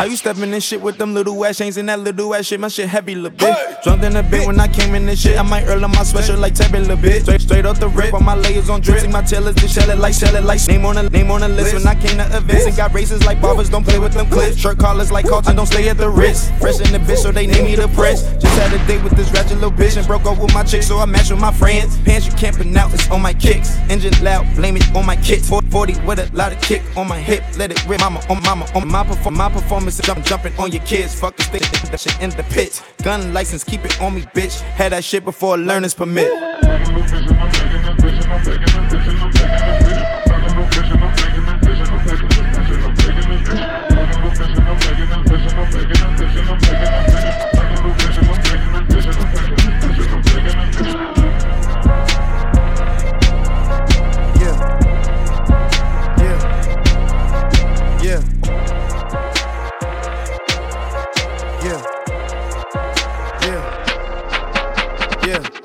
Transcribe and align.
How 0.00 0.06
you 0.06 0.16
stepping 0.16 0.50
in 0.54 0.60
shit 0.60 0.80
with 0.80 0.96
them 0.96 1.12
little 1.12 1.44
ass 1.44 1.58
chains 1.58 1.76
and 1.76 1.86
that 1.90 2.00
little 2.00 2.34
ass 2.34 2.46
shit? 2.46 2.58
My 2.58 2.68
shit 2.68 2.88
heavy, 2.88 3.14
little 3.14 3.36
bitch. 3.36 3.82
Drunk 3.82 4.02
in 4.02 4.16
a 4.16 4.22
bit 4.22 4.46
when 4.46 4.58
I 4.58 4.66
came 4.66 4.94
in 4.94 5.04
this 5.04 5.20
shit. 5.20 5.38
I 5.38 5.42
might 5.42 5.64
earl 5.64 5.84
on 5.84 5.90
my 5.90 5.98
sweatshirt 5.98 6.40
like 6.40 6.54
Tevin, 6.54 6.88
little 6.88 6.96
bitch. 6.96 7.20
Straight, 7.20 7.42
straight 7.42 7.66
off 7.66 7.80
the 7.80 7.88
rip, 7.88 8.14
all 8.14 8.20
my 8.20 8.34
layers 8.34 8.70
on 8.70 8.80
drip. 8.80 9.00
See 9.00 9.08
my 9.08 9.20
tailors 9.20 9.56
to 9.56 9.68
shell 9.68 9.90
it 9.90 9.98
like, 9.98 10.14
shell 10.14 10.34
it 10.34 10.44
like. 10.44 10.66
Name 10.68 10.86
on 10.86 10.94
the 10.94 11.10
name 11.10 11.30
on 11.30 11.42
the 11.42 11.48
list. 11.48 11.74
When 11.74 11.86
I 11.86 11.94
came 11.96 12.16
to 12.16 12.34
events 12.34 12.64
and 12.64 12.74
got 12.78 12.94
races 12.94 13.26
like 13.26 13.42
barbers, 13.42 13.68
don't 13.68 13.84
play 13.84 13.98
with 13.98 14.14
them 14.14 14.26
clips. 14.30 14.56
Shirt 14.56 14.78
collars 14.78 15.12
like 15.12 15.26
Carlton, 15.26 15.54
don't 15.54 15.66
stay 15.66 15.86
at 15.90 15.98
the 15.98 16.08
wrist. 16.08 16.50
Fresh 16.54 16.80
in 16.80 16.92
the 16.92 16.98
bitch, 16.98 17.18
so 17.18 17.30
they 17.30 17.46
name 17.46 17.66
me 17.66 17.76
the 17.76 17.88
press. 17.88 18.22
Just 18.40 18.58
had 18.58 18.72
a 18.72 18.86
date 18.86 19.04
with 19.04 19.14
this 19.18 19.30
ratchet 19.32 19.60
little 19.60 19.70
bitch 19.70 19.98
and 19.98 20.06
broke 20.06 20.24
up 20.24 20.38
with 20.38 20.54
my 20.54 20.64
chick, 20.64 20.82
so 20.82 20.96
I 20.96 21.04
match 21.04 21.28
with 21.28 21.40
my 21.40 21.52
friends. 21.52 21.98
Pants 22.06 22.26
you 22.26 22.32
can't 22.32 22.56
pronounce, 22.56 22.94
it's 22.94 23.10
on 23.10 23.20
my 23.20 23.34
kicks. 23.34 23.76
Engine 23.90 24.14
loud, 24.24 24.46
blame 24.56 24.78
it 24.78 24.96
on 24.96 25.04
my 25.04 25.16
kicks. 25.16 25.46
40 25.46 26.00
with 26.06 26.20
a 26.20 26.34
lot 26.34 26.54
of 26.54 26.60
kick 26.62 26.80
on 26.96 27.06
my 27.06 27.18
hip, 27.18 27.44
let 27.58 27.70
it 27.70 27.86
rip. 27.86 28.00
Mama 28.00 28.24
on 28.30 28.42
mama 28.44 28.66
on 28.74 28.88
my 28.88 29.04
perform 29.04 29.36
my 29.36 29.50
performance 29.50 29.89
is 29.98 30.06
jump, 30.06 30.24
jumping 30.24 30.56
on 30.58 30.70
your 30.72 30.82
kids. 30.84 31.18
Fuck 31.18 31.36
that 31.36 32.00
shit 32.00 32.20
in 32.20 32.30
the 32.30 32.44
pits. 32.44 32.82
Gun 33.02 33.32
license, 33.32 33.64
keep 33.64 33.84
it 33.84 34.00
on 34.00 34.14
me, 34.14 34.22
bitch. 34.22 34.60
Had 34.60 34.92
that 34.92 35.04
shit 35.04 35.24
before 35.24 35.58
learner's 35.58 35.94
permit. 35.94 36.30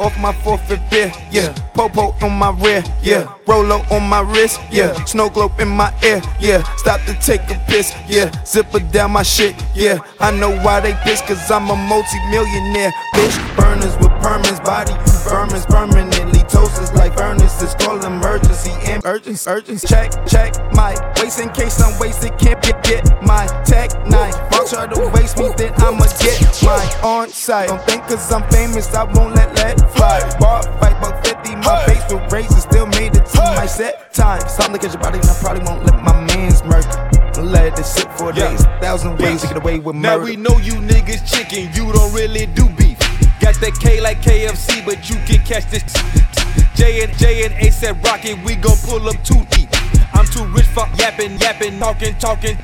Off 0.06 0.18
my 0.20 0.32
fifth 0.34 0.90
beer, 0.92 1.12
yeah. 1.32 1.52
Popo 1.74 2.16
on 2.24 2.38
my 2.38 2.52
rear, 2.52 2.84
yeah. 3.02 3.34
Rolo 3.48 3.82
on 3.90 4.08
my 4.08 4.22
wrist, 4.22 4.62
yeah. 4.72 4.94
Snow 5.06 5.30
globe 5.30 5.60
in 5.60 5.68
my 5.68 5.92
ear, 6.04 6.22
yeah. 6.40 6.62
Stop 6.78 7.02
to 7.06 7.14
take 7.16 7.42
a 7.50 7.56
piss, 7.68 7.92
yeah. 8.08 8.30
Zipper 8.46 8.80
down 8.80 9.12
my 9.12 9.24
shit, 9.24 9.56
yeah. 9.74 9.98
I 10.20 10.30
know 10.32 10.56
why 10.62 10.80
they 10.80 10.94
piss, 11.04 11.22
cause 11.22 11.50
I'm 11.50 11.70
a 11.70 11.76
multi-millionaire, 11.76 12.92
bitch. 13.16 13.58
Burners 13.58 13.96
with 13.98 14.14
permits, 14.22 14.60
body 14.60 14.94
vermins 15.26 15.66
permanently. 15.68 16.40
Toasters 16.48 16.94
like 16.94 17.18
furnaces, 17.18 17.74
call 17.76 18.04
emergency. 18.06 18.72
Urgency, 19.04 19.50
urgency. 19.50 19.88
Check, 19.88 20.12
check 20.28 20.54
my 20.74 20.94
waist 21.20 21.40
in 21.40 21.50
case 21.50 21.82
I'm 21.82 21.98
wasted. 22.00 22.38
Can't 22.38 22.62
get, 22.62 22.84
get 22.84 23.04
my 23.24 23.48
tech 23.66 23.90
nine. 24.08 24.34
Try 24.70 24.88
to 24.88 25.12
waste 25.14 25.38
me, 25.38 25.52
then 25.58 25.74
I'ma 25.78 26.06
get 26.20 26.42
my 26.64 27.00
on 27.04 27.30
site. 27.30 27.70
Don't 27.70 27.84
think 27.84 28.02
cause 28.08 28.32
I'm 28.32 28.42
famous, 28.50 28.92
I 28.96 29.04
won't 29.04 29.36
let 29.36 29.56
let 29.58 29.78
fly. 29.94 30.20
Bar 30.40 30.64
fight, 30.80 31.00
buck 31.00 31.24
50, 31.24 31.56
my 31.58 31.86
face 31.86 32.02
with 32.12 32.34
razors 32.34 32.64
still 32.64 32.88
made 32.88 33.16
it 33.16 33.26
to 33.28 33.42
my 33.56 33.68
set 33.68 34.12
time. 34.12 34.42
Stop 34.50 34.72
looking 34.72 34.90
at 34.90 34.96
your 34.96 35.04
body, 35.04 35.20
and 35.20 35.30
I 35.30 35.34
probably 35.40 35.64
won't 35.66 35.86
let 35.86 36.02
my 36.02 36.20
man's 36.34 36.64
murder. 36.64 36.90
Let 37.44 37.78
it 37.78 37.86
sit 37.86 38.12
for 38.14 38.34
yeah. 38.34 38.50
days, 38.50 38.64
thousand 38.82 39.20
ways 39.20 39.42
to 39.42 39.48
get 39.50 39.58
away 39.58 39.78
with 39.78 39.96
murder. 39.96 40.18
Now 40.18 40.24
we 40.24 40.36
know 40.36 40.58
you 40.58 40.74
niggas 40.82 41.22
chicken, 41.30 41.70
you 41.76 41.94
don't 41.94 42.12
really 42.12 42.48
do 42.48 42.68
beef. 42.70 42.98
Got 43.40 43.62
that 43.62 43.78
K 43.80 44.02
like 44.02 44.24
KFC, 44.24 44.84
but 44.84 45.08
you 45.08 45.18
can 45.28 45.46
catch 45.46 45.70
this. 45.70 45.84
J 46.74 47.04
and 47.04 47.16
J 47.20 47.46
and 47.46 47.54
ASAP 47.56 48.04
Rocky, 48.04 48.34
we 48.34 48.56
gon' 48.56 48.78
pull 48.78 49.08
up 49.08 49.24
too 49.24 49.46
deep. 49.52 49.70
I'm 50.16 50.26
too 50.26 50.46
rich 50.46 50.66
for 50.66 50.88
yapping, 50.98 51.38
yapping, 51.38 51.78
talking, 51.78 52.16
talking. 52.18 52.58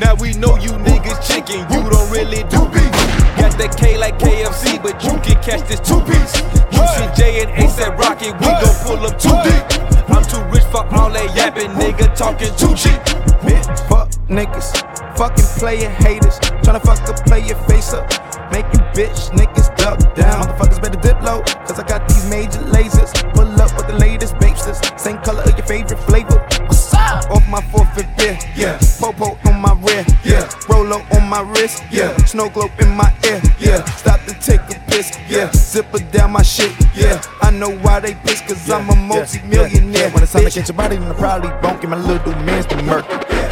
Now 0.00 0.14
we 0.14 0.32
know 0.32 0.56
you 0.56 0.70
niggas 0.80 1.20
chicken, 1.28 1.60
you 1.68 1.90
don't 1.90 2.10
really 2.10 2.42
do 2.48 2.64
beef. 2.72 2.88
Got 3.36 3.52
that 3.60 3.76
K 3.76 3.98
like 3.98 4.18
KFC, 4.18 4.82
but 4.82 4.96
you 5.04 5.12
can 5.20 5.36
catch 5.44 5.68
this 5.68 5.78
two 5.78 6.00
piece. 6.08 6.32
Juicy 6.72 7.04
J 7.20 7.44
and 7.44 7.52
ASAP 7.52 7.98
Rocky, 7.98 8.32
we 8.32 8.48
gon' 8.48 8.76
pull 8.80 9.04
up 9.04 9.20
too 9.20 9.36
deep. 9.44 9.60
I'm 10.08 10.24
too 10.24 10.40
rich 10.48 10.64
for 10.72 10.88
all 10.96 11.10
that 11.12 11.36
yapping, 11.36 11.76
nigga 11.76 12.16
talking 12.16 12.48
too 12.56 12.72
cheap. 12.72 12.96
Bitch, 13.44 13.68
fuck 13.92 14.08
niggas, 14.32 14.72
fucking 15.18 15.44
player 15.60 15.90
haters, 15.90 16.40
tryna 16.64 16.80
fuck 16.80 17.04
the 17.04 17.12
player 17.28 17.54
face 17.68 17.92
up. 17.92 18.08
Make 18.50 18.72
you 18.72 18.80
bitch 18.96 19.28
niggas 19.36 19.79
down. 19.80 20.46
Motherfuckers 20.46 20.80
better 20.82 21.00
dip 21.00 21.20
low, 21.22 21.42
cause 21.66 21.78
I 21.78 21.86
got 21.86 22.08
these 22.08 22.28
major 22.28 22.60
lasers. 22.74 23.12
Pull 23.34 23.48
up 23.60 23.76
with 23.76 23.86
the 23.86 23.98
latest 23.98 24.34
babesters. 24.36 24.78
Same 24.98 25.18
color 25.18 25.42
of 25.42 25.56
your 25.56 25.66
favorite 25.66 25.98
flavor. 26.00 26.38
What's 26.66 26.92
up? 26.94 27.30
Off 27.30 27.46
my 27.48 27.60
fourth 27.72 27.96
and 27.96 28.08
fifth, 28.20 28.44
yeah. 28.56 28.78
Popo 28.98 29.38
on 29.48 29.60
my 29.60 29.72
rear, 29.82 30.04
yeah. 30.24 30.48
Rolo 30.68 31.02
on 31.12 31.28
my 31.28 31.40
wrist, 31.40 31.82
yeah. 31.90 32.16
Snow 32.24 32.48
globe 32.48 32.72
in 32.80 32.90
my 32.90 33.12
ear, 33.24 33.40
yeah. 33.58 33.84
Stop 33.96 34.20
to 34.26 34.34
take 34.34 34.60
a 34.74 34.80
piss, 34.90 35.16
yeah. 35.28 35.50
Zipper 35.52 35.98
down 36.10 36.32
my 36.32 36.42
shit, 36.42 36.72
yeah. 36.94 37.22
I 37.42 37.50
know 37.50 37.70
why 37.78 38.00
they 38.00 38.14
piss, 38.14 38.40
cause 38.42 38.70
I'm 38.70 38.88
a 38.90 38.96
multi 38.96 39.40
millionaire. 39.42 40.10
When 40.10 40.22
it's 40.22 40.32
time 40.32 40.44
to 40.44 40.50
catch 40.50 40.68
your 40.68 40.76
body, 40.76 40.96
then 40.96 41.10
I 41.10 41.14
probably 41.14 41.50
won't 41.62 41.80
get 41.80 41.90
my 41.90 41.98
little 41.98 42.32
man's 42.44 42.66
to 42.66 42.82
murder. 42.82 43.06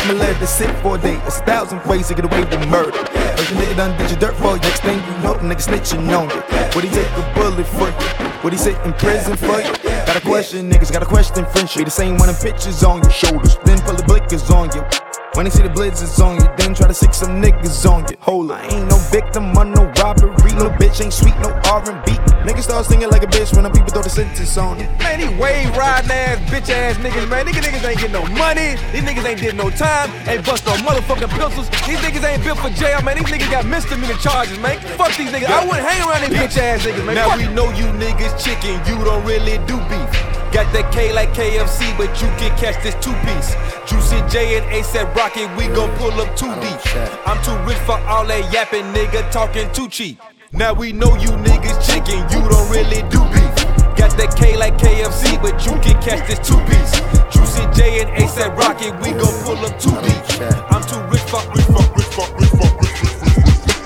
I'ma 0.08 0.14
let 0.14 0.40
it 0.40 0.46
sit 0.46 0.70
for 0.82 0.96
a 0.96 0.98
day. 0.98 1.20
It's 1.26 1.38
a 1.38 1.44
thousand 1.44 1.84
ways 1.84 2.08
to 2.08 2.14
get 2.14 2.24
away 2.24 2.44
with 2.44 2.68
murder. 2.68 2.92
If 2.94 3.48
First 3.48 3.52
nigga 3.60 3.76
done 3.76 3.98
did 3.98 4.10
your 4.10 4.20
dirt 4.20 4.36
for 4.36 4.56
you. 4.56 4.60
Next 4.60 4.80
thing 4.80 4.98
you 4.98 5.22
know, 5.22 5.34
the 5.34 5.46
nigga 5.48 5.64
snitching 5.64 6.06
on 6.18 6.28
you. 6.30 6.42
Would 6.74 6.84
he 6.84 6.90
take 6.90 7.06
a 7.16 7.32
bullet 7.34 7.66
for 7.66 7.88
you? 7.88 8.42
Would 8.42 8.52
he 8.52 8.58
sit 8.58 8.76
in 8.84 8.92
prison 8.94 9.36
for 9.36 9.60
you? 9.60 9.72
Got 10.06 10.16
a 10.16 10.20
question, 10.20 10.70
niggas 10.70 10.92
got 10.92 11.02
a 11.02 11.06
question, 11.06 11.46
friendship. 11.46 11.78
Be 11.78 11.84
the 11.84 11.90
same 11.90 12.16
when 12.18 12.26
the 12.26 12.38
pictures 12.42 12.82
on 12.82 13.02
your 13.02 13.10
shoulders. 13.10 13.56
Then 13.64 13.80
pull 13.80 13.94
the 13.94 14.02
blickers 14.02 14.50
on 14.50 14.68
you. 14.74 15.07
When 15.34 15.44
they 15.44 15.50
see 15.50 15.62
the 15.62 15.70
blizzards 15.70 16.18
on 16.20 16.36
you, 16.36 16.48
then 16.56 16.74
try 16.74 16.88
to 16.88 16.94
stick 16.94 17.14
some 17.14 17.40
niggas 17.40 17.84
on 17.88 18.02
you. 18.10 18.16
Hold 18.20 18.50
up, 18.50 18.58
I 18.58 18.66
ain't 18.74 18.88
no 18.88 18.96
victim 19.12 19.56
of 19.56 19.68
no 19.68 19.86
robbery. 20.00 20.52
No 20.58 20.70
bitch 20.80 21.04
ain't 21.04 21.12
sweet, 21.12 21.36
no 21.38 21.52
R&B. 21.70 22.12
Niggas 22.42 22.64
start 22.64 22.86
singing 22.86 23.08
like 23.10 23.22
a 23.22 23.26
bitch 23.26 23.54
when 23.54 23.62
the 23.64 23.70
people 23.70 23.90
throw 23.90 24.02
the 24.02 24.10
sentence 24.10 24.56
on 24.56 24.80
you. 24.80 24.86
Man, 24.98 25.20
these 25.20 25.30
wave 25.38 25.70
riding 25.76 26.10
ass, 26.10 26.38
bitch 26.50 26.70
ass 26.70 26.96
niggas, 26.96 27.28
man. 27.28 27.46
These 27.46 27.56
niggas 27.56 27.84
ain't 27.86 28.00
getting 28.00 28.12
no 28.12 28.24
money. 28.34 28.74
These 28.90 29.04
niggas 29.04 29.24
ain't 29.24 29.40
did 29.40 29.54
no 29.54 29.70
time. 29.70 30.10
Ain't 30.26 30.44
bust 30.44 30.66
no 30.66 30.72
motherfucking 30.82 31.30
pistols. 31.30 31.68
These 31.86 32.00
niggas 32.00 32.24
ain't 32.24 32.42
built 32.42 32.58
for 32.58 32.70
jail, 32.70 33.02
man. 33.02 33.18
These 33.18 33.30
niggas 33.30 33.50
got 33.50 33.66
misdemeanor 33.66 34.18
charges, 34.18 34.58
man. 34.58 34.80
Fuck 34.96 35.14
these 35.14 35.30
niggas. 35.30 35.46
I 35.46 35.64
wouldn't 35.64 35.86
hang 35.86 36.02
around 36.08 36.22
these 36.24 36.38
bitch 36.40 36.58
ass 36.58 36.82
niggas, 36.82 37.04
man. 37.04 37.14
Now 37.14 37.28
Fuck. 37.30 37.38
we 37.38 37.46
know 37.54 37.70
you 37.70 37.84
niggas 38.00 38.42
chicken. 38.42 38.80
You 38.88 39.04
don't 39.04 39.24
really 39.24 39.58
do 39.68 39.76
beef. 39.86 40.37
Got 40.50 40.72
that 40.72 40.90
K 40.92 41.12
like 41.12 41.34
KFC, 41.34 41.92
but 41.98 42.08
you 42.22 42.28
can 42.40 42.56
catch 42.56 42.82
this 42.82 42.96
two 43.04 43.12
piece. 43.28 43.52
Juicy 43.84 44.16
J 44.32 44.56
and 44.56 44.64
ASAP 44.72 45.14
Rocky, 45.14 45.44
we 45.60 45.68
gon' 45.74 45.94
pull 45.98 46.12
up 46.12 46.34
too 46.36 46.48
deep. 46.64 46.80
I'm 47.28 47.36
too 47.44 47.52
rich 47.68 47.76
for 47.84 48.00
all 48.08 48.24
that 48.26 48.50
yapping, 48.50 48.88
nigga 48.96 49.30
talking 49.30 49.70
too 49.72 49.88
cheap. 49.88 50.18
Now 50.52 50.72
we 50.72 50.92
know 50.92 51.14
you 51.16 51.28
niggas 51.44 51.84
chicken, 51.84 52.24
you 52.32 52.40
don't 52.48 52.68
really 52.72 53.04
do 53.12 53.20
beef. 53.28 53.52
Got 54.00 54.16
that 54.16 54.32
K 54.40 54.56
like 54.56 54.78
KFC, 54.78 55.36
but 55.42 55.60
you 55.66 55.72
can 55.84 56.00
catch 56.00 56.26
this 56.26 56.40
two 56.40 56.56
piece. 56.64 56.96
Juicy 57.28 57.68
J 57.76 58.00
and 58.00 58.10
ASAP 58.16 58.56
Rocky, 58.56 58.90
we 59.04 59.12
gon' 59.12 59.36
pull 59.44 59.60
up 59.60 59.76
too 59.78 59.92
deep. 60.00 60.24
I'm 60.72 60.80
too 60.88 60.96
rich 61.12 61.28
for 61.28 61.44
rich 61.52 61.68
for 61.68 61.84
rich 61.92 62.08
for 62.16 62.28
rich 62.40 62.54
for 62.56 62.70
rich 62.80 62.98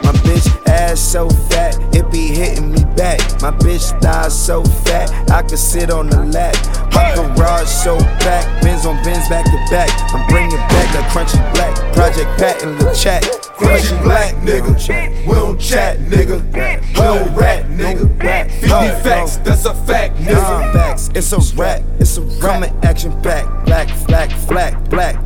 My 0.06 0.14
bitch 0.22 0.46
ass 0.68 1.00
so 1.00 1.28
fat, 1.28 1.74
it 1.92 2.08
be 2.12 2.28
hitting 2.28 2.70
me 2.70 2.81
back. 2.96 3.18
My 3.42 3.50
bitch 3.50 3.98
thighs 4.00 4.38
so 4.38 4.64
fat, 4.84 5.10
I 5.30 5.42
could 5.42 5.58
sit 5.58 5.90
on 5.90 6.08
the 6.08 6.24
lap. 6.24 6.54
My 6.94 7.14
garage 7.14 7.68
so 7.68 7.98
packed, 8.20 8.62
Benz 8.62 8.86
on 8.86 9.02
Benz 9.02 9.28
back 9.28 9.44
to 9.44 9.58
back. 9.70 9.90
I'm 10.14 10.26
bringing 10.28 10.56
back 10.56 10.92
that 10.94 11.10
crunchy 11.10 11.40
black, 11.54 11.74
Project 11.94 12.28
Pat 12.38 12.62
and 12.62 12.78
the 12.78 12.92
chat. 12.94 13.22
Crunchy 13.56 14.02
black 14.02 14.34
nigga, 14.36 15.26
we 15.26 15.34
don't 15.34 15.58
chat 15.58 15.98
nigga, 15.98 16.42
we 16.44 16.92
don't 16.94 17.34
rat 17.34 17.64
nigga. 17.66 18.12
50 18.50 18.68
facts, 19.02 19.36
that's 19.38 19.64
a 19.64 19.74
fact 19.74 20.16
nigga. 20.16 20.72
Facts, 20.72 21.10
it's 21.14 21.32
a 21.32 21.56
rap, 21.56 21.82
it's 21.98 22.16
a 22.16 22.22
rap. 22.22 22.72
action 22.84 23.20
back, 23.22 23.46
black, 23.64 23.88
black, 24.06 24.30
black, 24.48 24.90
black. 24.90 25.16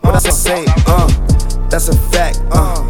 What 0.00 0.14
I 0.14 0.30
say, 0.30 0.64
uh, 0.86 1.08
that's 1.68 1.88
a 1.88 1.96
fact, 2.10 2.40
uh, 2.52 2.82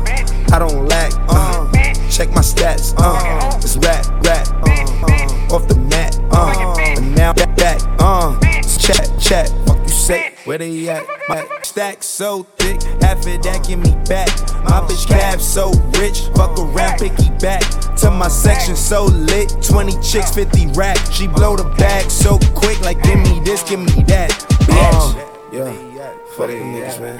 I 0.53 0.59
don't 0.59 0.87
lack, 0.89 1.13
uh, 1.29 1.68
check 2.11 2.31
my 2.31 2.41
stats, 2.41 2.95
uh, 2.99 3.57
it's 3.57 3.77
rap, 3.79 4.07
rap, 4.25 4.49
uh, 4.67 5.53
uh, 5.53 5.55
off 5.55 5.69
the 5.69 5.77
mat, 5.77 6.19
uh, 6.33 6.75
and 6.79 7.15
now 7.15 7.33
back, 7.33 7.57
back, 7.57 7.81
uh, 7.99 8.39
chat, 8.79 9.09
chat, 9.21 9.49
fuck 9.67 9.79
you 9.83 9.89
say, 9.89 10.33
where 10.45 10.59
they 10.59 10.89
at, 10.89 11.05
my 11.29 11.47
stack 11.63 12.03
so 12.03 12.45
thick, 12.57 12.83
half 13.03 13.19
of 13.19 13.43
that 13.43 13.65
give 13.67 13.79
me 13.79 13.93
back, 14.09 14.29
my 14.65 14.81
bitch 14.89 15.07
cab 15.07 15.41
so 15.41 15.71
rich, 16.01 16.21
fuck 16.35 16.59
around, 16.59 16.99
picky 16.99 17.31
back, 17.39 17.63
to 17.97 18.11
my 18.11 18.29
section 18.29 18.75
so 18.75 19.05
lit, 19.05 19.55
20 19.63 19.93
chicks, 20.01 20.35
50 20.35 20.69
rack, 20.69 20.99
she 21.13 21.27
blow 21.27 21.57
the 21.57 21.65
bag 21.77 22.11
so 22.11 22.39
quick, 22.55 22.81
like 22.81 23.03
give 23.03 23.19
me 23.19 23.41
this, 23.41 23.63
give 23.63 23.81
me 23.81 24.03
that, 24.05 24.31
bitch, 24.67 25.15
uh, 25.15 25.25
yeah, 25.53 26.13
fuck 26.37 26.49
the 26.49 26.55
niggas, 26.55 27.01
man, 27.01 27.19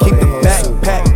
keep 0.00 0.14
the 0.14 0.26
backpack, 0.42 1.13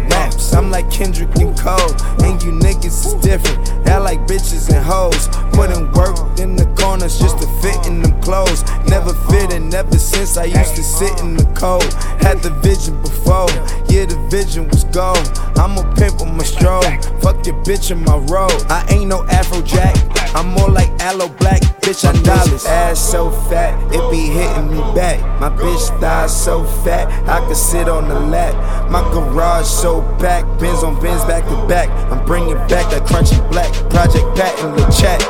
I'm 0.55 0.71
like 0.71 0.91
Kendrick 0.91 1.35
and 1.37 1.57
Cole, 1.59 1.93
and 2.23 2.43
you 2.43 2.53
niggas 2.53 3.07
is 3.07 3.15
different. 3.15 3.69
I 3.89 3.99
like 3.99 4.21
bitches 4.27 4.69
and 4.75 4.85
hoes, 4.85 5.29
putting 5.53 5.91
work 5.93 6.17
in 6.39 6.57
the 6.57 6.67
corners 6.79 7.19
just 7.19 7.39
to 7.39 7.47
fit 7.61 7.87
in 7.87 8.03
them 8.03 8.21
clothes. 8.23 8.63
Never 8.87 9.13
fit 9.31 9.53
and 9.53 9.71
never 9.71 9.99
since 9.99 10.37
I 10.37 10.45
used 10.45 10.77
to 10.77 10.83
sit 10.83 11.19
in 11.21 11.37
the 11.37 11.45
cold. 11.57 11.93
Had 12.23 12.43
the 12.43 12.51
vision 12.63 13.01
before, 13.03 13.49
yeah, 13.89 14.05
the 14.05 14.19
vision 14.31 14.69
was 14.69 14.85
gold. 14.85 15.27
I'm 15.57 15.77
a 15.77 15.95
pimp 15.95 16.21
on 16.21 16.37
my 16.37 16.45
stroll. 16.45 16.83
Fuck 17.21 17.47
your 17.47 17.57
bitch 17.65 17.91
in 17.91 18.05
my 18.05 18.19
road. 18.33 18.63
I 18.69 18.87
ain't 18.91 19.09
no 19.09 19.23
Afrojack. 19.25 19.97
I'm 20.35 20.49
more 20.49 20.71
like 20.71 20.91
Aloe 21.01 21.29
Blacc, 21.29 21.63
bitch. 21.81 22.05
I 22.05 22.13
dollars. 22.23 22.65
Ass 22.67 23.01
so 23.01 23.31
fat, 23.49 23.75
it 23.93 24.11
be 24.11 24.27
hitting 24.27 24.71
me 24.71 24.81
back. 24.95 25.19
My 25.41 25.49
bitch 25.49 26.01
thighs 26.01 26.35
so 26.45 26.65
fat, 26.85 27.09
I 27.29 27.45
could 27.47 27.57
sit 27.57 27.89
on 27.89 28.09
the 28.09 28.21
lap. 28.21 28.55
My 28.91 29.03
garage 29.13 29.67
so 29.67 30.03
packed, 30.21 30.38
Benz 30.59 30.83
on 30.83 31.01
Benz 31.01 31.25
back 31.25 31.45
to 31.45 31.67
back. 31.67 31.89
I'm 32.11 32.25
bringing 32.27 32.57
back 32.69 32.91
that 32.91 33.03
crunchy 33.07 33.39
black. 33.51 33.73
Project 33.91 34.27
Pat 34.37 34.59
in 34.61 34.75
the 34.77 34.87
chat. 34.91 35.23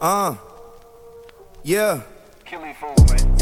Uh, 0.00 0.36
yeah. 1.62 2.02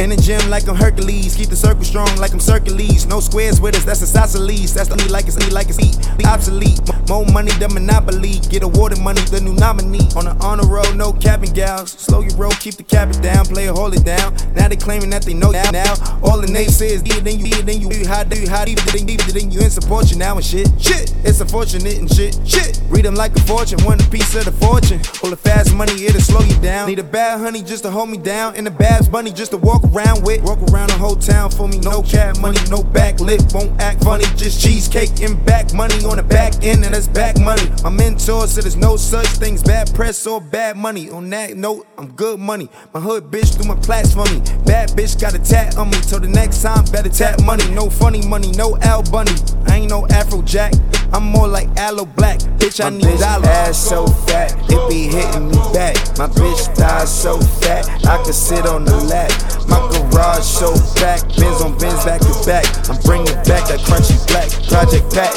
In 0.02 0.10
the 0.10 0.16
gym 0.16 0.50
like 0.50 0.66
I'm 0.66 0.74
Hercules, 0.74 1.36
keep 1.36 1.48
the 1.48 1.54
circle 1.54 1.84
strong 1.84 2.10
like 2.16 2.32
I'm 2.32 2.40
Hercules. 2.40 3.06
No 3.06 3.20
squares 3.20 3.60
with 3.60 3.76
us, 3.76 3.84
that's 3.84 4.02
a 4.02 4.18
isosceles. 4.18 4.74
That's 4.74 4.88
the 4.88 4.96
me 4.96 5.06
like 5.06 5.28
it's 5.28 5.38
me 5.38 5.48
like 5.50 5.68
it's 5.68 5.78
E. 5.78 5.94
Obsolete. 6.26 6.80
More 7.08 7.24
money 7.26 7.52
than 7.62 7.72
Monopoly. 7.72 8.40
Get 8.50 8.64
awarded 8.64 8.98
money, 8.98 9.20
the 9.30 9.40
new 9.40 9.54
nominee. 9.54 10.10
On 10.16 10.24
the 10.24 10.34
honor 10.42 10.66
roll, 10.66 10.92
no 10.94 11.12
capping 11.12 11.52
gals. 11.52 11.92
Slow 11.92 12.20
your 12.20 12.34
roll, 12.34 12.50
keep 12.58 12.74
the 12.74 12.82
cabin 12.82 13.14
down, 13.22 13.46
play 13.46 13.66
it, 13.66 13.76
hold 13.76 13.94
it 13.94 14.04
down. 14.04 14.34
Now 14.56 14.66
they 14.66 14.74
claiming 14.74 15.10
that 15.10 15.22
they 15.22 15.34
know 15.34 15.52
now. 15.52 15.70
now. 15.70 15.94
All 16.24 16.40
the 16.40 16.48
naysayers, 16.48 17.06
yeah, 17.06 17.20
then 17.20 17.38
you, 17.38 17.46
yeah, 17.46 17.62
then 17.62 17.80
you, 17.80 17.88
you, 17.92 18.08
how 18.08 18.24
do 18.24 18.40
you, 18.40 18.48
then 18.48 19.06
you, 19.06 19.16
then 19.18 19.52
you 19.52 19.60
in 19.60 19.70
support 19.70 20.10
you 20.10 20.18
now 20.18 20.34
and 20.34 20.44
shit. 20.44 20.66
Shit, 20.82 21.14
it's 21.22 21.40
unfortunate 21.40 21.98
and 21.98 22.12
shit. 22.12 22.34
Shit, 22.44 22.80
read 22.88 23.04
them 23.04 23.14
like 23.14 23.36
a 23.36 23.42
fortune, 23.42 23.78
want 23.84 24.04
a 24.04 24.10
piece 24.10 24.34
of 24.34 24.46
the 24.46 24.52
fortune. 24.52 24.98
All 25.22 25.30
the 25.30 25.36
fast 25.36 25.72
money, 25.76 25.94
it'll 26.06 26.20
slow 26.20 26.40
you 26.40 26.58
down. 26.60 26.88
Need 26.88 26.98
a 26.98 27.04
bad 27.04 27.38
honey 27.38 27.62
just 27.62 27.84
to 27.84 27.90
hold 27.90 28.10
me 28.10 28.18
down, 28.18 28.56
and 28.56 28.66
a 28.66 28.70
bad 28.70 29.08
bunny 29.12 29.30
just 29.30 29.52
to 29.52 29.58
walk 29.58 29.84
around 29.92 30.24
with. 30.24 30.42
Walk 30.42 30.58
around 30.70 30.90
the 30.90 30.98
whole 30.98 31.16
town 31.16 31.50
for 31.50 31.68
me, 31.68 31.78
no 31.80 32.02
cat 32.02 32.40
money, 32.40 32.58
no 32.70 32.82
back 32.82 33.20
lip, 33.20 33.40
won't 33.52 33.78
act 33.80 34.02
funny. 34.04 34.24
Just 34.36 34.60
cheesecake 34.60 35.20
and 35.22 35.42
back 35.44 35.72
money 35.74 36.04
on 36.04 36.16
the 36.16 36.22
back 36.22 36.54
end, 36.62 36.84
and 36.84 36.94
that's 36.94 37.08
back 37.08 37.38
money. 37.38 37.62
My 37.82 37.90
mentor 37.90 38.46
said 38.46 38.64
there's 38.64 38.76
no 38.76 38.96
such 38.96 39.26
things, 39.26 39.62
bad 39.62 39.94
press 39.94 40.26
or 40.26 40.40
bad 40.40 40.76
money. 40.76 41.10
On 41.10 41.28
that 41.30 41.56
note, 41.56 41.86
I'm 41.98 42.12
good 42.12 42.40
money. 42.40 42.68
My 42.92 43.00
hood 43.00 43.24
bitch 43.24 43.54
threw 43.54 43.66
my 43.66 43.80
plats 43.80 44.14
for 44.14 44.24
me. 44.26 44.40
Bad 44.64 44.90
bitch 44.90 45.20
got 45.20 45.34
a 45.34 45.38
tat 45.38 45.76
on 45.76 45.90
me, 45.90 45.98
till 46.02 46.20
the 46.20 46.28
next 46.28 46.62
time, 46.62 46.84
better 46.86 47.08
tap 47.08 47.42
money. 47.42 47.68
No 47.74 47.90
funny 47.90 48.26
money, 48.26 48.52
no 48.52 48.76
Al 48.78 49.02
Bunny. 49.02 49.32
I 49.66 49.76
ain't 49.76 49.90
no 49.90 50.02
Afrojack, 50.06 50.72
I'm 51.12 51.24
more 51.24 51.48
like 51.48 51.68
Aloe 51.76 52.06
Blacc. 52.06 52.40
Bitch, 52.58 52.82
I 52.84 52.90
My 52.90 52.96
need 52.96 53.04
bitch 53.04 53.20
dollars. 53.20 53.46
ass 53.48 53.78
so 53.78 54.06
fat, 54.06 54.56
it 54.70 54.88
be 54.88 55.08
hitting 55.08 55.48
me 55.48 55.58
back. 55.72 55.96
My 56.18 56.26
bitch 56.26 56.74
thighs 56.76 57.10
so 57.10 57.38
fat, 57.38 57.88
I 58.06 58.22
could 58.24 58.34
sit 58.34 58.66
on 58.66 58.84
the 58.84 58.96
lap. 59.04 59.30
My 59.68 59.80
garage 59.92 60.44
so 60.44 60.72
packed, 61.00 61.36
Benz 61.38 61.60
on 61.60 61.76
Benz 61.78 62.04
back 62.04 62.20
to 62.20 62.34
back. 62.46 62.64
I'm 62.88 63.00
bringing 63.02 63.34
back 63.44 63.68
that 63.68 63.80
crunchy 63.84 64.16
black. 64.28 64.48
Project 64.68 65.12
Pat 65.12 65.36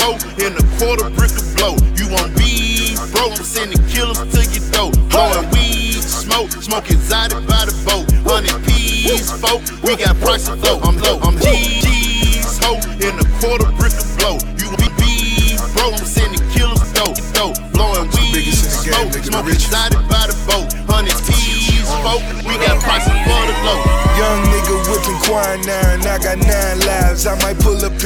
four 0.00 0.16
and 0.40 0.56
a 0.56 0.64
quarter 0.78 1.10
brick 1.10 1.32
of 1.36 1.44
blow. 1.56 1.76
You 1.96 2.08
won't 2.08 2.32
be 2.36 2.96
broke, 3.12 3.36
I'm 3.36 3.44
sending 3.44 3.82
killers 3.88 4.18
to 4.18 4.40
your 4.48 4.64
door. 4.72 4.90
Blowing 5.12 5.50
weed, 5.50 6.00
smoke, 6.02 6.50
smoke 6.50 6.90
exotic 6.90 7.46
by 7.46 7.68
the 7.68 7.76
boat. 7.84 8.08
Hundred 8.24 8.64
P's, 8.64 9.30
folk, 9.40 9.60
we 9.82 9.96
got 9.96 10.16
prices 10.16 10.56
low. 10.64 10.80
I'm 10.80 10.96
low, 10.98 11.18
I'm 11.20 11.36
low. 11.36 11.49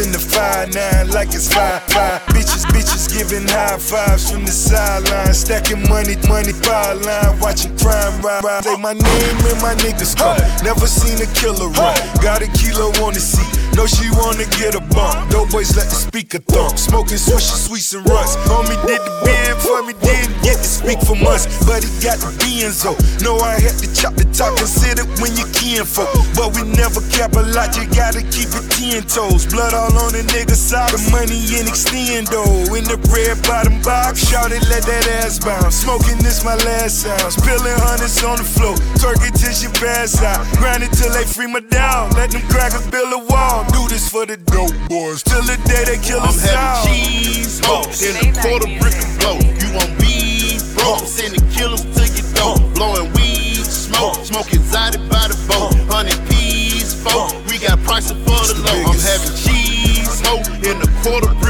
In 0.04 0.12
the 0.12 0.18
five 0.18 0.74
nine 0.74 1.08
like 1.10 1.28
it's 1.28 1.52
five 1.52 1.82
five. 1.84 2.20
Bitches, 2.34 2.64
bitches 2.74 3.06
giving 3.08 3.46
high 3.48 3.78
fives 3.78 4.30
from 4.30 4.44
the 4.44 4.50
sideline, 4.50 5.32
stacking 5.32 5.82
money, 5.88 6.16
money 6.28 6.52
power 6.62 6.94
line, 6.94 7.38
watching 7.40 7.76
crime 7.78 8.20
ride. 8.20 8.64
Say 8.64 8.76
my 8.76 8.92
name 8.92 9.38
and 9.48 9.60
my 9.62 9.74
niggas 9.80 10.16
come. 10.16 10.36
Never 10.64 10.86
seen 10.86 11.20
a 11.22 11.28
killer 11.34 11.68
run. 11.68 11.96
Got 12.20 12.42
a 12.42 12.48
kilo 12.58 12.90
on 13.04 13.14
the 13.14 13.20
seat. 13.20 13.63
Know 13.72 13.86
she 13.86 14.06
wanna 14.20 14.46
get 14.60 14.76
a 14.76 14.82
bump. 14.92 15.32
No 15.32 15.46
boys 15.46 15.74
let 15.76 15.88
the 15.88 15.96
speaker 15.96 16.38
thump. 16.38 16.78
Smoking 16.78 17.18
swishes, 17.18 17.64
sweets 17.66 17.92
and 17.94 18.04
runs. 18.06 18.36
Homie 18.46 18.78
did 18.86 19.00
the 19.00 19.12
band 19.24 19.56
for 19.58 19.82
me, 19.82 19.94
didn't 20.04 20.36
get 20.44 20.60
to 20.60 20.68
speak 20.68 21.00
for 21.02 21.16
months. 21.16 21.48
But 21.66 21.82
he 21.82 21.90
got 22.04 22.20
the 22.20 22.30
Benzo. 22.38 22.94
Know 23.24 23.40
I 23.40 23.58
had 23.58 23.74
to 23.82 23.88
chop 23.94 24.14
the 24.14 24.28
top, 24.30 24.56
consider 24.56 25.02
when 25.18 25.34
you 25.34 25.46
kin 25.56 25.82
folk. 25.82 26.12
But 26.36 26.54
we 26.54 26.62
never 26.76 27.00
cap 27.10 27.34
a 27.34 27.42
lot, 27.56 27.74
you 27.74 27.88
gotta 27.90 28.22
keep 28.28 28.52
it 28.52 28.66
ten 28.70 29.02
toes. 29.08 29.46
Blood 29.46 29.74
all 29.74 29.94
on 30.04 30.12
the 30.12 30.22
nigga 30.34 30.54
side, 30.54 30.92
the 30.92 31.00
money 31.10 31.38
in 31.58 31.66
extendo. 31.66 32.44
In 32.76 32.84
the 32.84 32.98
red 33.10 33.40
bottom 33.42 33.80
box, 33.82 34.22
shout 34.28 34.52
it, 34.52 34.62
let 34.68 34.84
that 34.84 35.06
ass 35.24 35.38
bounce. 35.38 35.82
Smoking 35.82 36.18
this 36.22 36.44
my 36.44 36.54
last 36.68 37.02
sound. 37.02 37.32
Spilling 37.32 37.78
hundreds 37.82 38.22
on 38.22 38.38
the 38.38 38.46
floor, 38.46 38.74
it 39.26 39.34
till 39.34 39.54
she 39.54 39.68
pass 39.80 40.22
out. 40.22 40.42
Grind 40.58 40.82
it 40.82 40.92
till 40.92 41.10
they 41.10 41.24
free 41.24 41.46
my 41.46 41.60
down. 41.60 42.10
Let 42.12 42.30
them 42.30 42.42
crackers 42.48 42.86
build 42.90 43.12
a 43.12 43.18
wall 43.30 43.53
do 43.70 43.86
this 43.88 44.08
for 44.08 44.26
the 44.26 44.36
dope 44.36 44.74
boys. 44.88 45.22
Till 45.22 45.42
the 45.42 45.56
day 45.68 45.84
they 45.86 45.98
kill 46.02 46.20
us 46.20 46.42
I'm 46.42 46.56
having 46.56 46.90
cheese, 46.90 47.60
hope, 47.62 47.92
in 48.02 48.14
a 48.18 48.26
quarter 48.42 48.66
brick 48.80 48.96
of 48.98 49.10
blow. 49.20 49.38
You 49.62 49.68
want 49.76 49.92
beef, 50.00 50.62
bro? 50.74 50.98
I'm 50.98 51.06
sending 51.06 51.44
killers 51.54 51.84
to 51.84 52.02
your 52.10 52.26
door. 52.34 52.56
Blowing 52.74 53.12
weed, 53.14 53.62
smoke, 53.62 54.24
smoking 54.24 54.60
exotic 54.60 55.02
by 55.08 55.28
the 55.30 55.38
boat. 55.46 55.76
Hundred 55.86 56.18
peas, 56.26 56.94
folk, 56.98 57.30
we 57.46 57.58
got 57.58 57.78
prices 57.86 58.18
for 58.26 58.42
the 58.50 58.56
low. 58.66 58.90
I'm 58.90 58.98
having 58.98 59.34
cheese, 59.38 60.18
hope, 60.26 60.48
in 60.66 60.82
a 60.82 60.88
quarter 61.02 61.43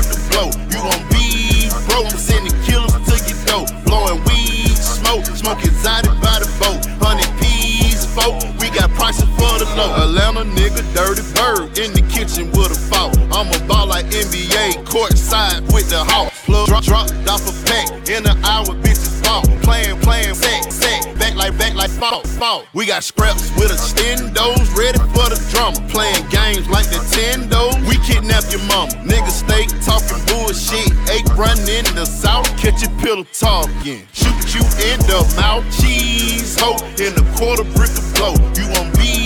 prices 9.75 9.95
for 9.95 10.05
the 10.05 10.05
low. 10.05 10.05
Atlanta 10.05 10.45
nigga, 10.45 10.83
dirty 10.95 11.23
bird 11.35 11.79
in 11.79 11.93
the 11.93 12.03
kitchen 12.11 12.51
with 12.53 12.73
a 12.73 12.75
fault. 12.75 13.17
I'm 13.33 13.49
a 13.53 13.67
ball 13.67 13.87
like 13.87 14.07
NBA, 14.07 14.87
court 14.87 15.17
side 15.17 15.61
with 15.73 15.91
the 15.91 16.05
hawk. 16.05 16.33
Plug 16.45 16.69
drop, 16.69 16.85
dropped 16.85 17.29
off 17.29 17.49
a 17.49 17.67
pack 17.67 18.09
in 18.09 18.27
an 18.27 18.45
hour, 18.45 18.67
bitches 18.83 19.25
fall. 19.25 19.43
Playing, 19.63 19.99
playing, 20.01 20.35
sack, 20.35 20.71
sack, 20.71 21.19
back 21.19 21.35
like, 21.35 21.57
back 21.59 21.75
like 21.75 21.91
fall, 21.91 22.23
fall. 22.23 22.65
We 22.75 22.87
got 22.87 23.03
scraps 23.03 23.51
with 23.57 23.71
a 23.71 23.79
stendos 23.81 24.77
ready 24.77 24.99
for 25.15 25.29
the 25.33 25.41
drama. 25.51 25.81
Playing 25.89 26.27
games 26.29 26.69
like 26.69 26.87
Nintendo. 26.87 27.73
We 27.89 27.97
kidnap 28.05 28.45
your 28.51 28.63
mama. 28.69 28.93
Niggas 29.09 29.43
stay 29.45 29.67
talking 29.81 30.21
bullshit. 30.29 30.93
Eight 31.11 31.27
running 31.35 31.69
in 31.69 31.85
the 31.95 32.05
south, 32.05 32.47
catch 32.59 32.85
a 32.85 32.91
pillow 33.01 33.25
talking. 33.33 34.07
Shoot 34.13 34.55
you 34.55 34.63
in 34.93 35.01
the 35.09 35.25
mouth, 35.37 35.65
cheese, 35.81 36.57
hoe, 36.61 36.77
in 37.01 37.17
a 37.17 37.25
quarter 37.37 37.65
brick 37.73 37.91
of 37.91 38.05
blow. 38.15 38.35
You 38.55 38.69
want 38.77 38.93
beef, 38.97 39.24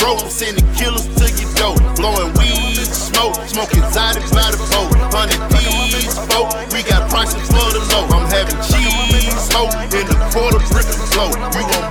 bro? 0.00 0.16
I'm 0.16 0.32
sending 0.32 0.64
killers 0.74 1.04
to 1.20 1.28
your 1.28 1.52
door. 1.54 1.76
Blowing 2.00 2.32
weed, 2.40 2.80
smoke, 2.88 3.36
smoking 3.44 3.84
exotic 3.84 4.24
by 4.32 4.48
the 4.50 4.58
boat. 4.72 4.90
Hundred 5.12 5.40
peas, 5.52 6.16
folk, 6.32 6.48
we 6.72 6.80
got 6.82 7.06
prices 7.12 7.44
for 7.52 7.68
the 7.70 7.84
low. 7.92 8.08
I'm 8.08 8.24
having 8.32 8.56
cheese, 8.64 9.52
hoe, 9.52 9.68
in 9.92 10.08
a 10.08 10.16
quarter 10.32 10.58
brick 10.72 10.88
of 10.88 10.98
blow. 11.12 11.30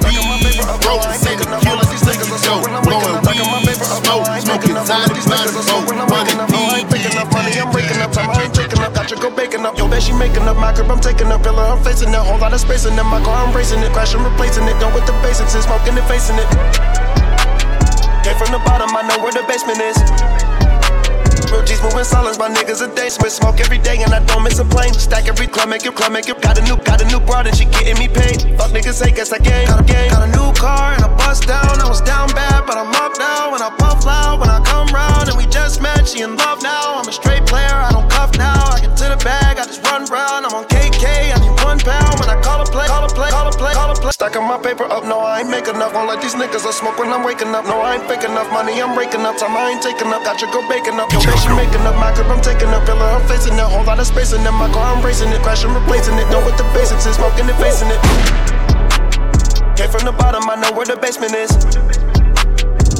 You 0.09 0.25
want 0.25 0.41
beef, 0.41 0.65
bro? 0.81 0.97
I'm 0.97 1.13
sending 1.21 1.53
killers 1.61 1.87
to 2.01 2.11
your 2.17 2.41
door. 2.41 2.65
Blowing 2.81 3.21
weed, 3.29 3.77
smoke, 3.77 4.25
smoking 4.41 4.75
exotic 4.75 5.23
by 5.29 5.45
the 5.45 5.53
boat. 5.69 5.87
Hundred 6.09 6.41
peas. 6.49 6.59
I'm 7.59 7.71
breaking 7.71 7.99
up, 8.01 8.11
time 8.11 8.29
I 8.29 8.43
ain't 8.43 8.53
taking 8.53 8.79
up, 8.79 8.93
got 8.93 9.11
you 9.11 9.17
go 9.17 9.29
baking 9.29 9.65
up. 9.65 9.77
Yo, 9.77 9.87
that 9.89 10.01
she 10.01 10.13
making 10.13 10.47
up, 10.47 10.55
my 10.57 10.71
crib, 10.73 10.89
I'm 10.89 10.99
taking 10.99 11.27
up, 11.27 11.43
pillar, 11.43 11.63
I'm 11.63 11.83
facing 11.83 12.09
it, 12.09 12.15
whole 12.15 12.39
lot 12.39 12.53
of 12.53 12.59
space 12.59 12.85
in 12.85 12.93
it. 12.93 13.03
My 13.03 13.21
car, 13.21 13.45
I'm 13.45 13.53
racing 13.55 13.79
it, 13.79 13.91
crashing, 13.91 14.23
replacing 14.23 14.63
it, 14.63 14.79
done 14.79 14.93
with 14.93 15.05
the 15.05 15.13
basics, 15.21 15.53
and 15.55 15.63
smoking 15.63 15.97
and 15.97 16.07
facing 16.07 16.37
it. 16.37 17.08
Came 18.23 18.35
from 18.35 18.51
the 18.51 18.61
bottom, 18.65 18.91
I 18.95 19.07
know 19.07 19.17
where 19.23 19.31
the 19.31 19.43
basement 19.47 19.79
is. 19.79 19.97
Real 21.51 21.63
G's 21.65 21.81
moving 21.81 22.03
silence, 22.03 22.37
my 22.37 22.49
niggas 22.49 22.85
a 22.85 22.93
day. 22.93 23.09
Spit 23.09 23.31
smoke 23.31 23.59
every 23.59 23.79
day 23.79 23.97
and 24.03 24.13
I 24.13 24.23
don't 24.25 24.43
miss 24.43 24.59
a 24.59 24.65
plane. 24.65 24.93
Stack 24.93 25.27
every 25.27 25.47
club, 25.47 25.69
make 25.69 25.85
it 25.85 25.95
club, 25.95 26.11
make 26.11 26.29
it. 26.29 26.39
Got 26.41 26.59
a 26.59 26.63
new, 26.63 26.77
got 26.83 27.01
a 27.01 27.05
new 27.05 27.19
broad 27.19 27.47
and 27.47 27.55
she 27.57 27.65
getting 27.65 27.97
me 27.97 28.07
paid. 28.07 28.57
Fuck 28.57 28.69
niggas 28.71 29.03
hate, 29.03 29.15
guess 29.15 29.31
I 29.31 29.39
game. 29.39 29.65
Got 29.67 29.81
a 29.81 29.83
game. 29.83 30.11
Got 30.11 30.27
a 30.27 30.31
new 30.31 30.53
car 30.53 30.93
and 30.93 31.03
I 31.03 31.09
bust 31.17 31.47
down. 31.47 31.81
I 31.81 31.87
was 31.87 32.01
down 32.01 32.29
bad, 32.37 32.67
but 32.67 32.77
I'm 32.77 32.93
up 32.93 33.17
now. 33.17 33.51
When 33.51 33.61
I 33.61 33.69
puff 33.79 34.05
loud, 34.05 34.39
when 34.39 34.49
I 34.49 34.61
come 34.63 34.87
round 34.93 35.29
and 35.29 35.37
we 35.37 35.45
just 35.47 35.81
met, 35.81 36.07
she 36.07 36.21
in 36.21 36.35
love 36.35 36.61
now. 36.61 36.99
I'm 36.99 37.07
a 37.07 37.11
straight 37.11 37.45
player, 37.47 37.73
I 37.73 37.89
don't 37.91 38.09
cuff 38.11 38.37
now. 38.37 38.69
I 38.69 38.79
get 38.81 38.95
to 38.97 39.09
the 39.09 39.17
bag, 39.23 39.57
I 39.57 39.65
just 39.65 39.81
run 39.83 40.05
round. 40.05 40.28
Stacking 44.19 44.43
my 44.43 44.59
paper 44.59 44.83
up, 44.83 45.07
no, 45.07 45.23
I 45.23 45.39
ain't 45.39 45.49
make 45.49 45.71
enough. 45.71 45.95
Won't 45.95 46.11
let 46.11 46.19
these 46.19 46.35
niggas 46.35 46.67
I 46.67 46.75
smoke 46.75 46.99
when 46.99 47.07
I'm 47.07 47.23
waking 47.23 47.55
up. 47.55 47.63
No, 47.63 47.79
I 47.79 47.95
ain't 47.95 48.03
fake 48.03 48.27
enough. 48.27 48.51
Money 48.51 48.75
I'm 48.83 48.91
raking 48.91 49.23
up, 49.23 49.39
time 49.39 49.55
I 49.55 49.71
ain't 49.71 49.79
taking 49.79 50.11
up. 50.11 50.27
Got 50.27 50.43
your 50.43 50.51
girl 50.51 50.67
baking 50.67 50.99
up. 50.99 51.07
Yo, 51.07 51.23
bitch, 51.23 51.47
making 51.55 51.87
up. 51.87 51.95
My 51.95 52.11
crib 52.11 52.27
I'm 52.27 52.43
taking 52.43 52.67
up. 52.67 52.83
Feeling 52.83 52.99
her 52.99 53.23
facing 53.31 53.55
it. 53.55 53.63
Whole 53.63 53.85
lot 53.87 53.97
of 53.97 54.07
space 54.11 54.35
in 54.35 54.43
it. 54.43 54.51
My 54.51 54.67
car 54.75 54.91
I'm 54.91 54.99
racing 54.99 55.31
it. 55.31 55.39
Crashing, 55.39 55.71
replacing 55.71 56.19
it. 56.19 56.27
Know 56.35 56.43
what 56.43 56.59
the 56.59 56.67
basics 56.75 57.07
is. 57.07 57.15
Smoking 57.15 57.47
and 57.47 57.59
facing 57.63 57.87
it. 57.87 58.01
Came 59.79 59.87
from 59.87 60.03
the 60.03 60.11
bottom, 60.11 60.43
I 60.51 60.59
know 60.59 60.75
where 60.75 60.85
the 60.85 60.99
basement 60.99 61.31
is. 61.31 61.55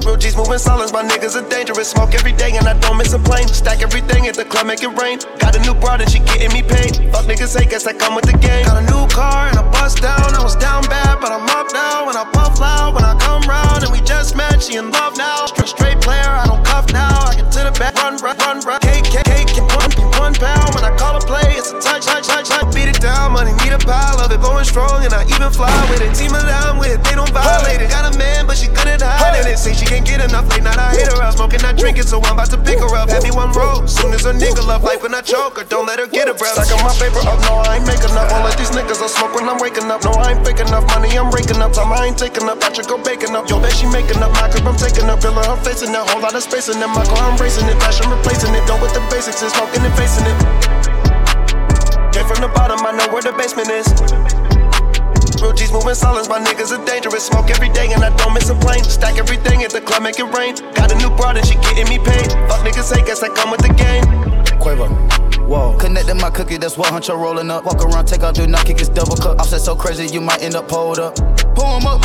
Real 0.06 0.18
G's 0.18 0.36
moving 0.36 0.58
silence, 0.58 0.92
my 0.92 1.04
niggas 1.04 1.36
are 1.36 1.48
dangerous. 1.50 1.90
Smoke 1.90 2.14
every 2.14 2.32
day 2.32 2.52
and 2.56 2.68
I 2.68 2.78
don't 2.80 2.98
miss 2.98 3.14
a 3.14 3.20
plane. 3.20 3.48
Stack 3.48 3.82
everything 3.82 4.28
at 4.28 4.36
the 4.36 4.46
club, 4.46 4.68
make 4.68 4.84
it 4.84 4.94
rain. 5.00 5.20
Got 5.40 5.56
a 5.56 5.60
new 5.62 5.74
broad 5.74 6.02
and 6.02 6.10
she 6.10 6.20
getting 6.20 6.54
me 6.54 6.62
paid. 6.62 6.96
Fuck 7.12 7.26
niggas 7.26 7.58
hate, 7.58 7.70
guess 7.70 7.88
I 7.88 7.94
come 7.94 8.16
with 8.16 8.26
the 8.26 8.38
game. 8.38 8.66
Got 8.66 8.84
a 8.84 8.86
new 8.92 9.08
car 9.08 9.48
and 9.48 9.58
I 9.58 9.64
bust 9.72 10.02
down. 10.02 10.36
I 10.36 10.44
was 10.44 10.56
down 10.56 10.84
bad, 10.84 11.20
but 11.22 11.32
I'm 11.32 11.48
up 11.50 11.68
now. 11.74 12.06
When 12.08 12.16
I 12.16 12.26
puff 12.32 12.60
loud, 12.60 12.96
when 12.96 13.04
I 13.04 13.18
come 13.20 13.44
round 13.44 13.84
and 13.84 13.92
we 13.92 14.00
just 14.02 14.36
met, 14.36 14.62
she 14.64 14.76
in 14.76 14.92
love 14.92 15.18
now. 15.18 15.46
Straight, 15.48 15.70
straight 15.70 16.02
player, 16.02 16.30
I 16.30 16.46
don't 16.46 16.64
cuff 16.66 16.92
now. 16.94 17.26
I 17.26 17.36
get 17.36 17.52
to 17.52 17.60
the 17.64 17.72
back, 17.80 17.96
run, 17.96 18.18
run, 18.18 18.38
run, 18.38 18.60
run. 18.62 18.80
Cake, 18.82 19.06
one, 19.80 19.92
one 20.20 20.34
pound. 20.36 20.76
When 20.76 20.84
I 20.84 20.92
call 21.00 21.16
a 21.16 21.24
play, 21.24 21.56
it's 21.56 21.72
a 21.72 21.80
touch, 21.80 22.06
touch, 22.06 22.28
touch, 22.28 22.48
touch. 22.52 22.68
Beat 22.76 22.92
it 22.92 23.00
down, 23.00 23.34
money 23.34 23.56
need 23.64 23.74
a 23.74 23.80
pile 23.80 24.20
of 24.20 24.32
it. 24.32 24.42
Going 24.42 24.66
strong 24.66 25.04
and 25.04 25.14
I 25.14 25.24
even 25.24 25.52
fly 25.52 25.72
with 25.90 26.04
it. 26.04 26.12
Team 26.14 26.32
that 26.36 26.48
I'm 26.68 26.78
with, 26.78 27.00
they 27.04 27.16
don't 27.16 27.32
violate 27.32 27.82
it. 27.82 27.90
Got 27.90 28.14
a 28.14 28.18
man, 28.18 28.46
but 28.46 28.58
she 28.58 28.68
at 28.68 29.02
hiding 29.02 29.48
it. 29.48 29.58
Say 29.58 29.74
she 29.74 29.86
can't 29.86 30.06
get 30.06 30.20
enough, 30.20 30.50
late 30.52 30.64
night 30.64 30.78
I 30.78 30.92
hit 30.92 31.08
her 31.08 31.22
up. 31.24 31.36
Smoking, 31.36 31.62
not 31.62 31.78
drinking, 31.78 32.04
so 32.04 32.20
I'm 32.20 32.36
about 32.36 32.52
to 32.52 32.60
pick 32.60 32.80
her 32.80 32.92
up. 32.96 33.08
Me 33.24 33.32
one 33.32 33.52
roll. 33.52 33.88
Soon 33.88 34.14
as 34.14 34.26
a 34.26 34.34
nigga 34.34 34.66
love 34.66 34.84
life 34.84 35.02
when 35.04 35.14
I 35.14 35.22
choke 35.22 35.58
her, 35.58 35.66
don't 35.66 35.88
let 35.88 36.00
her 36.00 36.08
get 36.08 36.28
a 36.28 36.34
breath. 36.34 36.56
Stacking 36.60 36.84
my 36.84 36.94
paper 37.00 37.24
up, 37.24 37.40
no, 37.48 37.64
I 37.64 37.80
ain't 37.80 37.88
making 37.88 38.12
up. 38.16 38.28
All 38.32 38.46
of 38.46 38.56
these 38.58 38.72
niggas 38.72 39.00
I 39.00 39.08
smoke 39.08 39.36
when 39.36 39.48
I'm 39.48 39.60
waking 39.60 39.88
up. 39.92 40.04
No, 40.04 40.12
I 40.12 40.36
ain't 40.36 40.44
fake 40.46 40.60
enough. 40.60 40.88
Money 40.92 41.16
I'm 41.18 41.32
raking 41.32 41.62
up. 41.62 41.72
Time 41.74 41.92
I 41.92 42.08
ain't 42.12 42.18
taking 42.18 42.48
up. 42.48 42.60
I 42.64 42.74
should 42.74 42.88
go 42.88 42.98
baking 43.00 43.36
up. 43.36 43.50
Yo, 43.50 43.60
bet 43.60 43.74
she 43.76 43.88
making 43.88 44.20
up. 44.24 44.32
My 44.36 44.50
crib 44.50 44.68
I'm 44.68 44.76
taking 44.76 45.08
up. 45.08 45.22
Feeling 45.22 45.44
her 45.44 45.60
facing 45.64 45.92
that 45.94 46.08
whole 46.10 46.22
lot 46.22 46.36
of 46.36 46.44
space 46.44 46.68
in 46.68 46.82
it. 46.82 46.92
My 46.92 47.04
car 47.06 47.24
I'm 47.24 47.38
racing 47.40 47.68
it. 47.68 47.78
Fashion 47.80 48.10
replacing 48.10 48.54
it. 48.56 48.64
Done 48.68 48.82
with 48.82 48.94
the 48.94 49.04
basics 49.12 49.42
is 49.42 49.54
smoking 49.70 49.86
and 49.86 49.98
facing 49.98 50.26
it. 50.26 50.38
Came 52.14 52.26
from 52.26 52.42
the 52.42 52.52
bottom, 52.54 52.80
I 52.86 52.92
know 52.92 53.12
where 53.14 53.22
the 53.22 53.34
basement 53.34 53.70
is. 53.70 53.88
Real 55.42 55.54
G's 55.54 55.72
moving 55.72 55.96
silence, 55.96 56.28
my 56.28 56.40
niggas 56.40 56.78
are 56.78 56.84
dangerous. 56.86 57.26
Smoke 57.26 57.50
every 57.50 57.70
day 57.70 57.92
and 57.94 58.04
I 58.04 58.16
don't 58.18 58.34
miss 58.34 58.50
a 58.50 58.56
plane. 58.56 58.84
Stack 58.84 59.18
everything 59.18 59.64
at 59.64 59.72
the 59.72 59.82
club, 59.82 60.04
make 60.04 60.20
it 60.20 60.28
rain. 60.36 60.56
Got 60.74 60.92
a 60.92 60.96
new 60.96 61.10
broad 61.16 61.38
and 61.38 61.46
she 61.46 61.56
getting 61.56 61.88
me 61.88 61.98
paid. 61.98 62.32
Fuck 62.50 62.66
niggas 62.66 62.94
hate, 62.94 63.06
guess 63.06 63.24
I 63.24 63.30
come 63.30 63.52
with 63.52 63.62
the 63.62 63.74
game. 63.74 64.04
Quavo. 64.60 64.90
Whoa. 65.48 65.78
Connecting 65.78 66.18
my 66.18 66.30
cookie, 66.30 66.58
that's 66.58 66.78
what 66.78 66.92
huncho 66.92 67.18
rolling 67.18 67.50
up. 67.50 67.66
Walk 67.66 67.82
around, 67.84 68.06
take 68.06 68.22
out, 68.22 68.36
do 68.36 68.48
not 68.48 68.66
kick 68.66 68.80
his 68.80 68.90
double 68.90 69.16
cup. 69.16 69.40
Offset 69.40 69.62
so 69.62 69.76
crazy, 69.76 70.08
you 70.08 70.22
might 70.22 70.42
end 70.42 70.56
up 70.56 70.68
pulled 70.68 71.00
up. 71.00 71.16
Pull 71.56 71.80
him 71.80 71.88
up. 71.88 72.02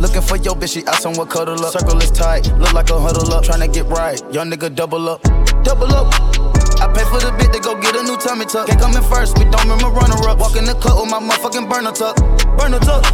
Looking 0.00 0.22
for 0.22 0.36
your 0.36 0.54
bitch, 0.54 0.74
she 0.74 0.86
out 0.86 0.96
somewhere 0.96 1.26
cuddle 1.26 1.64
up. 1.64 1.72
Circle 1.72 1.98
is 2.02 2.10
tight, 2.10 2.46
look 2.58 2.72
like 2.72 2.90
a 2.90 2.98
huddle 2.98 3.32
up. 3.32 3.44
Tryna 3.44 3.72
get 3.72 3.86
right, 3.86 4.20
young 4.32 4.50
nigga 4.50 4.74
double 4.74 5.08
up. 5.08 5.22
Double 5.62 5.92
up. 5.92 6.35
Pay 6.96 7.04
for 7.12 7.20
the 7.20 7.28
bit 7.36 7.52
to 7.52 7.60
go 7.60 7.76
get 7.76 7.92
a 7.92 8.00
new 8.00 8.16
tummy 8.16 8.48
tuck. 8.48 8.72
Can't 8.72 8.80
come 8.80 8.96
in 8.96 9.04
first, 9.04 9.36
we 9.36 9.44
don't 9.44 9.68
remember 9.68 9.92
runner 9.92 10.16
up. 10.24 10.40
Walk 10.40 10.56
in 10.56 10.64
the 10.64 10.72
club 10.80 10.96
with 10.96 11.12
my 11.12 11.20
motherfucking 11.20 11.68
burner 11.68 11.92
tuck. 11.92 12.16
Burner 12.56 12.80
tuck. 12.80 13.04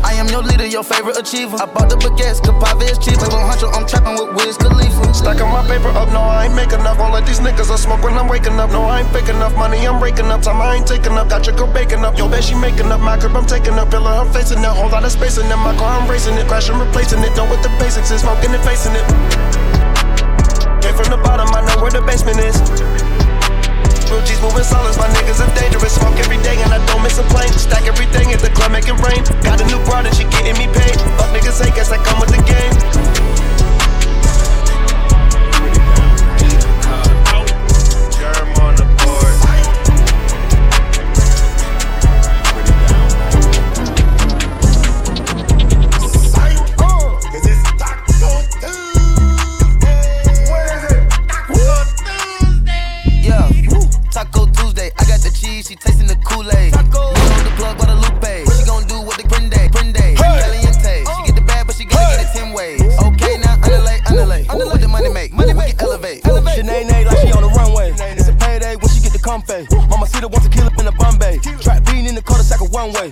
I 0.00 0.16
am 0.16 0.32
your 0.32 0.40
leader, 0.40 0.64
your 0.64 0.80
favorite 0.80 1.20
achiever. 1.20 1.60
I 1.60 1.68
bought 1.68 1.92
the 1.92 2.00
baguettes, 2.00 2.40
Capave 2.40 2.88
is 2.88 2.96
cheaper. 2.96 3.28
One 3.28 3.44
hundred, 3.44 3.68
I'm 3.76 3.84
trapping 3.84 4.16
with 4.16 4.32
Wiz 4.32 4.56
Khalifa. 4.56 5.12
Stacking 5.12 5.44
my 5.52 5.60
paper 5.68 5.92
up, 5.92 6.08
no, 6.08 6.24
I 6.24 6.48
ain't 6.48 6.56
making 6.56 6.80
enough. 6.80 7.04
All 7.04 7.12
of 7.12 7.20
these 7.28 7.36
niggas 7.44 7.68
I 7.68 7.76
smoke 7.76 8.00
when 8.00 8.16
I'm 8.16 8.32
waking 8.32 8.56
up. 8.56 8.72
No, 8.72 8.80
I 8.88 9.04
ain't 9.04 9.12
fake 9.12 9.28
enough. 9.28 9.52
Money 9.60 9.84
I'm 9.84 10.00
raking 10.00 10.32
up. 10.32 10.40
Time 10.40 10.64
I 10.64 10.80
ain't 10.80 10.88
taking 10.88 11.12
up. 11.12 11.28
Got 11.28 11.44
your 11.44 11.52
girl 11.52 11.68
baking 11.68 12.08
up. 12.08 12.16
Yo, 12.16 12.32
bet 12.32 12.40
she 12.40 12.56
making 12.56 12.88
up. 12.88 13.04
My 13.04 13.20
crib 13.20 13.36
I'm 13.36 13.44
taking 13.44 13.76
up. 13.76 13.92
Feeling 13.92 14.08
her 14.08 14.24
facing 14.32 14.64
it. 14.64 14.72
Whole 14.72 14.88
lot 14.88 15.04
of 15.04 15.12
space 15.12 15.36
in 15.36 15.52
it. 15.52 15.60
My 15.60 15.76
car 15.76 16.00
I'm 16.00 16.08
racing 16.08 16.40
it. 16.40 16.48
Crashing, 16.48 16.80
replacing 16.80 17.20
it. 17.20 17.36
Done 17.36 17.52
with 17.52 17.60
the 17.60 17.68
basics. 17.76 18.08
Is 18.08 18.24
smoking 18.24 18.56
and 18.56 18.64
facing 18.64 18.96
it. 18.96 19.04
Came 20.80 20.96
from 20.96 21.12
the 21.12 21.20
bottom, 21.22 21.46
I 21.54 21.60
know 21.62 21.80
where 21.80 21.92
the 21.92 22.02
basement 22.02 22.40
is. 22.40 23.01
Real 24.12 24.20
G's 24.26 24.42
moving 24.42 24.62
silence, 24.62 24.98
my 24.98 25.08
niggas 25.08 25.40
are 25.40 25.48
dangerous. 25.56 25.94
Smoke 25.94 26.18
every 26.18 26.36
day 26.44 26.60
and 26.60 26.74
I 26.74 26.84
don't 26.84 27.02
miss 27.02 27.16
a 27.16 27.22
plane. 27.32 27.48
Stack 27.56 27.88
everything 27.88 28.30
at 28.34 28.40
the 28.40 28.50
club, 28.50 28.70
make 28.70 28.84
it 28.84 29.00
rain. 29.00 29.24
Got 29.40 29.62
a 29.62 29.64
new 29.64 29.80
broad 29.88 30.04
and 30.04 30.14
she 30.14 30.24
getting 30.24 30.52
me 30.60 30.68
paid. 30.68 31.00
Fuck 31.16 31.32
niggas 31.32 31.64
hate, 31.64 31.74
guess 31.74 31.90
I 31.90 31.96
come 32.04 32.20
with 32.20 32.28
the 32.28 32.42
game. 32.44 33.61
She 55.72 55.76
tasting 55.76 56.06
the 56.06 56.16
Kool-Aid. 56.16 56.72
Taco. 56.72 57.16
on 57.16 57.44
the 57.48 57.52
plug, 57.56 57.76
Guadalupe. 57.78 58.44
She 58.44 58.64
gon' 58.68 58.84
do 58.84 59.00
what 59.00 59.16
the 59.16 59.24
prende, 59.24 59.70
prende. 59.72 60.16
Caliente. 60.20 61.00
She 61.00 61.22
get 61.24 61.34
the 61.34 61.40
bad, 61.40 61.66
but 61.66 61.76
she 61.76 61.84
gotta 61.84 62.16
get 62.16 62.28
it 62.28 62.32
ten 62.36 62.52
ways. 62.52 62.82
Okay, 63.00 63.38
now 63.40 63.56
underlay, 63.56 63.98
underlay. 64.04 64.44
What 64.44 64.80
the 64.80 64.88
money 64.88 65.08
make? 65.08 65.32
Money 65.32 65.54
we 65.54 65.72
can 65.72 65.80
elevate. 65.80 66.26
elevate. 66.26 66.58
Shanae 66.60 67.06
like 67.06 67.18
she 67.24 67.32
on 67.32 67.42
the 67.42 67.48
runway. 67.56 67.92
It's 67.96 68.28
a 68.28 68.34
payday 68.34 68.76
when 68.76 68.88
she 68.92 69.00
get 69.00 69.12
the 69.12 69.18
comfy. 69.18 69.64
Mama 69.88 70.06
see 70.06 70.20
the 70.20 70.28
kill 70.52 70.66
up 70.66 70.78
in 70.78 70.84
the 70.84 70.92
Bombay. 70.92 71.38
Trap 71.64 71.84
bean 71.86 72.06
in 72.06 72.14
the 72.14 72.22
cul-de-sac 72.22 72.60
of 72.60 72.70
one 72.70 72.92
way. 72.92 73.08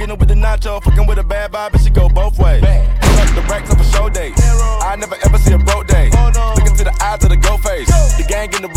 Getting 0.00 0.18
with 0.18 0.28
the 0.30 0.34
nacho, 0.34 0.82
fucking 0.82 1.06
with 1.06 1.18
a 1.18 1.22
bad 1.22 1.52
vibe, 1.52 1.74
it 1.74 1.82
should 1.82 1.92
go 1.92 2.08
both 2.08 2.38
ways. 2.38 2.62
Pull 2.62 3.18
up 3.20 3.34
the 3.34 3.42
racks 3.50 3.70
up 3.70 3.78
a 3.78 3.84
show 3.84 4.08
day. 4.08 4.32
I 4.80 4.96
never 4.96 5.14
ever 5.26 5.36
see 5.36 5.52
a 5.52 5.58
broke 5.58 5.86
day. 5.86 6.08
Look 6.56 6.66
into 6.66 6.84
the 6.84 6.96
eyes 7.04 7.22
of 7.22 7.28
the 7.28 7.36
go 7.36 7.58
face. 7.58 7.86
The 8.16 8.24
gang 8.26 8.50
in 8.54 8.62
the 8.62 8.72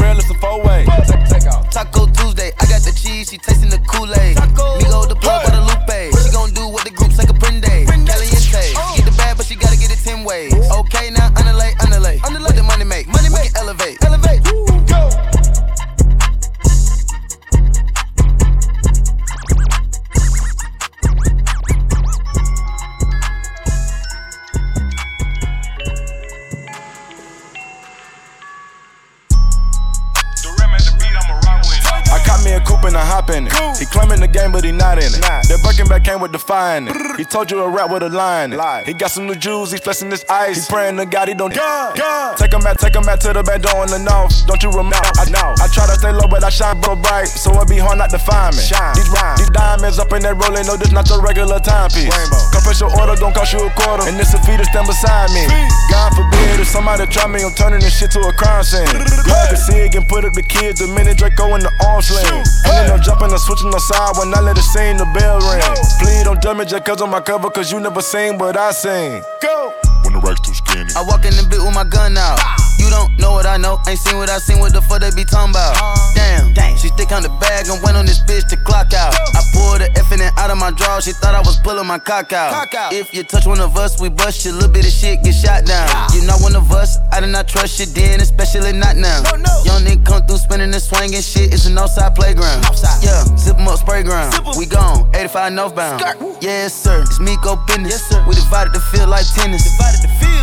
Back 36.23 36.31
with 36.31 36.39
the 36.39 36.87
it. 36.87 37.19
He 37.19 37.25
told 37.25 37.51
you 37.51 37.59
a 37.59 37.69
rap 37.69 37.91
with 37.91 38.03
a 38.03 38.09
line 38.09 38.53
it. 38.53 38.87
He 38.87 38.93
got 38.93 39.11
some 39.11 39.27
new 39.27 39.35
jewels, 39.35 39.71
he 39.71 39.77
flexing 39.77 40.09
this 40.09 40.23
ice. 40.29 40.67
He 40.67 40.71
praying 40.71 40.95
to 40.95 41.05
God 41.05 41.27
he 41.27 41.33
don't 41.33 41.51
Take 41.51 42.53
him 42.53 42.63
back, 42.63 42.77
take 42.77 42.95
him 42.95 43.03
back 43.03 43.19
to 43.27 43.33
the 43.33 43.43
bed 43.43 43.61
door 43.61 43.83
in 43.83 43.91
the 43.91 43.99
north. 43.99 44.31
Don't 44.47 44.61
you 44.63 44.71
remember? 44.71 45.11
I 45.19 45.27
know. 45.27 45.51
I 45.59 45.67
try 45.67 45.83
to 45.85 45.99
stay 45.99 46.11
low, 46.15 46.27
but 46.31 46.43
I 46.43 46.49
shine 46.49 46.81
so 46.81 46.95
bright, 46.95 47.27
so 47.27 47.51
it 47.59 47.67
be 47.67 47.77
hard 47.77 47.99
not 47.99 48.09
to 48.15 48.19
find 48.19 48.55
me. 48.55 48.63
These, 48.63 49.11
these 49.35 49.51
diamonds 49.51 49.99
up 49.99 50.15
in 50.15 50.23
that 50.23 50.39
rolling, 50.39 50.63
no, 50.65 50.79
this 50.79 50.95
not 50.95 51.09
your 51.11 51.19
regular 51.19 51.59
timepiece. 51.59 52.07
Confess 52.55 52.79
your 52.79 52.91
order, 52.95 53.19
don't 53.19 53.35
cost 53.35 53.51
you 53.51 53.59
a 53.59 53.69
quarter, 53.75 54.07
and 54.07 54.15
this 54.15 54.31
a 54.31 54.39
fee 54.47 54.55
to 54.55 54.65
stand 54.65 54.87
beside 54.87 55.27
me. 55.35 55.43
God 55.91 56.15
forbid 56.15 56.63
if 56.63 56.71
somebody 56.71 57.03
try 57.11 57.27
me, 57.27 57.43
I'm 57.43 57.51
turning 57.53 57.83
this 57.83 57.99
shit 57.99 58.11
to 58.15 58.21
a 58.23 58.33
crime 58.33 58.63
scene. 58.63 58.87
To 58.87 59.57
see 59.59 59.83
it 59.83 59.93
and 59.95 60.07
put 60.07 60.23
up 60.23 60.33
the 60.33 60.43
kids, 60.43 60.79
the 60.79 60.87
minute 60.87 61.19
Draco 61.19 61.53
in 61.55 61.61
the 61.61 61.73
arm 61.83 62.01
sling. 62.01 62.25
And 62.65 62.73
then 62.73 62.87
I'm 62.95 63.01
jumping 63.03 63.29
and 63.29 63.41
switching 63.41 63.69
the 63.69 63.81
side 63.81 64.15
when 64.17 64.33
I 64.33 64.41
let 64.41 64.57
it 64.57 64.65
sing, 64.73 64.97
the 64.97 65.05
bell 65.13 65.37
ring. 65.41 65.61
Please 65.99 66.12
don't 66.21 66.41
judge 66.41 66.57
me 66.57 66.65
just 66.65 66.85
cause 66.85 67.01
on 67.01 67.09
my 67.09 67.21
cover, 67.21 67.49
cause 67.49 67.71
you 67.71 67.79
never 67.79 68.01
seen 68.01 68.37
what 68.37 68.57
I 68.57 68.71
seen. 68.71 69.23
Go! 69.41 69.73
When 70.03 70.13
the 70.13 70.19
racks 70.19 70.41
too 70.41 70.53
skinny. 70.53 70.91
I 70.95 71.01
walk 71.07 71.25
in 71.25 71.33
the 71.33 71.47
bit 71.49 71.59
with 71.63 71.73
my 71.73 71.85
gun 71.85 72.17
out. 72.17 72.39
You 72.83 72.89
don't 72.91 73.17
know 73.17 73.31
what 73.31 73.45
I 73.45 73.55
know, 73.55 73.79
ain't 73.87 73.99
seen 73.99 74.17
what 74.17 74.29
I 74.29 74.39
seen. 74.39 74.59
What 74.59 74.73
the 74.73 74.81
fuck 74.81 74.99
they 74.99 75.11
be 75.15 75.23
talking 75.23 75.55
about? 75.55 75.79
Damn, 76.15 76.75
she 76.75 76.89
thick, 76.99 77.07
Count 77.13 77.23
the 77.23 77.29
bag 77.39 77.69
and 77.69 77.81
went 77.83 77.95
on 77.95 78.05
this 78.05 78.19
bitch 78.27 78.47
to 78.49 78.57
clock 78.57 78.91
out. 78.91 79.15
I 79.15 79.41
pulled 79.53 79.79
the 79.79 80.03
it 80.21 80.33
out 80.37 80.51
of 80.51 80.57
my 80.57 80.71
drawer. 80.71 81.01
She 81.01 81.11
thought 81.13 81.35
I 81.35 81.39
was 81.39 81.57
pulling 81.59 81.87
my 81.87 81.99
cock 81.99 82.33
out. 82.33 82.67
If 82.91 83.13
you 83.13 83.23
touch 83.23 83.45
one 83.45 83.59
of 83.59 83.77
us, 83.77 83.99
we 83.99 84.09
bust 84.09 84.45
you. 84.45 84.51
Little 84.51 84.69
bit 84.69 84.85
of 84.85 84.91
shit 84.91 85.23
get 85.23 85.33
shot 85.33 85.65
down. 85.65 85.87
You 86.13 86.25
not 86.25 86.41
one 86.41 86.55
of 86.55 86.71
us, 86.71 86.97
I 87.11 87.19
did 87.19 87.29
not 87.29 87.47
trust 87.47 87.79
you 87.79 87.85
then, 87.87 88.21
especially 88.21 88.73
not 88.73 88.97
now. 88.97 89.23
Young 89.63 89.81
nigga 89.83 90.05
come 90.05 90.25
through 90.27 90.37
spinning 90.37 90.73
and 90.73 90.81
swinging 90.81 91.21
shit. 91.21 91.53
It's 91.53 91.65
an 91.65 91.77
outside 91.77 92.15
playground. 92.15 92.65
Yeah, 93.01 93.23
zip 93.37 93.57
'em 93.57 93.67
up, 93.67 93.79
Sprayground. 93.79 94.57
We 94.57 94.65
gone, 94.65 95.09
85 95.13 95.53
northbound. 95.53 96.03
Yes, 96.41 96.73
sir. 96.73 97.01
It's 97.01 97.19
me 97.19 97.37
go 97.41 97.55
business. 97.67 98.03
We 98.27 98.35
divided 98.35 98.73
the 98.73 98.81
field 98.81 99.09
like 99.09 99.25
tennis. 99.33 99.63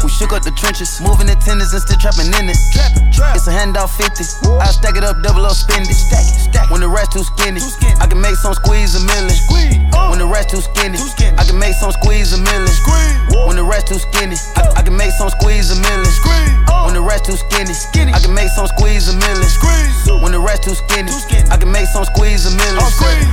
We 0.02 0.08
shook 0.08 0.32
up 0.32 0.42
the 0.42 0.50
trenches, 0.52 1.00
moving 1.00 1.26
the 1.26 1.36
tennis 1.36 1.72
and 1.72 1.82
still 1.82 1.98
trapping 1.98 2.29
in 2.34 2.48
it. 2.48 2.58
It's 3.34 3.46
a 3.46 3.52
handout 3.52 3.90
50. 3.90 4.24
I 4.60 4.66
stack 4.70 4.96
it 4.96 5.04
up, 5.04 5.22
double 5.22 5.46
up, 5.46 5.52
spend 5.52 5.86
it. 5.88 5.96
When 6.70 6.80
the 6.80 6.88
rest 6.88 7.12
too 7.12 7.24
skinny, 7.24 7.60
I 7.98 8.06
can 8.06 8.20
make 8.20 8.36
some 8.36 8.54
squeeze 8.54 8.94
a 8.94 9.02
million. 9.02 9.34
When 10.10 10.18
the 10.18 10.26
rest 10.26 10.50
too 10.50 10.62
skinny, 10.62 10.98
I 11.38 11.42
can 11.44 11.58
make 11.58 11.74
some 11.74 11.92
squeeze 11.92 12.32
a 12.32 12.38
million. 12.38 12.70
When 13.46 13.56
the 13.56 13.64
rest 13.66 13.88
too 13.90 13.98
skinny, 13.98 14.36
I, 14.54 14.82
can 14.82 14.94
make 14.94 15.10
some 15.18 15.30
squeeze 15.30 15.70
a 15.70 15.78
million. 15.82 16.06
When 16.86 16.94
the 16.94 17.02
rest 17.02 17.26
too 17.26 17.38
skinny, 17.38 17.74
I 18.14 18.18
can 18.22 18.34
make 18.34 18.50
some 18.54 18.66
squeeze 18.66 19.10
a 19.10 19.14
million. 19.14 19.50
When 20.22 20.30
the 20.30 20.42
rest 20.42 20.62
too 20.66 20.74
skinny, 20.74 21.10
I 21.50 21.56
can 21.58 21.70
make 21.70 21.86
some 21.90 22.04
squeeze 22.06 22.46
a 22.46 22.52
million. 22.54 22.78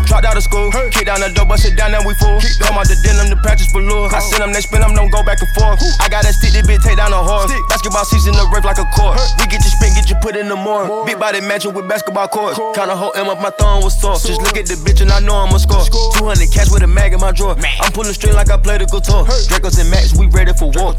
Dropped 0.10 0.26
out 0.26 0.38
of 0.38 0.44
school, 0.44 0.72
kick 0.90 1.06
down 1.06 1.22
the 1.22 1.30
door, 1.30 1.46
bust 1.46 1.66
it 1.66 1.78
down, 1.78 1.94
and 1.94 2.06
we 2.06 2.14
full. 2.18 2.42
Come 2.62 2.78
out 2.78 2.90
the 2.90 2.98
denim, 3.06 3.30
the 3.30 3.38
patches 3.46 3.70
below. 3.74 4.10
I 4.10 4.20
send 4.20 4.42
them, 4.42 4.54
they 4.54 4.62
spin 4.62 4.82
them, 4.82 4.94
don't 4.98 5.12
go 5.14 5.22
back 5.22 5.38
and 5.42 5.50
forth. 5.54 5.78
I 6.02 6.10
got 6.10 6.24
that 6.26 6.34
stick, 6.34 6.54
this 6.54 6.66
bitch 6.66 6.82
take 6.82 6.98
down 6.98 7.14
a 7.14 7.22
horse. 7.22 7.54
Basketball 7.70 8.06
season, 8.06 8.34
the 8.34 8.46
rip 8.50 8.66
like 8.66 8.82
a 8.82 8.87
court. 8.96 9.20
We 9.40 9.48
get 9.48 9.64
you 9.64 9.72
spin, 9.72 9.94
get 9.96 10.10
you 10.10 10.16
put 10.22 10.36
in 10.36 10.48
the 10.48 10.56
morning. 10.56 10.92
Big 11.06 11.20
body 11.20 11.42
mansion 11.42 11.74
with 11.74 11.88
basketball 11.88 12.28
courts. 12.28 12.60
Kinda 12.76 12.96
hold 12.96 13.16
M 13.16 13.28
up, 13.28 13.42
my 13.42 13.50
thumb 13.52 13.84
was 13.84 14.00
sore. 14.00 14.16
Just 14.16 14.42
look 14.42 14.58
at 14.58 14.66
the 14.68 14.76
bitch 14.86 15.02
and 15.02 15.12
I 15.12 15.20
know 15.20 15.36
I'ma 15.36 15.58
score. 15.58 15.84
200 16.18 16.52
cash 16.52 16.72
with 16.72 16.84
a 16.84 16.88
mag 16.88 17.14
in 17.14 17.20
my 17.20 17.32
drawer. 17.32 17.56
I'm 17.82 17.92
pulling 17.92 18.14
straight 18.14 18.36
like 18.36 18.50
I 18.50 18.58
played 18.58 18.82
a 18.82 18.86
guitar. 18.86 19.26
Dracos 19.50 19.80
and 19.80 19.90
Max, 19.90 20.16
we 20.16 20.28
ready 20.28 20.54
for 20.54 20.72
war. 20.76 20.96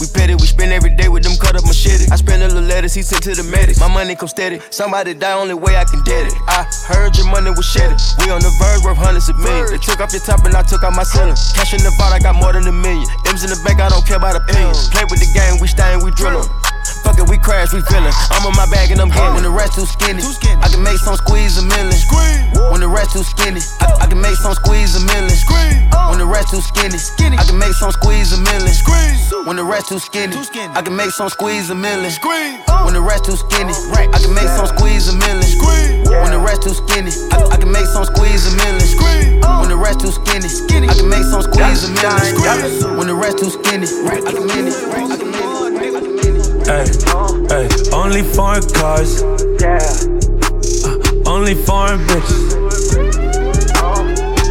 We 0.00 0.06
petty, 0.12 0.34
we 0.34 0.46
spend 0.46 0.72
every 0.72 0.94
day 0.94 1.08
with 1.08 1.22
them 1.24 1.36
cut 1.38 1.56
up 1.56 1.64
machete. 1.64 2.10
I 2.10 2.16
spend 2.16 2.42
a 2.42 2.48
little 2.48 2.62
letters, 2.62 2.94
he 2.94 3.02
sent 3.02 3.22
to 3.24 3.34
the 3.34 3.44
medics. 3.44 3.80
My 3.80 3.88
money 3.88 4.14
come 4.14 4.28
steady. 4.28 4.60
Somebody 4.70 5.14
die, 5.14 5.32
only 5.32 5.54
way 5.54 5.76
I 5.76 5.84
can 5.84 6.02
get 6.02 6.26
it. 6.26 6.34
I 6.48 6.66
heard 6.86 7.16
your 7.16 7.26
money 7.26 7.50
was 7.50 7.66
shedded. 7.66 7.98
We 8.18 8.30
on 8.30 8.40
the 8.40 8.52
verge, 8.58 8.84
worth 8.84 8.98
hundreds 8.98 9.28
of 9.28 9.38
millions. 9.38 9.70
They 9.70 9.78
took 9.78 10.00
off 10.00 10.12
your 10.12 10.22
top 10.22 10.44
and 10.44 10.54
I 10.54 10.62
took 10.62 10.82
out 10.82 10.94
my 10.94 11.04
ceiling. 11.04 11.36
Cash 11.54 11.74
in 11.74 11.82
the 11.82 11.92
vault, 11.98 12.12
I 12.12 12.18
got 12.18 12.34
more 12.34 12.52
than 12.52 12.66
a 12.66 12.72
million. 12.72 13.06
M's 13.26 13.44
in 13.44 13.50
the 13.50 13.60
bank, 13.64 13.80
I 13.80 13.88
don't 13.88 14.06
care 14.06 14.16
about 14.16 14.36
opinions. 14.36 14.88
Play 14.90 15.04
with 15.04 15.20
the 15.20 15.30
game, 15.34 15.60
we 15.60 15.68
staying, 15.68 16.02
we 16.02 16.10
drillin'. 16.12 16.71
Fuck 17.02 17.18
it, 17.18 17.28
we 17.28 17.38
crash, 17.38 17.72
we 17.72 17.80
feelin'. 17.90 18.12
I'm 18.30 18.46
on 18.46 18.54
my 18.56 18.66
bag 18.70 18.90
and 18.90 19.00
I'm 19.00 19.08
getting. 19.08 19.34
When 19.34 19.42
the 19.42 19.50
rest 19.50 19.74
too 19.74 19.86
skinny, 19.86 20.22
I 20.62 20.68
can 20.68 20.82
make 20.82 20.98
some 20.98 21.16
squeeze 21.16 21.58
a 21.58 21.62
million. 21.62 21.94
When 22.70 22.80
the 22.80 22.88
rest 22.88 23.12
too 23.12 23.22
skinny, 23.22 23.60
I, 23.80 24.04
I 24.04 24.06
can 24.06 24.20
make 24.20 24.36
some 24.36 24.54
squeeze 24.54 24.94
a 24.96 25.00
million. 25.06 25.34
When 26.10 26.18
the 26.18 26.26
rest 26.26 26.50
too 26.50 26.60
skinny, 26.60 26.98
I 27.38 27.44
can 27.44 27.58
make 27.58 27.72
some 27.74 27.90
squeeze 27.92 28.32
a 28.32 28.38
million. 28.38 28.72
When 29.46 29.56
the 29.56 29.64
rest 29.64 29.88
too 29.88 29.98
skinny, 29.98 30.36
I 30.74 30.82
can 30.82 30.94
make 30.96 31.10
some 31.10 31.28
squeeze 31.28 31.70
a 31.70 31.74
million. 31.74 32.12
When 32.84 32.94
the 32.94 33.00
rest 33.02 33.24
too 33.24 33.36
skinny, 33.36 33.74
I 34.14 34.18
can 34.22 34.32
make 34.34 34.48
some 34.48 34.66
squeeze 34.66 35.08
a 35.08 35.14
million. 35.16 35.42
When 36.22 36.30
the 36.30 36.38
rest 36.38 36.62
too 36.62 36.74
skinny, 36.74 37.10
I, 37.32 37.36
I 37.50 37.56
can 37.56 37.70
make 37.72 37.86
some 37.86 38.04
squeeze 38.04 38.46
a 38.46 38.56
million. 38.56 38.86
When 39.60 39.68
the 39.70 39.76
rest 39.76 40.00
too 40.00 40.12
skinny, 40.12 40.48
I 40.88 40.94
can 40.94 41.08
make 41.08 41.24
some 41.24 41.42
squeeze 41.42 41.84
a 41.84 41.90
million. 41.90 42.96
When 42.98 43.06
the 43.08 43.14
rest 43.14 43.38
too 43.38 43.50
skinny, 43.50 43.86
I 44.06 44.32
can 44.32 44.46
make 44.46 45.18
it. 45.18 45.21
Hey, 46.64 46.86
hey, 47.48 47.68
only 47.92 48.22
foreign 48.22 48.62
cars. 48.70 49.22
Uh, 49.22 49.82
only 51.26 51.54
foreign 51.54 52.00
bitches. 52.06 52.54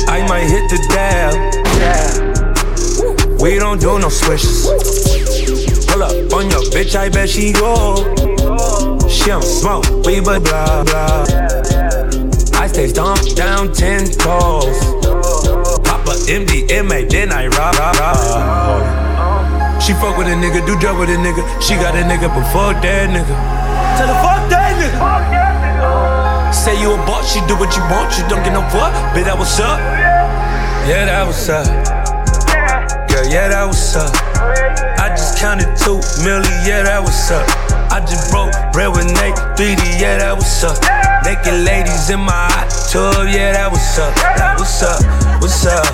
I 0.09 0.27
might 0.27 0.43
hit 0.43 0.69
the 0.69 0.77
dab. 0.89 1.33
Yeah. 1.79 2.31
We 3.41 3.57
don't 3.57 3.79
do 3.79 3.97
no 3.97 4.09
swishes. 4.09 4.65
Pull 5.87 6.03
up 6.03 6.33
on 6.33 6.49
your 6.49 6.63
bitch, 6.73 6.95
I 6.95 7.07
bet 7.09 7.29
she 7.29 7.53
go. 7.53 7.95
She 9.07 9.27
don't 9.27 9.41
smoke, 9.41 9.85
we 10.05 10.19
but 10.19 10.43
blah 10.43 10.83
blah. 10.83 11.25
I 12.59 12.67
stay 12.67 12.89
stomped 12.89 13.37
down 13.37 13.71
ten 13.73 14.05
toes. 14.05 14.79
Pop 15.85 16.07
a 16.07 16.15
MDMA, 16.27 17.09
then 17.09 17.31
I 17.31 17.47
rob, 17.47 17.75
rob, 17.75 17.95
rob. 17.95 19.00
She 19.81 19.93
fuck 19.97 20.15
with 20.15 20.27
a 20.27 20.37
nigga, 20.37 20.61
do 20.65 20.77
drug 20.77 20.99
with 20.99 21.09
a 21.09 21.17
nigga. 21.17 21.41
She 21.59 21.73
got 21.73 21.95
a 21.97 22.05
nigga, 22.05 22.29
but 22.29 22.45
fuck 22.53 22.77
that 22.85 23.09
nigga. 23.09 23.33
Tell 23.97 24.07
her 24.07 24.19
fuck 24.21 24.45
that 24.53 24.77
nigga. 24.77 26.53
Say 26.53 26.79
you 26.79 26.93
a 26.93 26.97
boss, 27.09 27.33
she 27.33 27.41
do 27.47 27.57
what 27.57 27.73
you 27.75 27.81
want, 27.89 28.13
you 28.13 28.23
don't 28.29 28.43
get 28.45 28.53
no 28.53 28.61
fuck. 28.69 28.93
Bitch, 29.17 29.25
that 29.25 29.33
was 29.33 29.59
up? 29.59 29.81
Yeah, 30.85 31.09
that 31.09 31.25
was 31.25 31.49
up. 31.49 31.65
Girl, 33.09 33.25
yeah, 33.25 33.49
that 33.49 33.65
was 33.65 33.95
up. 33.97 34.13
I 35.01 35.09
just 35.09 35.39
counted 35.41 35.73
two 35.73 35.97
million, 36.21 36.45
yeah, 36.61 36.83
that 36.85 37.01
was 37.01 37.31
up. 37.33 37.49
I 37.89 37.99
just 38.05 38.29
broke 38.29 38.53
bread 38.71 38.93
with 38.93 39.09
Nate, 39.17 39.33
3D, 39.57 39.97
yeah, 39.97 40.21
that 40.21 40.37
was 40.37 40.63
up. 40.63 40.77
Naked 41.25 41.65
ladies 41.65 42.09
in 42.09 42.21
my 42.21 42.31
hot 42.53 42.69
tub, 42.93 43.25
yeah, 43.27 43.57
that 43.57 43.71
was 43.73 43.81
up. 43.97 44.13
That 44.37 44.59
was 44.61 44.83
up, 44.85 45.01
what's 45.41 45.65
up? 45.65 45.89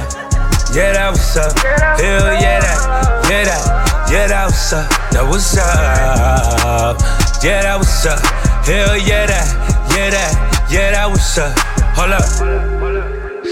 Yeah, 0.75 0.91
that 0.91 1.15
was 1.15 1.37
up. 1.37 1.55
Hell 1.97 2.35
yeah, 2.35 2.59
that, 2.59 2.96
yeah, 3.29 3.43
that, 3.43 3.63
yeah, 4.11 4.27
that 4.27 4.45
was 4.45 4.73
up. 4.73 4.89
That 5.11 5.25
was 5.27 5.57
up. 5.57 6.97
Yeah, 7.43 7.61
that 7.61 7.77
was 7.77 8.05
up. 8.05 8.19
Hell 8.65 8.97
yeah, 8.97 9.25
that, 9.27 9.47
yeah, 9.95 10.09
that, 10.09 10.31
yeah, 10.71 10.91
that 10.91 11.09
was 11.09 11.37
up. 11.37 11.53
Hold 11.95 12.11
up. 12.11 12.23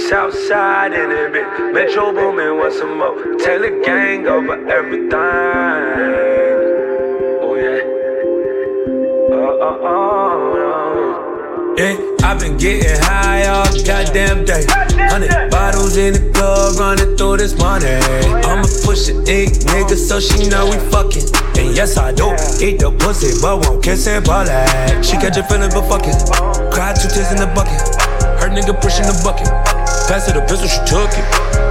Southside 0.10 0.94
in 0.94 1.12
it, 1.12 1.32
bitch. 1.34 1.74
Metro 1.74 2.12
Boomin, 2.14 2.58
want 2.58 2.74
some 2.74 2.98
more? 2.98 3.16
Tell 3.38 3.60
the 3.60 3.82
gang 3.84 4.28
over 4.28 4.56
everything. 4.70 5.10
Oh 7.42 7.56
yeah. 7.56 7.82
Uh 9.32 9.68
uh 9.68 9.78
uh. 9.92 10.16
Yeah, 11.78 12.15
I've 12.26 12.40
been 12.42 12.58
getting 12.58 12.98
high 13.06 13.46
all 13.46 13.70
goddamn 13.86 14.50
day. 14.50 14.66
Hundred 14.98 15.30
bottles 15.54 15.94
in 15.96 16.18
the 16.18 16.34
club, 16.34 16.74
running 16.82 17.14
through 17.14 17.38
this 17.38 17.54
money. 17.54 17.86
Oh, 17.86 18.50
I'ma 18.50 18.66
push 18.82 19.14
the 19.14 19.14
ink, 19.30 19.62
nigga, 19.70 19.94
so 19.94 20.18
she 20.18 20.50
know 20.50 20.66
we 20.66 20.82
fucking. 20.90 21.22
And 21.54 21.78
yes, 21.78 22.02
I 22.02 22.18
do 22.18 22.34
eat 22.58 22.82
the 22.82 22.90
pussy, 22.98 23.30
but 23.38 23.62
won't 23.62 23.86
kiss 23.86 24.10
it, 24.10 24.26
but 24.26 24.50
like 24.50 25.06
she 25.06 25.22
catch 25.22 25.38
a 25.38 25.46
feeling, 25.46 25.70
but 25.70 25.86
fucking. 25.86 26.18
Uh-huh. 26.18 26.74
Cry 26.74 26.98
two 26.98 27.14
tears 27.14 27.30
in 27.30 27.38
the 27.38 27.46
bucket. 27.54 27.78
Her 28.42 28.50
nigga 28.50 28.74
pushing 28.74 29.06
the 29.06 29.14
bucket. 29.22 29.46
Pass 30.10 30.26
her 30.26 30.34
the 30.34 30.42
pistol, 30.50 30.66
she 30.66 30.82
took 30.90 31.14
it. 31.14 31.26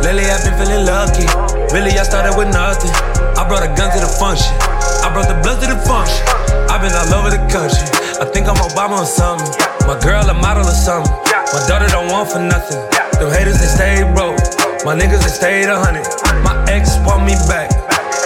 Lately, 0.07 0.23
I've 0.31 0.47
been 0.47 0.55
feeling 0.55 0.87
lucky. 0.87 1.27
Really, 1.75 1.99
I 1.99 2.07
started 2.07 2.39
with 2.39 2.55
nothing. 2.55 2.95
I 3.35 3.43
brought 3.43 3.67
a 3.67 3.75
gun 3.75 3.91
to 3.91 3.99
the 3.99 4.11
function. 4.23 4.55
I 5.03 5.11
brought 5.11 5.27
the 5.27 5.35
blood 5.43 5.59
to 5.63 5.67
the 5.67 5.83
function. 5.83 6.23
I've 6.71 6.79
been 6.79 6.95
all 6.95 7.11
over 7.19 7.35
the 7.35 7.43
country. 7.51 7.91
I 8.23 8.25
think 8.31 8.47
I'm 8.47 8.55
Obama 8.63 9.03
or 9.03 9.11
something. 9.11 9.64
My 9.85 10.01
girl 10.01 10.25
a 10.31 10.35
model 10.35 10.65
or 10.65 10.73
something. 10.73 11.13
My 11.53 11.61
daughter 11.69 11.89
don't 11.93 12.09
want 12.09 12.33
for 12.33 12.41
nothing. 12.41 12.81
Them 13.21 13.29
haters, 13.29 13.61
they 13.61 13.69
stay 13.69 14.01
broke. 14.17 14.41
My 14.81 14.97
niggas, 14.97 15.21
they 15.21 15.29
stayed 15.29 15.69
a 15.69 15.77
hundred. 15.77 16.09
My 16.41 16.57
ex 16.73 16.97
want 17.05 17.29
me 17.29 17.37
back. 17.45 17.69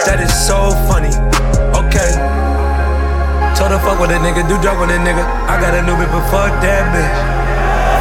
That 0.07 0.23
is 0.23 0.31
so 0.31 0.71
funny. 0.87 1.11
Okay. 1.75 2.11
Told 3.59 3.75
her 3.75 3.81
fuck 3.83 3.99
with 3.99 4.15
a 4.15 4.19
nigga, 4.23 4.47
do 4.47 4.55
drug 4.63 4.79
with 4.79 4.87
a 4.87 4.99
nigga. 5.03 5.19
I 5.51 5.59
got 5.59 5.75
a 5.75 5.83
new 5.83 5.99
bitch, 5.99 6.07
but 6.07 6.23
fuck 6.31 6.55
that 6.63 6.83
bitch. 6.95 7.15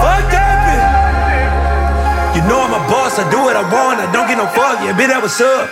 Fuck 0.06 0.30
that 0.30 0.56
bitch. 0.70 2.38
You 2.38 2.46
know 2.46 2.62
I'm 2.62 2.78
a 2.78 2.82
boss, 2.86 3.18
I 3.18 3.26
do 3.26 3.42
what 3.42 3.58
I 3.58 3.66
want, 3.66 3.98
I 3.98 4.06
don't 4.14 4.30
get 4.30 4.38
no 4.38 4.46
fuck. 4.54 4.78
Yeah, 4.86 4.94
bitch, 4.94 5.10
that 5.10 5.18
was 5.18 5.34
up. 5.42 5.66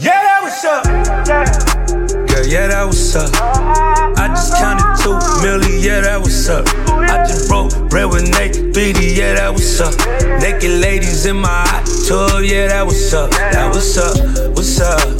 Yeah, 0.00 0.16
that 0.16 0.40
was 0.40 0.64
up. 0.64 0.84
Girl, 1.28 1.44
yeah, 2.48 2.68
that 2.68 2.86
was 2.86 3.16
up. 3.16 3.30
I 4.18 4.28
just 4.28 4.54
counted 4.54 5.02
two 5.02 5.18
million, 5.42 5.80
yeah, 5.82 6.00
that 6.00 6.20
was 6.20 6.48
up. 6.48 6.66
I 6.88 7.24
just 7.26 7.48
broke 7.48 7.72
bread 7.90 8.06
with 8.06 8.30
Nate, 8.30 8.72
3D, 8.72 9.16
yeah, 9.16 9.34
that 9.34 9.52
was 9.52 9.80
up. 9.80 9.94
Naked 10.40 10.80
ladies 10.80 11.26
in 11.26 11.36
my 11.36 11.48
hot 11.48 11.84
tub, 12.06 12.42
yeah, 12.44 12.68
that 12.68 12.86
was 12.86 13.12
up. 13.14 13.30
That 13.30 13.74
was 13.74 13.98
up, 13.98 14.16
what's 14.56 14.80
up? 14.80 15.18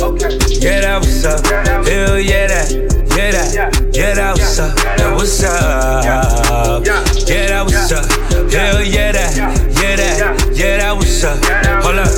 Yeah, 0.50 0.80
that 0.80 0.98
was 1.00 1.24
up. 1.24 1.44
Hell 1.86 2.18
yeah, 2.20 2.46
that, 2.46 2.70
yeah, 3.16 3.30
that, 3.32 3.94
yeah, 3.94 4.14
that 4.14 4.32
was 4.36 4.58
up. 4.60 4.76
That 4.76 5.14
was 5.14 5.44
up. 5.44 6.84
Yeah, 7.26 7.46
that 7.48 7.64
was 7.64 7.92
up. 7.92 8.04
Hell 8.52 8.82
yeah, 8.82 9.12
that, 9.12 9.36
yeah, 9.36 9.96
that, 9.96 10.52
yeah, 10.54 10.76
that 10.78 10.96
was 10.96 11.24
up. 11.24 11.38
Hold 11.82 11.98
up. 11.98 12.12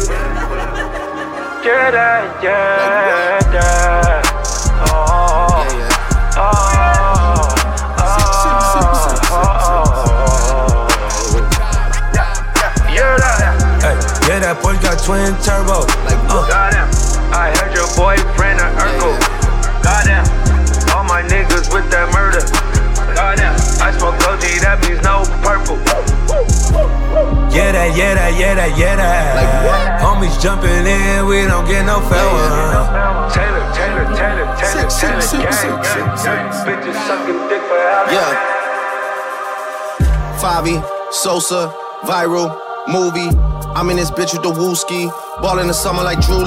Yeah, 1.65 1.91
that, 1.91 2.43
yeah, 2.43 2.98
that 14.59 14.67
boy 14.67 14.75
got 14.83 14.99
twin 15.03 15.31
turbo. 15.43 15.87
Like, 16.05 16.19
uh. 16.27 16.43
Goddamn, 16.49 16.91
I 17.31 17.55
heard 17.55 17.75
your 17.75 17.87
boyfriend 17.95 18.61
an 18.61 18.75
Urkel. 18.75 19.15
Goddamn, 19.83 20.27
all 20.95 21.05
my 21.05 21.23
niggas 21.23 21.71
with 21.73 21.87
that 21.91 22.11
murder. 22.13 22.43
Goddamn, 23.15 23.55
I 23.83 23.91
smoke 23.95 24.19
OG, 24.27 24.43
that 24.63 24.83
means 24.83 25.03
no 25.03 25.23
purple. 25.43 25.79
Yeah, 27.55 27.73
that, 27.73 27.97
yeah, 27.97 28.15
that, 28.15 28.39
yeah, 28.39 28.55
that, 28.55 28.79
yeah, 28.79 28.97
that. 28.97 29.35
Like 29.39 29.65
what? 29.67 29.81
Homies 30.03 30.37
jumping 30.41 30.87
in, 30.87 31.27
we 31.27 31.47
don't 31.47 31.67
get 31.67 31.85
no 31.87 32.01
farewell. 32.07 33.31
Taylor, 33.31 33.65
Taylor, 33.75 34.05
Taylor, 34.15 34.47
Taylor, 34.59 34.89
Taylor, 34.91 35.23
gang, 35.31 35.83
gang, 35.83 36.15
gang. 36.23 36.51
Bitches 36.67 36.99
sucking 37.07 37.41
dick 37.49 37.63
for 37.63 37.79
hours. 37.79 38.13
Yeah. 38.13 38.31
Favi, 40.39 40.79
Sosa, 41.11 41.73
viral, 42.05 42.55
movie. 42.87 43.31
I'm 43.79 43.89
in 43.91 43.97
this 43.97 44.11
bitch 44.11 44.33
with 44.35 44.43
the 44.43 44.51
wooski. 44.51 45.07
Ball 45.41 45.61
in 45.61 45.69
the 45.69 45.73
summer 45.73 46.03
like 46.03 46.21
Drew. 46.21 46.43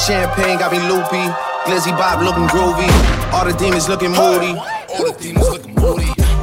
Champagne 0.00 0.56
got 0.58 0.72
me 0.72 0.78
loopy. 0.88 1.20
Glizzy 1.68 1.92
Bob 1.92 2.22
looking 2.22 2.48
groovy. 2.48 2.88
All 3.34 3.44
the 3.44 3.52
demons 3.52 3.86
looking 3.86 4.12
moody. 4.12 4.56
All 4.56 5.04
the 5.04 5.14
demons 5.20 5.44
looking 5.44 5.44
moody. 5.44 5.49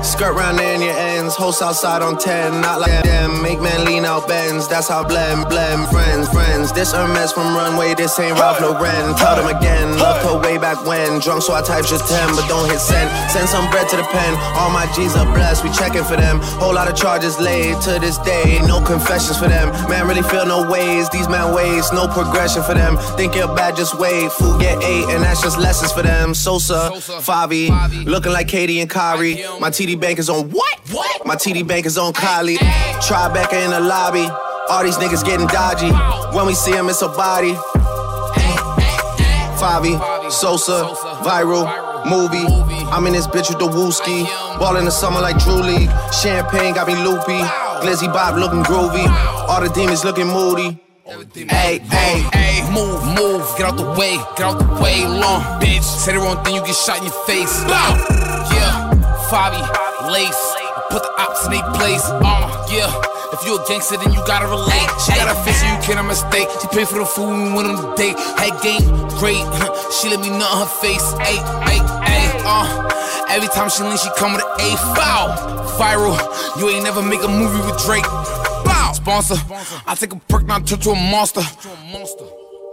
Skirt 0.08 0.36
round 0.36 0.60
in 0.60 0.82
your 0.82 0.96
ends, 0.96 1.36
host 1.36 1.62
outside 1.62 2.02
on 2.02 2.18
10, 2.18 2.62
not 2.62 2.80
like 2.80 3.04
them. 3.04 3.42
Make 3.44 3.60
man 3.60 3.86
lean 3.86 4.06
out 4.06 4.26
bends, 4.26 4.66
that's 4.68 4.88
how 4.88 5.06
blend, 5.06 5.50
blend. 5.50 5.86
Friends, 5.90 6.30
friends, 6.30 6.72
this 6.72 6.94
Hermes 6.94 7.34
from 7.34 7.54
Runway, 7.54 7.94
this 7.94 8.18
ain't 8.18 8.40
Ralph 8.40 8.62
Lauren. 8.62 9.16
Tell 9.16 9.36
them 9.36 9.54
again, 9.54 9.98
loved 10.00 10.26
her 10.26 10.40
way 10.40 10.58
back 10.58 10.84
when. 10.86 11.20
Drunk, 11.20 11.42
so 11.44 11.54
I 11.54 11.62
type 11.62 11.86
just 11.86 12.08
10, 12.08 12.36
but 12.36 12.48
don't 12.48 12.70
hit 12.70 12.80
send. 12.80 13.12
Send 13.30 13.50
some 13.50 13.70
bread 13.70 13.90
to 13.90 13.98
the 13.98 14.04
pen, 14.04 14.34
all 14.56 14.72
my 14.72 14.90
G's 14.96 15.14
are 15.18 15.26
blessed, 15.26 15.66
we 15.66 15.72
checking 15.72 16.06
for 16.06 16.16
them. 16.16 16.40
Whole 16.58 16.74
lot 16.74 16.90
of 16.90 16.96
charges 16.96 17.38
laid 17.38 17.80
to 17.82 18.00
this 18.00 18.18
day, 18.20 18.60
no 18.66 18.82
confessions 18.82 19.38
for 19.38 19.50
them. 19.50 19.70
Man, 19.90 20.08
really 20.08 20.24
feel 20.24 20.46
no 20.46 20.72
ways, 20.72 21.10
these 21.10 21.28
man 21.28 21.54
ways, 21.54 21.92
no 21.92 22.08
progression 22.08 22.64
for 22.64 22.74
them. 22.74 22.98
Think 23.18 23.36
you're 23.36 23.54
bad, 23.54 23.76
just 23.76 24.00
wait. 24.00 24.32
Food 24.32 24.62
get 24.62 24.82
eight, 24.84 25.06
and 25.10 25.22
that's 25.22 25.42
just 25.42 25.60
lessons 25.60 25.92
for 25.92 26.02
them. 26.02 26.34
Sosa, 26.34 26.92
Favi, 27.28 27.70
looking 28.06 28.32
like 28.32 28.48
KD 28.48 28.82
and 28.82 28.90
Kyrie. 28.90 29.44
My 29.60 29.70
TD 29.70 29.97
bank 30.00 30.20
is 30.20 30.30
on 30.30 30.50
what? 30.52 30.80
What? 30.92 31.26
My 31.26 31.36
TD 31.36 31.68
bank 31.68 31.86
is 31.86 31.98
on 31.98 32.14
Kylie. 32.14 32.58
Tribeca 33.02 33.66
in 33.66 33.72
the 33.72 33.80
lobby. 33.80 34.28
All 34.70 34.84
these 34.84 34.98
niggas 34.98 35.24
getting 35.26 35.48
dodgy. 35.48 35.92
When 36.36 36.46
we 36.46 36.54
see 36.54 36.72
them, 36.72 36.90
it's 36.90 37.02
a 37.02 37.08
body. 37.08 37.54
Favi, 39.58 39.98
Sosa, 40.32 40.84
viral, 41.24 41.66
movie. 42.06 42.46
I'm 42.92 43.08
in 43.08 43.14
this 43.14 43.28
bitch 43.28 43.50
with 43.50 43.60
the 43.60 43.68
wooski. 43.68 44.26
Ball 44.60 44.78
in 44.78 44.86
the 44.86 44.92
summer 44.92 45.20
like 45.20 45.38
Drew 45.40 45.56
League. 45.56 45.90
Champagne 46.14 46.74
got 46.74 46.88
me 46.88 46.96
loopy. 46.96 47.40
Glizzy 47.82 48.12
Bob 48.12 48.38
looking 48.38 48.64
groovy. 48.64 49.08
All 49.48 49.62
the 49.62 49.70
demons 49.70 50.04
looking 50.04 50.28
moody. 50.28 50.80
Hey, 51.08 51.80
hey, 51.80 52.20
hey, 52.34 52.74
move, 52.74 53.02
move, 53.16 53.48
get 53.58 53.66
out 53.66 53.78
the 53.78 53.90
way, 53.98 54.18
get 54.36 54.42
out 54.42 54.60
the 54.60 54.84
way, 54.84 55.08
long 55.08 55.42
bitch. 55.62 55.82
Say 55.82 56.12
the 56.12 56.20
wrong 56.20 56.44
thing, 56.44 56.56
you 56.56 56.62
get 56.66 56.76
shot 56.76 56.98
in 56.98 57.06
your 57.06 57.14
face. 57.26 57.64
Bow, 57.64 57.96
yeah, 58.52 58.92
Favi, 59.30 59.87
lace, 60.08 60.44
I 60.56 60.88
put 60.90 61.04
the 61.04 61.12
ops 61.20 61.46
in 61.46 61.52
their 61.52 61.68
place. 61.76 62.04
Uh, 62.08 62.48
yeah, 62.72 62.90
if 63.34 63.46
you 63.46 63.60
a 63.60 63.62
gangster, 63.68 63.98
then 63.98 64.14
you 64.14 64.22
gotta 64.26 64.48
relate. 64.48 64.88
She 65.04 65.12
got 65.14 65.28
a 65.28 65.36
face, 65.44 65.60
so 65.60 65.68
you 65.68 65.78
can't 65.84 66.00
mistake. 66.08 66.48
She 66.62 66.68
paid 66.72 66.88
for 66.88 67.00
the 67.00 67.06
food 67.06 67.28
when 67.28 67.44
we 67.44 67.52
went 67.54 67.68
on 67.68 67.76
the 67.76 67.96
date. 67.96 68.16
Had 68.40 68.56
game, 68.64 68.84
great. 69.20 69.44
she 69.92 70.10
let 70.10 70.20
me 70.20 70.30
nut 70.30 70.48
her 70.48 70.72
face. 70.80 71.04
Hey, 71.20 71.38
hey, 71.68 71.80
hey, 72.08 72.26
uh. 72.48 72.88
Every 73.30 73.50
time 73.50 73.70
she 73.70 73.84
lean, 73.84 73.98
she 73.98 74.10
come 74.18 74.34
with 74.34 74.44
an 74.44 74.52
A 74.64 74.70
foul. 74.96 75.28
Viral, 75.76 76.16
you 76.60 76.70
ain't 76.70 76.84
never 76.84 77.02
make 77.02 77.24
a 77.24 77.28
movie 77.28 77.60
with 77.70 77.78
Drake. 77.84 78.08
Bow. 78.64 78.92
Sponsor, 78.96 79.36
I 79.86 79.96
take 79.96 80.14
a 80.14 80.20
perk, 80.28 80.46
now 80.46 80.60
turn 80.60 80.80
to 80.80 80.92
a 80.92 80.96
monster. 80.96 81.42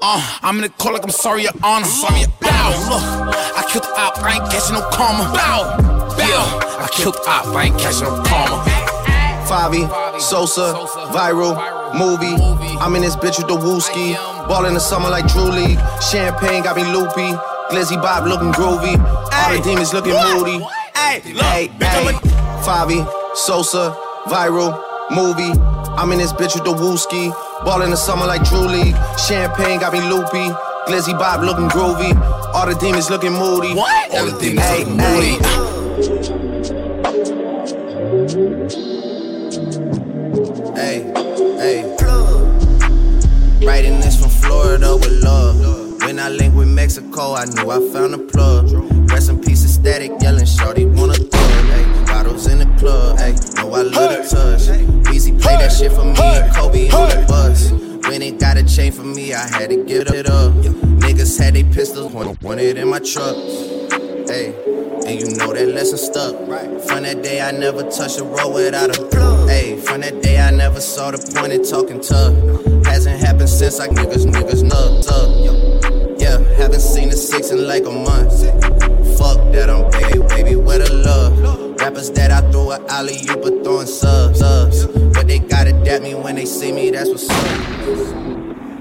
Uh, 0.03 0.38
I'm 0.42 0.57
in 0.57 0.62
the 0.62 0.68
court 0.68 0.94
like 0.94 1.05
I'm 1.05 1.11
sorry, 1.11 1.42
your 1.42 1.53
honor. 1.62 1.87
Sorry, 1.87 2.20
your 2.20 2.29
bow. 2.40 2.70
Look, 2.90 3.37
I 3.57 3.64
killed 3.70 3.85
the 3.85 4.01
op, 4.01 4.18
I 4.18 4.35
ain't 4.35 4.51
catching 4.51 4.75
no 4.75 4.83
karma. 4.90 5.33
Bow. 5.35 5.93
Yeah, 6.18 6.85
I 6.85 6.88
killed 6.92 7.14
the 7.14 7.31
op, 7.31 7.46
I 7.55 7.64
ain't 7.64 7.79
catching 7.79 8.05
no 8.05 8.22
karma. 8.22 8.64
Favi, 9.48 9.85
Sosa, 10.20 10.74
viral, 11.12 11.55
movie. 11.98 12.35
I'm 12.81 12.94
in 12.96 13.03
this 13.03 13.16
bitch 13.16 13.38
with 13.38 13.48
the 13.48 13.57
wooski. 13.57 14.14
Ball 14.48 14.66
in 14.66 14.74
the 14.74 14.81
summer 14.81 15.11
like 15.11 15.27
Drew 15.29 15.44
League. 15.44 15.79
Champagne 16.11 16.62
got 16.62 16.77
me 16.77 16.85
loopy. 16.85 17.37
Glizzy 17.70 18.00
Bob 18.00 18.27
looking 18.27 18.53
groovy. 18.53 18.98
All 19.33 19.57
the 19.57 19.62
demons 19.62 19.92
looking 19.92 20.14
moody. 20.14 20.64
Hey, 20.94 21.20
hey, 21.20 21.68
hey. 21.68 22.12
Favi, 22.64 23.05
Sosa, 23.37 23.96
viral, 24.27 24.72
movie. 25.11 25.53
I'm 25.96 26.11
in 26.12 26.18
this 26.18 26.33
bitch 26.33 26.55
with 26.55 26.64
the 26.64 26.72
wooski. 26.72 27.31
Ball 27.64 27.83
in 27.83 27.90
the 27.90 27.96
summer 27.96 28.27
like 28.27 28.44
Drew 28.44 28.66
League. 28.66 28.96
Champagne 29.29 29.81
got 29.81 29.92
me 29.92 30.00
loopy. 30.00 30.53
Glizzy 30.87 31.16
Bob 31.18 31.42
looking 31.42 31.68
groovy. 31.68 32.14
All 32.55 32.66
the 32.66 32.74
demons 32.74 33.11
looking 33.11 33.33
moody. 33.33 33.74
What? 33.74 34.11
All 34.14 34.27
the 34.27 34.38
demons 34.38 34.66
Hey, 34.66 34.85
looking 34.85 34.98
hey. 34.98 35.74
Hey. 41.64 41.83
Writing 43.66 43.98
this 44.00 44.20
from 44.20 44.29
Florida 44.29 44.94
with 44.96 45.22
love. 45.22 45.57
When 46.03 46.18
I 46.18 46.29
linked 46.29 46.57
with 46.57 46.68
Mexico, 46.68 47.35
I 47.35 47.46
knew 47.46 47.70
I 47.70 47.81
found 47.92 48.14
a 48.14 48.18
plug. 48.18 48.70
Rest 49.11 49.31
in 49.31 49.40
peace, 49.40 49.64
static 49.72 50.12
yelling, 50.20 50.44
shorty 50.44 50.85
wanna 50.85 51.14
thug. 51.14 51.64
Hey, 51.72 52.05
bottles 52.05 52.46
in 52.46 52.59
the 52.59 52.66
club. 52.79 53.18
Hey, 53.18 53.33
know 53.57 53.72
I 53.72 53.83
love 53.83 54.11
the 54.12 54.29
touch. 54.29 55.14
Easy 55.14 55.33
play 55.33 55.57
that 55.57 55.72
shit 55.72 55.92
for 55.92 56.05
me 56.05 56.20
and 56.20 56.55
Kobe 56.55 56.90
on 56.90 57.09
the 57.09 57.24
bus. 57.27 57.70
When 58.09 58.20
it 58.20 58.38
got 58.38 58.59
a 58.59 58.64
chain 58.64 58.92
for 58.92 59.05
me, 59.05 59.33
I 59.33 59.46
had 59.48 59.70
to 59.70 59.83
give 59.85 60.09
it 60.09 60.29
up. 60.29 60.53
Niggas 61.00 61.38
had 61.42 61.55
they 61.55 61.64
pistols, 61.64 62.12
wanted 62.12 62.77
in 62.77 62.88
my 62.88 62.98
truck. 62.98 63.37
Hey, 64.29 64.53
and 65.07 65.21
you 65.21 65.37
know 65.37 65.53
that 65.53 65.69
lesson 65.69 65.99
stuck. 65.99 66.35
From 66.87 67.03
that 67.03 67.23
day, 67.23 67.40
I 67.40 67.51
never 67.53 67.83
touched 67.90 68.19
a 68.19 68.25
road 68.25 68.55
without 68.55 68.97
a 68.97 69.07
plug. 69.09 69.49
Hey, 69.49 69.77
from 69.77 70.01
that 70.01 70.23
day, 70.23 70.40
I 70.40 70.51
never 70.51 70.81
saw 70.81 71.11
the 71.11 71.19
point 71.35 71.53
in 71.53 71.64
talking 71.64 72.01
tough. 72.01 72.35
Hasn't 72.87 73.21
happened 73.21 73.49
since 73.49 73.81
I 73.81 73.88
niggas, 73.88 74.27
niggas 74.27 74.62
nuts 74.62 75.09
up. 75.09 76.21
Yeah, 76.21 76.38
haven't 76.57 76.81
seen 76.81 77.09
a 77.11 77.17
six 77.17 77.51
in 77.51 77.67
like 77.67 77.85
a 77.85 77.90
month. 77.90 78.33
Fuck 79.19 79.53
that, 79.53 79.69
I'm 79.69 79.90
baby, 79.90 80.27
baby, 80.29 80.57
where 80.57 80.79
the 80.79 80.93
love? 80.93 81.81
Rappers 81.81 82.11
that 82.12 82.31
I 82.31 82.40
throw 82.51 82.73
a 82.73 82.85
alley 82.88 83.17
you 83.19 83.37
but 83.37 83.62
throwing 83.62 83.87
subs, 83.87 84.38
subs. 84.38 84.87
But 84.87 85.29
they 85.29 85.38
gotta 85.38 85.73
dap 85.85 86.03
me 86.03 86.14
when 86.14 86.37
they 86.37 86.47
see 86.47 86.73
me, 86.73 86.90
that's 86.90 87.11
what's 87.11 87.29
up. 87.29 88.24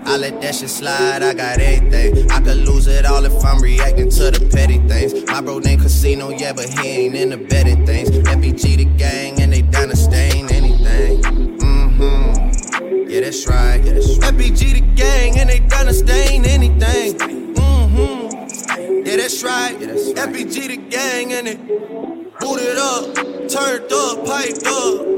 I 0.06 0.18
let 0.18 0.42
that 0.42 0.56
shit 0.56 0.70
slide, 0.70 1.24
I 1.24 1.34
got 1.34 1.60
everything. 1.60 2.30
I 2.32 2.40
could 2.40 2.58
lose 2.58 2.88
it 2.88 3.06
all 3.06 3.24
if 3.26 3.44
I'm 3.44 3.62
reacting 3.62 4.10
to 4.10 4.32
the 4.32 4.50
petty 4.52 4.80
things. 4.88 5.14
My 5.28 5.42
bro 5.42 5.60
named 5.60 5.82
Casino, 5.82 6.30
yeah, 6.30 6.54
but 6.54 6.70
he 6.70 6.88
ain't 6.88 7.16
in 7.16 7.30
the 7.30 7.38
betting 7.38 7.86
things. 7.86 8.10
FBG 8.10 8.78
the 8.78 8.86
gang, 8.98 9.42
and 9.42 9.54
they 9.54 9.62
down 9.62 9.90
to 9.90 9.96
stain 9.96 10.52
anything. 10.52 11.22
Mm-hmm. 11.22 13.10
Yeah, 13.10 13.22
that's 13.22 13.48
right. 13.48 13.84
Yeah, 13.84 13.94
that's 13.94 14.18
right. 14.20 14.34
FBG 14.34 14.74
the 14.74 14.82
gang, 14.96 15.40
and 15.40 15.50
they 15.50 15.60
down 15.60 15.86
to 15.86 15.94
stain 15.94 16.46
anything. 16.46 17.18
Mm-hmm. 17.56 19.06
Yeah, 19.06 19.16
that's 19.16 19.44
right. 19.44 19.80
Yeah, 19.80 19.88
that's 19.88 20.08
right. 20.08 20.30
FBG 20.30 20.68
the 20.68 20.78
gang, 20.78 21.34
and 21.34 21.48
it 21.48 21.60
booted 22.40 22.78
up, 22.78 23.16
turned 23.48 23.92
up, 23.92 24.26
piped 24.26 24.68
up. 24.68 25.14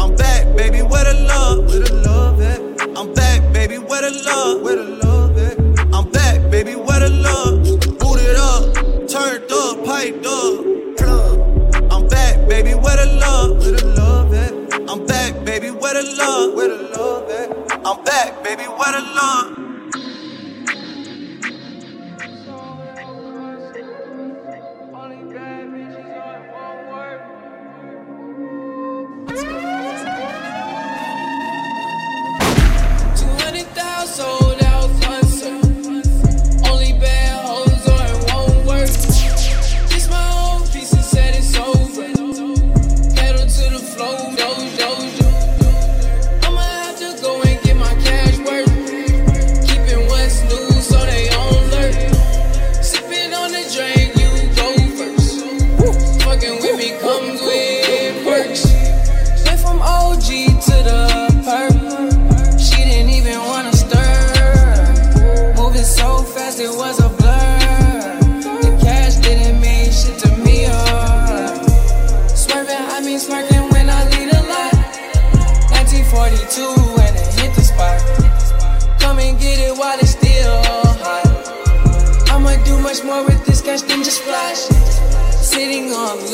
I'm 0.00 0.16
back, 0.16 0.56
baby, 0.56 0.82
where 0.82 1.04
the 1.04 1.14
love? 1.28 1.66
Where 1.68 1.80
the 1.80 1.94
love 1.94 2.40
at? 2.40 2.60
I'm 2.96 3.12
back, 3.14 3.29
where 4.00 4.10
the 4.10 4.22
love? 4.24 4.62
Where 4.62 4.76
the 4.76 4.84
love? 5.04 5.94
I'm 5.94 6.10
back, 6.10 6.50
baby, 6.50 6.74
where 6.74 7.00
the 7.00 7.10
love? 7.10 7.62
Booted 7.98 8.36
up, 8.36 8.74
turned 9.08 9.52
up, 9.52 9.84
piped 9.84 10.24
up. 10.24 11.92
I'm 11.92 12.08
back, 12.08 12.48
baby, 12.48 12.72
where 12.72 12.96
the 12.96 13.12
love? 13.20 13.58
Where 13.58 13.72
the 13.72 13.86
love? 13.98 14.32
I'm 14.88 15.06
back, 15.06 15.44
baby, 15.44 15.70
where 15.70 15.94
the 15.94 16.14
love? 16.16 16.54
Where 16.54 16.68
the 16.68 16.82
love? 16.96 17.84
I'm 17.84 18.02
back, 18.04 18.42
baby, 18.42 18.64
where 18.64 18.92
the 18.92 19.02
love? 19.02 19.79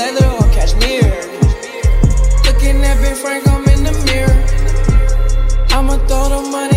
leather 0.06 0.26
or 0.38 0.48
cashmere. 0.54 1.10
Looking 2.46 2.78
at 2.84 2.96
Ben 3.02 3.16
Frank, 3.16 3.48
I'm 3.48 3.64
in 3.74 3.82
the 3.82 3.94
mirror. 4.06 4.38
I'ma 5.70 5.96
throw 6.06 6.28
the 6.28 6.50
money. 6.50 6.75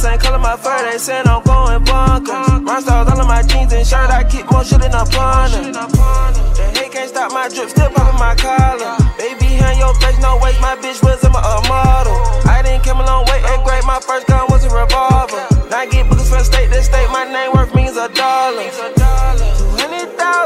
Same 0.00 0.18
color, 0.18 0.38
my 0.38 0.56
fur, 0.56 0.80
they 0.90 0.96
saying 0.96 1.28
I'm 1.28 1.42
going 1.44 1.84
bonkers. 1.84 2.64
Rhinestone 2.64 3.06
all 3.12 3.20
of 3.20 3.28
my 3.28 3.42
jeans 3.42 3.72
and 3.72 3.86
shirt, 3.86 4.08
I 4.08 4.24
keep 4.24 4.50
more 4.50 4.64
shit 4.64 4.80
in 4.80 4.92
a 4.96 5.04
punter. 5.04 5.76
The 5.76 6.64
hate 6.72 6.92
can't 6.92 7.08
stop 7.08 7.32
my 7.32 7.48
drip, 7.52 7.68
still 7.68 7.90
popping 7.90 8.18
my 8.18 8.34
collar. 8.34 8.96
Baby, 9.18 9.60
hand 9.60 9.78
your 9.78 9.92
face, 10.00 10.18
no 10.24 10.40
waste, 10.40 10.60
my 10.60 10.74
bitch 10.80 11.04
was 11.04 11.22
in 11.22 11.32
my 11.32 11.40
a 11.44 11.60
model. 11.68 12.16
I 12.48 12.62
didn't 12.64 12.82
come 12.82 13.00
a 13.00 13.04
long 13.04 13.26
way, 13.26 13.44
eighth 13.44 13.64
grade, 13.64 13.84
my 13.84 14.00
first 14.00 14.26
gun 14.26 14.48
was 14.48 14.64
a 14.64 14.70
revolver. 14.72 15.44
Now 15.68 15.84
I 15.84 15.86
get 15.86 16.08
bookings 16.08 16.30
from 16.30 16.44
state 16.44 16.72
to 16.72 16.82
state, 16.82 17.10
my 17.12 17.24
name 17.28 17.52
worth 17.52 17.74
millions 17.74 17.98
of 17.98 18.14
dollars. 18.14 18.99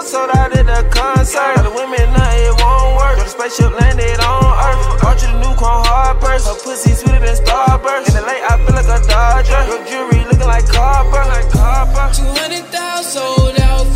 200,000 0.04 0.12
sold 0.12 0.36
out 0.36 0.56
at 0.56 0.66
the 0.66 0.88
concert. 0.90 1.54
Tell 1.54 1.64
the 1.64 1.70
women, 1.70 2.12
nah, 2.12 2.30
it 2.36 2.52
won't 2.60 2.96
work. 2.96 3.18
The 3.18 3.28
spaceship 3.28 3.72
landed 3.80 4.20
on 4.20 4.44
Earth. 4.68 5.22
You 5.22 5.32
the 5.32 5.38
new 5.40 5.54
Chrome 5.56 5.84
Hearts 5.84 6.24
purse. 6.24 6.46
Her 6.46 6.54
pussy 6.60 6.92
sweeter 6.92 7.20
than 7.20 7.36
Starburst. 7.36 8.08
In 8.08 8.14
the 8.14 8.22
late, 8.22 8.44
I 8.44 8.60
feel 8.60 8.74
like 8.74 8.84
a 8.84 9.00
Dodger. 9.06 9.64
Your 9.68 9.80
jewelry 9.88 10.24
looking 10.28 10.46
like 10.46 10.66
copper. 10.68 11.24
Like 11.28 11.48
copper. 11.50 12.12
200,000 12.14 13.04
sold 13.04 13.60
out 13.60 13.86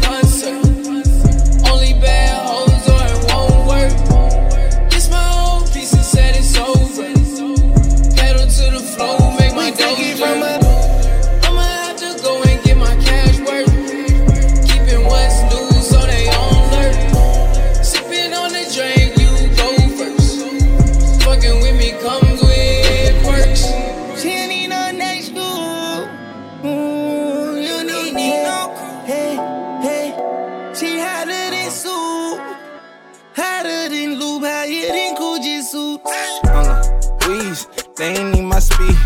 they 37.99 38.17
ain't 38.17 38.35
need 38.35 38.43
my 38.43 38.61
speed. 38.61 38.97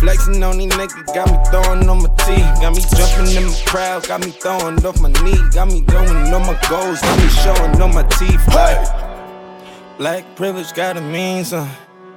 Flexing 0.00 0.42
on 0.42 0.58
these 0.58 0.72
niggas, 0.72 1.06
got 1.14 1.30
me 1.30 1.38
throwing 1.50 1.88
on 1.88 2.02
my 2.02 2.08
teeth. 2.24 2.60
Got 2.60 2.74
me 2.74 2.82
jumping 2.96 3.36
in 3.36 3.48
the 3.48 3.62
crowd, 3.66 4.06
got 4.08 4.20
me 4.20 4.30
throwing 4.30 4.84
off 4.84 5.00
my 5.00 5.10
knee. 5.22 5.38
Got 5.52 5.68
me 5.68 5.82
doing 5.82 6.34
on 6.34 6.42
my 6.42 6.58
goals, 6.68 7.00
got 7.00 7.18
me 7.18 7.28
showing 7.28 7.80
on 7.80 7.94
my 7.94 8.02
teeth. 8.18 8.46
Like, 8.48 9.98
black 9.98 10.24
privilege 10.36 10.72
gotta 10.74 11.00
mean 11.00 11.44
something. 11.44 11.72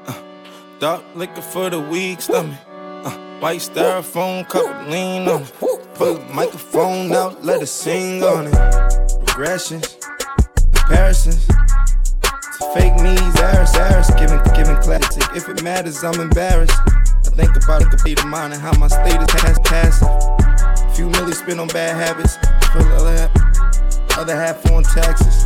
Uh, 0.07 0.21
dark 0.79 1.03
liquor 1.15 1.41
for 1.41 1.69
the 1.69 1.79
weak 1.79 2.21
stomach. 2.21 2.57
Uh, 2.67 3.11
white 3.39 3.59
styrofoam 3.59 4.47
cup 4.49 4.87
lean 4.89 5.27
on 5.27 5.43
it. 5.43 5.53
Pull 5.93 6.15
the 6.15 6.33
microphone 6.33 7.11
out, 7.13 7.45
let 7.45 7.61
it 7.61 7.67
sing 7.67 8.23
on 8.23 8.47
it. 8.47 8.53
Regressions, 9.25 10.01
comparisons. 10.73 11.52
Fake 12.73 12.95
knees, 12.95 13.35
Aris, 13.39 13.75
Aris, 13.75 14.09
giving, 14.17 14.41
giving 14.55 14.77
classic. 14.81 15.23
If 15.35 15.47
it 15.47 15.61
matters, 15.63 16.03
I'm 16.03 16.19
embarrassed. 16.19 16.77
I 16.85 17.29
think 17.35 17.55
about 17.55 17.83
it, 17.83 17.89
complete 17.89 18.19
of 18.19 18.25
mine 18.25 18.51
and 18.51 18.61
how 18.61 18.73
my 18.79 18.87
status 18.87 19.31
has 19.41 19.59
passive. 19.59 20.09
Few 20.95 21.09
million 21.09 21.33
spent 21.33 21.59
on 21.59 21.67
bad 21.67 21.95
habits, 21.95 22.37
other 24.17 24.35
half 24.35 24.65
on 24.71 24.83
taxes. 24.83 25.45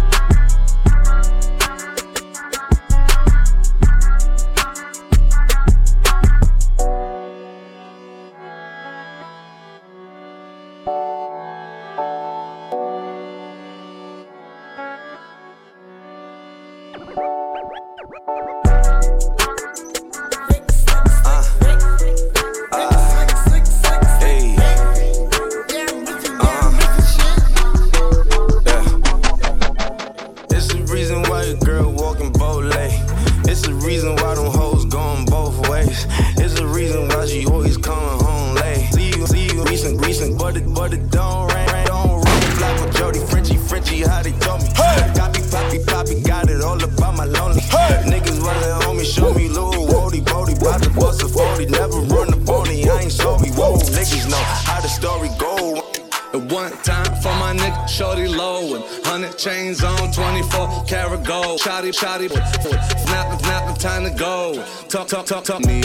Talk, 65.08 65.26
talk, 65.26 65.43
talk. 65.46 65.65
Me 65.65 65.77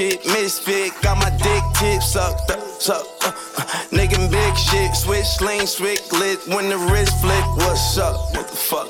shit, 0.00 0.24
misfit. 0.26 0.92
Got 1.02 1.18
my 1.18 1.30
dick 1.30 1.62
tip 1.74 2.02
sucked 2.02 2.50
up, 2.50 2.60
sucked 2.80 3.24
up. 3.26 3.34
Uh, 3.58 3.62
nigga, 3.96 4.18
big 4.30 4.56
shit, 4.56 4.94
switch 4.94 5.40
lane, 5.40 5.66
switch 5.66 6.00
lit. 6.12 6.38
When 6.46 6.68
the 6.68 6.78
wrist 6.90 7.20
flick, 7.20 7.44
what's 7.56 7.98
up? 7.98 8.16
What 8.34 8.48
the 8.48 8.56
fuck? 8.56 8.88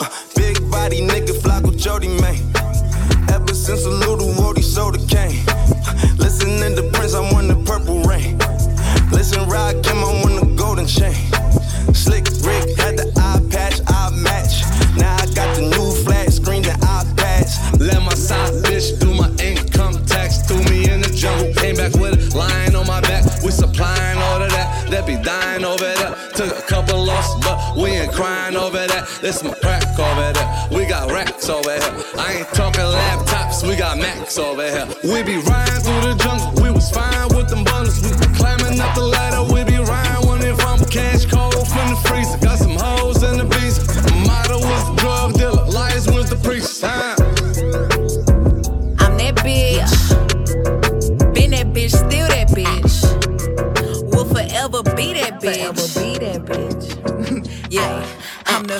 Uh, 0.00 0.08
big 0.34 0.56
body 0.70 1.00
nigga, 1.00 1.34
flock 1.42 1.64
with 1.64 1.78
Jody, 1.78 2.08
man. 2.08 2.36
Ever 3.30 3.54
since 3.54 3.84
a 3.84 3.90
little 3.90 4.28
Wody 4.40 4.62
soda 4.62 4.98
came. 5.14 5.44
Uh, 5.48 5.94
Listening 6.18 6.74
to 6.76 6.82
Prince, 6.94 7.14
I 7.14 7.20
want 7.32 7.48
the 7.48 7.56
purple 7.70 8.02
rain. 8.02 8.38
Listen, 9.12 9.40
Rakim, 9.48 9.98
I 10.08 10.22
want 10.22 10.40
the 10.40 10.54
golden 10.56 10.86
chain. 10.86 11.25
Over 28.56 28.86
that. 28.86 29.08
This 29.20 29.42
my 29.42 29.54
crack 29.54 29.84
over 29.98 30.32
there. 30.32 30.68
We 30.70 30.86
got 30.86 31.10
racks 31.10 31.48
over 31.48 31.70
here. 31.70 31.92
I 32.18 32.38
ain't 32.38 32.48
talking 32.48 32.82
laptops, 32.82 33.66
we 33.66 33.76
got 33.76 33.98
Macs 33.98 34.38
over 34.38 34.62
here. 34.62 34.86
We 35.04 35.22
be 35.22 35.38
riding 35.38 35.80
through 35.84 36.02
the 36.02 36.14
jungle, 36.18 36.62
we 36.62 36.70
was 36.70 36.90
fine 36.90 37.28
with 37.36 37.48
them 37.48 37.64
bundles. 37.64 38.02
We 38.02 38.25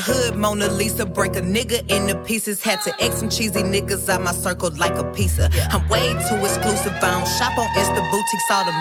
hood, 0.07 0.37
Mona 0.37 0.69
Lisa. 0.69 1.05
Break 1.05 1.35
a 1.37 1.40
nigga 1.40 1.79
into 1.90 2.14
pieces. 2.25 2.62
Had 2.62 2.81
to 2.83 2.92
X 3.03 3.16
some 3.19 3.29
cheesy 3.29 3.62
niggas 3.62 4.09
out 4.09 4.23
my 4.23 4.33
circle 4.33 4.71
like 4.77 4.97
a 4.97 5.05
pizza. 5.12 5.51
I'm 5.71 5.87
way 5.88 6.07
too 6.29 6.38
exclusive. 6.49 6.95
I 7.03 7.11
don't 7.11 7.29
shop 7.37 7.59
on 7.59 7.69
Insta 7.81 8.03
boutiques. 8.11 8.51
All 8.51 8.64
the 8.64 8.73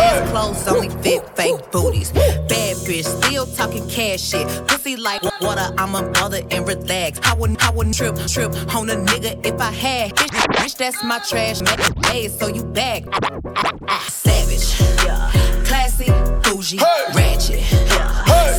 ass 0.00 0.30
clothes 0.30 0.68
only 0.68 0.90
fit 1.02 1.22
fake 1.36 1.60
booties. 1.72 2.12
Bad 2.12 2.76
bitch, 2.86 3.04
still 3.04 3.46
talking 3.46 3.86
cash 3.88 4.20
shit. 4.20 4.46
Pussy 4.68 4.96
like 4.96 5.22
water. 5.40 5.68
I'm 5.76 5.94
a 5.94 6.02
mother 6.20 6.42
and 6.50 6.66
relax. 6.66 7.18
I 7.24 7.34
wouldn't, 7.34 7.64
I 7.66 7.70
wouldn't 7.70 7.96
trip, 7.96 8.16
trip 8.28 8.52
on 8.74 8.88
a 8.90 8.96
nigga 8.96 9.44
if 9.44 9.60
I 9.60 9.72
had. 9.72 10.14
Bitch, 10.14 10.34
bitch 10.54 10.76
that's 10.76 11.02
my 11.02 11.18
trash. 11.28 11.60
Hey, 12.06 12.28
so 12.28 12.46
you 12.46 12.64
back. 12.64 13.02
Savage. 14.08 14.80
Yeah. 15.04 15.30
Classy, 15.64 16.10
bougie, 16.44 16.78
ratchet. 17.14 17.62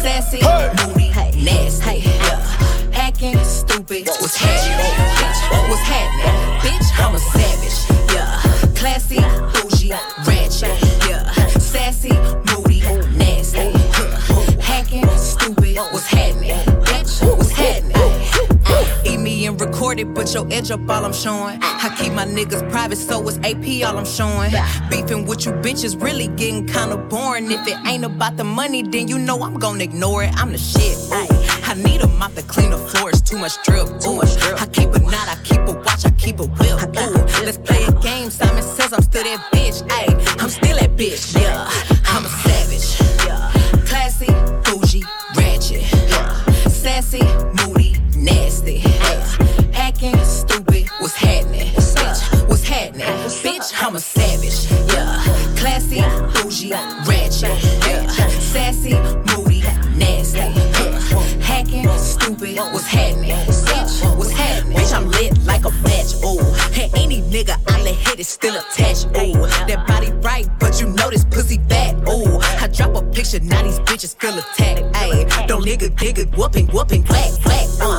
Sassy, 0.03 0.41
moody, 0.87 0.98
nasty. 1.43 1.99
Yeah. 1.99 2.93
Acting 2.93 3.37
stupid. 3.43 4.07
What's 4.07 4.37
happening? 4.37 4.91
Bitch, 5.17 5.69
what's 5.69 5.81
happening? 5.81 6.59
Bitch, 6.59 6.89
I'm 6.99 7.15
a 7.15 7.19
it, 19.99 20.13
but 20.13 20.33
your 20.33 20.47
edge 20.51 20.71
up 20.71 20.89
all 20.89 21.05
I'm 21.05 21.13
showing. 21.13 21.59
I 21.61 21.95
keep 21.97 22.13
my 22.13 22.25
niggas 22.25 22.69
private, 22.71 22.97
so 22.97 23.27
it's 23.27 23.37
AP 23.39 23.87
all 23.87 23.97
I'm 23.97 24.05
showing. 24.05 24.51
Beefing 24.89 25.25
with 25.25 25.45
you 25.45 25.51
bitches 25.53 26.01
really 26.01 26.27
getting 26.27 26.65
kinda 26.65 26.97
boring. 26.97 27.51
If 27.51 27.67
it 27.67 27.77
ain't 27.85 28.05
about 28.05 28.37
the 28.37 28.43
money, 28.43 28.83
then 28.83 29.07
you 29.07 29.19
know 29.19 29.41
I'm 29.43 29.59
gonna 29.59 29.83
ignore 29.83 30.23
it. 30.23 30.31
I'm 30.35 30.51
the 30.51 30.57
shit. 30.57 30.97
Ooh. 31.11 31.27
I 31.69 31.75
need 31.75 32.01
a 32.01 32.07
mop 32.07 32.33
to 32.35 32.41
clean 32.43 32.71
the 32.71 32.77
floors, 32.77 33.21
too 33.21 33.37
much 33.37 33.61
drip. 33.63 33.87
Ooh. 34.07 34.21
I 34.57 34.65
keep 34.71 34.89
a 34.95 34.99
knot, 34.99 35.27
I 35.27 35.37
keep 35.43 35.61
a 35.67 35.73
watch, 35.73 36.05
I 36.05 36.11
keep 36.11 36.39
a 36.39 36.45
whip. 36.45 36.79
Ooh. 36.97 37.45
Let's 37.45 37.57
play 37.57 37.83
a 37.83 37.91
game. 38.01 38.29
Simon 38.31 38.63
says 38.63 38.93
I'm 38.93 39.01
still 39.01 39.23
that 39.23 39.51
bitch. 39.51 39.83
Ayy, 39.87 40.41
I'm 40.41 40.49
still 40.49 40.77
that 40.77 40.95
bitch. 40.95 41.39
Yeah, 41.39 41.69
I'm 53.89 53.95
a 53.95 53.99
savage. 53.99 54.69
Yeah, 54.93 55.19
classy, 55.57 56.01
bougie, 56.33 56.69
ratchet. 57.07 57.49
Yeah, 57.87 58.05
sassy, 58.37 58.93
moody, 59.33 59.61
nasty. 59.97 60.37
Yeah, 60.37 60.99
hacking, 61.41 61.89
stupid. 61.97 62.57
What's 62.57 62.85
happening? 62.85 63.31
Bitch, 63.31 64.15
what's 64.15 64.29
happening? 64.29 64.77
Bitch, 64.77 64.93
I'm 64.95 65.09
lit 65.09 65.43
like 65.43 65.65
a 65.65 65.71
match. 65.81 66.13
Ooh, 66.23 66.37
and 66.79 66.95
any 66.95 67.23
nigga 67.23 67.57
I 67.67 67.81
let 67.81 67.95
hit 67.95 68.19
is 68.19 68.27
still 68.27 68.55
attached. 68.55 69.07
Ooh, 69.17 69.47
that 69.65 69.87
body 69.87 70.11
right, 70.21 70.47
but 70.59 70.79
you 70.79 70.85
know 70.89 71.09
this 71.09 71.25
pussy 71.25 71.57
fat. 71.67 71.95
Ooh, 72.07 72.37
I 72.61 72.67
drop 72.67 72.95
a 72.95 73.01
picture, 73.01 73.39
now 73.39 73.63
these 73.63 73.79
bitches 73.79 74.15
feel 74.19 74.37
attacked. 74.37 74.81
Ayy, 74.97 75.47
don't 75.47 75.65
nigga, 75.65 75.89
nigga, 75.95 76.37
whooping, 76.37 76.67
whooping, 76.67 77.05
whack, 77.05 77.31
whack. 77.43 77.67
Uh, 77.81 77.98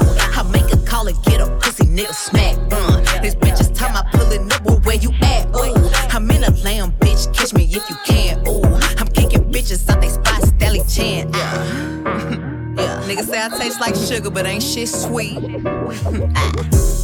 I 13.40 13.48
taste 13.59 13.81
like 13.81 13.94
sugar, 13.94 14.31
but 14.31 14.46
ain't 14.46 14.62
shit 14.62 14.88
sweet. 14.88 15.38
Ah. 16.37 16.99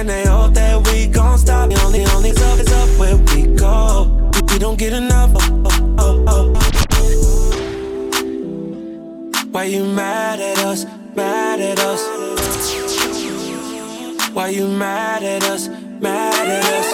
And 0.00 0.08
they 0.08 0.24
hope 0.24 0.54
that 0.54 0.80
we 0.86 1.06
gon' 1.08 1.36
stop. 1.36 1.68
The 1.68 1.78
only, 1.84 2.06
only 2.06 2.30
up 2.30 2.58
is 2.58 2.72
up 2.72 2.88
where 2.98 3.16
we 3.18 3.54
go. 3.54 4.08
We, 4.32 4.40
we 4.50 4.58
don't 4.58 4.78
get 4.78 4.94
enough. 4.94 5.30
Oh, 5.34 5.66
oh, 5.98 6.24
oh. 6.26 6.54
Why 9.52 9.64
you 9.64 9.84
mad 9.84 10.40
at 10.40 10.58
us? 10.64 10.86
Mad 11.14 11.60
at 11.60 11.78
us? 11.80 12.00
Why 14.32 14.48
you 14.48 14.68
mad 14.68 15.22
at 15.22 15.42
us? 15.42 15.68
Mad 15.68 16.48
at 16.48 16.64
us? 16.64 16.92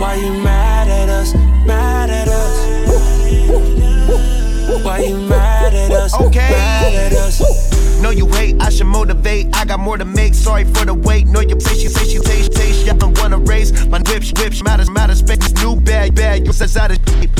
Why 0.00 0.14
you 0.14 0.30
mad 0.44 0.86
at 0.86 1.08
us? 1.08 1.34
Mad 1.66 2.10
at 2.10 2.28
us? 2.28 2.56
Why 4.84 5.00
you 5.00 5.16
mad 5.16 5.74
at 5.74 5.90
us? 5.90 6.14
Okay. 6.14 6.50
Mad 6.52 6.94
at 6.94 7.12
us? 7.14 7.67
Know 8.00 8.10
you 8.10 8.26
hate, 8.28 8.60
I 8.60 8.70
should 8.70 8.86
motivate. 8.86 9.54
I 9.56 9.64
got 9.64 9.80
more 9.80 9.98
to 9.98 10.04
make. 10.04 10.34
Sorry 10.34 10.64
for 10.64 10.84
the 10.84 10.94
wait. 10.94 11.26
Know 11.26 11.40
you 11.40 11.58
say 11.60 11.74
she 11.74 11.88
say 11.88 12.04
she 12.04 12.18
say 12.18 12.42
she 12.42 12.52
say 12.52 12.68
don't 12.96 13.18
wanna 13.18 13.38
race. 13.38 13.72
My 13.86 13.98
whip 13.98 14.22
whip 14.38 14.52
matters 14.62 14.90
matter 14.90 15.14
space. 15.14 15.52
New 15.62 15.76
bag 15.76 16.14
bag. 16.14 16.46
You 16.46 16.52
says 16.52 16.76
out 16.76 16.90
of 16.90 16.98
shape. 17.08 17.30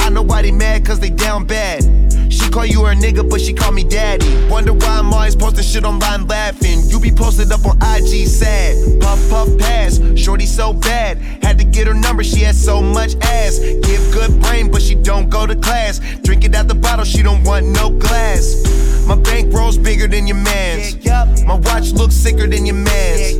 I 0.00 0.08
know 0.10 0.22
why 0.22 0.42
they 0.42 0.52
mad 0.52 0.84
cause 0.84 1.00
they 1.00 1.10
down 1.10 1.46
bad. 1.46 2.09
She 2.30 2.48
call 2.48 2.64
you 2.64 2.84
her 2.84 2.94
nigga, 2.94 3.28
but 3.28 3.40
she 3.40 3.52
call 3.52 3.72
me 3.72 3.84
daddy. 3.84 4.46
Wonder 4.48 4.72
why 4.72 4.98
I'm 4.98 5.12
always 5.12 5.36
posting 5.36 5.64
shit 5.64 5.84
online 5.84 6.26
laughing. 6.26 6.80
You 6.86 7.00
be 7.00 7.10
posted 7.10 7.52
up 7.52 7.66
on 7.66 7.76
IG 7.76 8.26
sad. 8.28 9.00
Puff 9.00 9.28
puff 9.28 9.48
pass. 9.58 10.00
Shorty 10.16 10.46
so 10.46 10.72
bad. 10.72 11.18
Had 11.42 11.58
to 11.58 11.64
get 11.64 11.86
her 11.86 11.94
number, 11.94 12.22
she 12.22 12.40
has 12.40 12.62
so 12.62 12.80
much 12.80 13.16
ass. 13.22 13.58
Give 13.58 14.12
good 14.12 14.40
brain, 14.40 14.70
but 14.70 14.80
she 14.80 14.94
don't 14.94 15.28
go 15.28 15.46
to 15.46 15.56
class. 15.56 16.00
Drink 16.22 16.44
it 16.44 16.54
out 16.54 16.68
the 16.68 16.74
bottle, 16.74 17.04
she 17.04 17.22
don't 17.22 17.42
want 17.44 17.66
no 17.66 17.90
glass. 17.90 18.80
My 19.06 19.16
bankroll's 19.16 19.76
bigger 19.76 20.06
than 20.06 20.26
your 20.28 20.36
man's. 20.36 21.04
My 21.44 21.54
watch 21.54 21.92
looks 21.92 22.14
sicker 22.14 22.46
than 22.46 22.64
your 22.64 22.76
man's. 22.76 23.38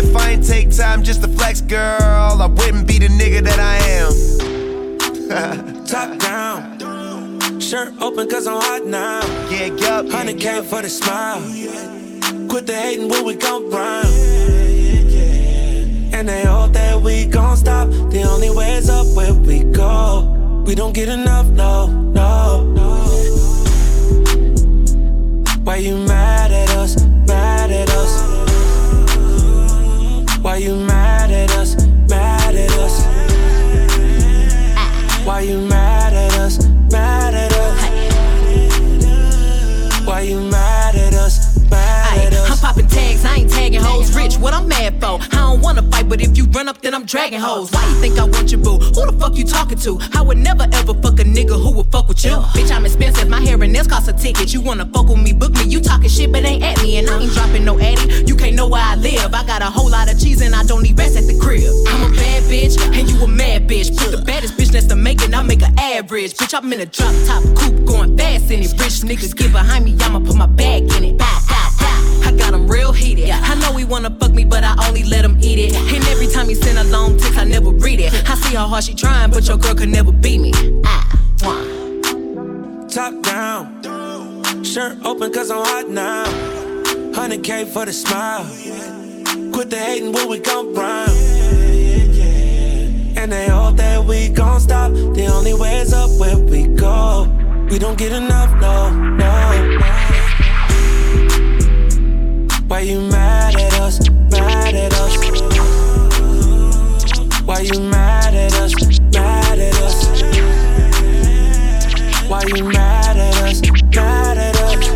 If 0.00 0.16
I 0.16 0.32
ain't 0.32 0.44
take 0.44 0.76
time 0.76 1.04
just 1.04 1.22
to 1.22 1.28
flex, 1.28 1.60
girl, 1.60 2.42
I 2.42 2.46
wouldn't 2.46 2.88
be 2.88 2.98
the 2.98 3.06
nigga 3.06 3.42
that 3.44 3.60
I 3.60 3.76
am. 4.00 4.12
Top 5.86 6.18
down, 6.18 6.71
shirt 7.60 7.94
open 8.00 8.28
cause 8.28 8.46
I'm 8.46 8.60
hot 8.60 8.86
now. 8.86 9.20
Yeah, 9.50 9.66
yup. 9.66 10.06
100k 10.06 10.64
for 10.64 10.82
the 10.82 10.88
smile. 10.88 11.40
Quit 12.48 12.66
the 12.66 12.74
hating 12.74 13.08
when 13.08 13.24
we 13.24 13.34
gon' 13.34 13.70
rhyme. 13.70 14.06
And 16.14 16.28
they 16.28 16.44
hope 16.44 16.72
that 16.74 17.00
we 17.00 17.26
gon' 17.26 17.56
stop. 17.56 17.88
The 17.88 18.22
only 18.22 18.50
way 18.50 18.74
is 18.74 18.90
up 18.90 19.06
where 19.16 19.32
we 19.34 19.64
go. 19.64 20.64
We 20.66 20.74
don't 20.74 20.92
get 20.92 21.08
enough, 21.08 21.46
no, 21.48 21.86
no. 21.86 22.68
Why 25.64 25.76
you 25.76 25.96
mad 25.96 26.52
at 26.52 26.70
us? 26.76 27.02
Mad 27.26 27.70
at 27.70 27.88
us? 27.90 28.12
Why 30.42 30.56
you 30.56 30.74
mad 30.76 30.91
what 44.42 44.52
I'm 44.52 44.66
mad 44.66 45.00
for? 45.00 45.20
I 45.32 45.36
don't 45.46 45.60
wanna 45.60 45.82
fight, 45.82 46.08
but 46.08 46.20
if 46.20 46.36
you 46.36 46.44
run 46.46 46.68
up, 46.68 46.82
then 46.82 46.94
I'm 46.94 47.04
dragging 47.04 47.40
hoes. 47.40 47.70
Why 47.70 47.86
you 47.88 47.94
think 48.00 48.18
I 48.18 48.24
want 48.24 48.50
your 48.50 48.60
boo? 48.60 48.78
Who 48.78 49.06
the 49.06 49.16
fuck 49.18 49.36
you 49.36 49.44
talking 49.44 49.78
to? 49.78 50.00
I 50.14 50.20
would 50.20 50.38
never 50.38 50.64
ever 50.72 50.94
fuck 50.94 51.20
a 51.20 51.24
nigga 51.24 51.56
who 51.62 51.70
would 51.76 51.90
fuck 51.92 52.08
with 52.08 52.24
you. 52.24 52.32
Bitch, 52.54 52.74
I'm 52.74 52.84
expensive, 52.84 53.28
my 53.28 53.40
hair 53.40 53.62
and 53.62 53.72
nails 53.72 53.86
cost 53.86 54.08
a 54.08 54.12
ticket. 54.12 54.52
You 54.52 54.60
wanna 54.60 54.84
fuck 54.86 55.06
with 55.08 55.22
me, 55.22 55.32
book 55.32 55.52
me. 55.52 55.64
You 55.64 55.80
talking 55.80 56.10
shit, 56.10 56.32
but 56.32 56.44
ain't 56.44 56.64
at 56.64 56.82
me, 56.82 56.96
and 56.96 57.08
I 57.08 57.20
ain't 57.20 57.32
dropping 57.32 57.64
no 57.64 57.78
addy. 57.78 58.24
You 58.26 58.34
can't 58.34 58.56
know 58.56 58.68
where 58.68 58.82
I 58.82 58.96
live. 58.96 59.32
I 59.32 59.46
got 59.46 59.62
a 59.62 59.66
whole 59.66 59.90
lot 59.90 60.12
of 60.12 60.18
cheese, 60.20 60.40
and 60.40 60.54
I 60.54 60.64
don't 60.64 60.82
need 60.82 60.98
rest 60.98 61.16
at 61.16 61.26
the 61.26 61.38
crib. 61.38 61.72
I'm 61.88 62.12
a 62.12 62.14
bad 62.14 62.42
bitch, 62.44 62.76
and 62.98 63.08
you 63.08 63.22
a 63.22 63.28
mad 63.28 63.68
bitch. 63.68 63.96
Put 63.96 64.10
the 64.10 64.22
baddest 64.22 64.56
bitch 64.56 64.72
next 64.72 64.86
to 64.86 64.96
making, 64.96 65.34
I 65.34 65.42
make 65.42 65.62
an 65.62 65.78
average. 65.78 66.34
Bitch, 66.34 66.52
I'm 66.52 66.72
in 66.72 66.80
a 66.80 66.86
drop 66.86 67.14
top 67.26 67.42
coupe, 67.56 67.84
going 67.84 68.18
fast 68.18 68.50
in 68.50 68.60
it. 68.60 68.72
Rich 68.72 69.02
niggas 69.06 69.36
get 69.36 69.52
behind 69.52 69.84
me, 69.84 69.96
I'ma 70.00 70.18
put 70.18 70.34
my 70.34 70.46
bag 70.46 70.82
in 70.96 71.04
it. 71.04 71.22
I 72.24 72.30
got 72.36 72.54
'em 72.54 72.66
real 72.68 72.92
heated. 72.92 73.30
I 73.30 73.54
know 73.56 73.72
he 73.76 73.84
wanna 73.84 74.10
fuck 74.18 74.31
me, 74.32 74.44
but 74.44 74.64
I 74.64 74.74
only 74.88 75.04
let 75.04 75.24
him 75.24 75.36
eat 75.40 75.58
it. 75.58 75.74
And 75.74 76.04
every 76.06 76.26
time 76.26 76.48
he 76.48 76.54
send 76.54 76.78
a 76.78 76.84
long 76.84 77.18
text, 77.18 77.38
I 77.38 77.44
never 77.44 77.70
read 77.70 78.00
it. 78.00 78.12
I 78.28 78.34
see 78.36 78.54
how 78.54 78.68
hard 78.68 78.84
she 78.84 78.94
trying, 78.94 79.30
but 79.30 79.46
your 79.46 79.56
girl 79.56 79.74
could 79.74 79.88
never 79.88 80.12
beat 80.12 80.40
me. 80.40 80.52
Mwah. 80.52 81.68
Top 82.92 83.22
down, 83.22 84.62
shirt 84.62 84.98
open 85.02 85.32
cause 85.32 85.50
I'm 85.50 85.64
hot 85.64 85.88
now. 85.88 86.26
100K 87.12 87.66
for 87.68 87.86
the 87.86 87.92
smile. 87.92 88.44
Quit 89.52 89.70
the 89.70 89.76
hating, 89.76 90.12
what 90.12 90.28
we 90.28 90.38
gon' 90.38 90.74
rhyme. 90.74 91.08
And 93.16 93.30
they 93.32 93.48
hope 93.48 93.76
that 93.76 94.04
we 94.04 94.28
gon' 94.28 94.60
stop. 94.60 94.92
The 94.92 95.26
only 95.32 95.54
way 95.54 95.78
is 95.78 95.92
up 95.92 96.10
where 96.18 96.36
we 96.36 96.68
go. 96.68 97.28
We 97.70 97.78
don't 97.78 97.96
get 97.96 98.12
enough, 98.12 98.50
no, 98.60 98.90
no. 98.90 99.78
Why 102.68 102.80
you 102.80 103.00
mad 103.00 103.54
at 103.56 103.80
us? 103.80 104.00
Mad 104.32 104.74
at 104.74 104.94
us? 104.94 105.16
Why 107.44 107.60
you 107.60 107.80
mad 107.80 108.34
at 108.34 108.54
us? 108.54 108.74
Mad 109.12 109.58
at 109.58 109.76
us? 109.82 110.06
Why 112.30 112.42
you 112.48 112.64
mad 112.64 113.16
at 113.18 113.36
us? 113.42 113.60
Mad 113.94 114.38
at 114.38 114.56
us? 114.56 114.88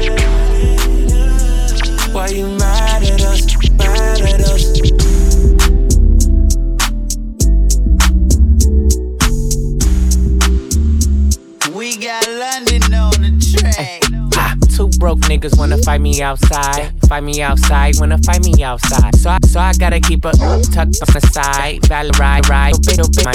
Why 2.14 2.28
you 2.28 2.47
mad 2.49 3.03
at 3.03 3.20
us? 3.20 3.70
Mad 3.72 4.20
at 4.22 4.41
us? 4.41 4.80
We 11.74 11.97
got 11.99 12.26
London 12.26 12.95
on 12.95 13.20
the 13.20 13.32
track. 13.61 14.01
Two 14.76 14.89
broke 14.99 15.18
niggas 15.20 15.59
wanna 15.59 15.76
fight 15.78 16.01
me 16.01 16.22
outside. 16.22 16.96
Fight 17.09 17.23
me 17.23 17.41
outside, 17.43 17.95
wanna 17.99 18.19
fight 18.19 18.45
me 18.45 18.63
outside. 18.63 19.15
So 19.17 19.31
I, 19.31 19.39
so 19.47 19.61
I 19.61 19.73
gotta 19.75 20.01
keep 20.01 20.25
her 20.25 20.33
tucked 20.33 20.77
on 20.77 21.13
the 21.15 21.31
side. 21.33 21.87
Val 21.87 22.09
ride, 22.19 22.49
ride, 22.49 22.75
bit, 22.85 22.99
my 23.25 23.33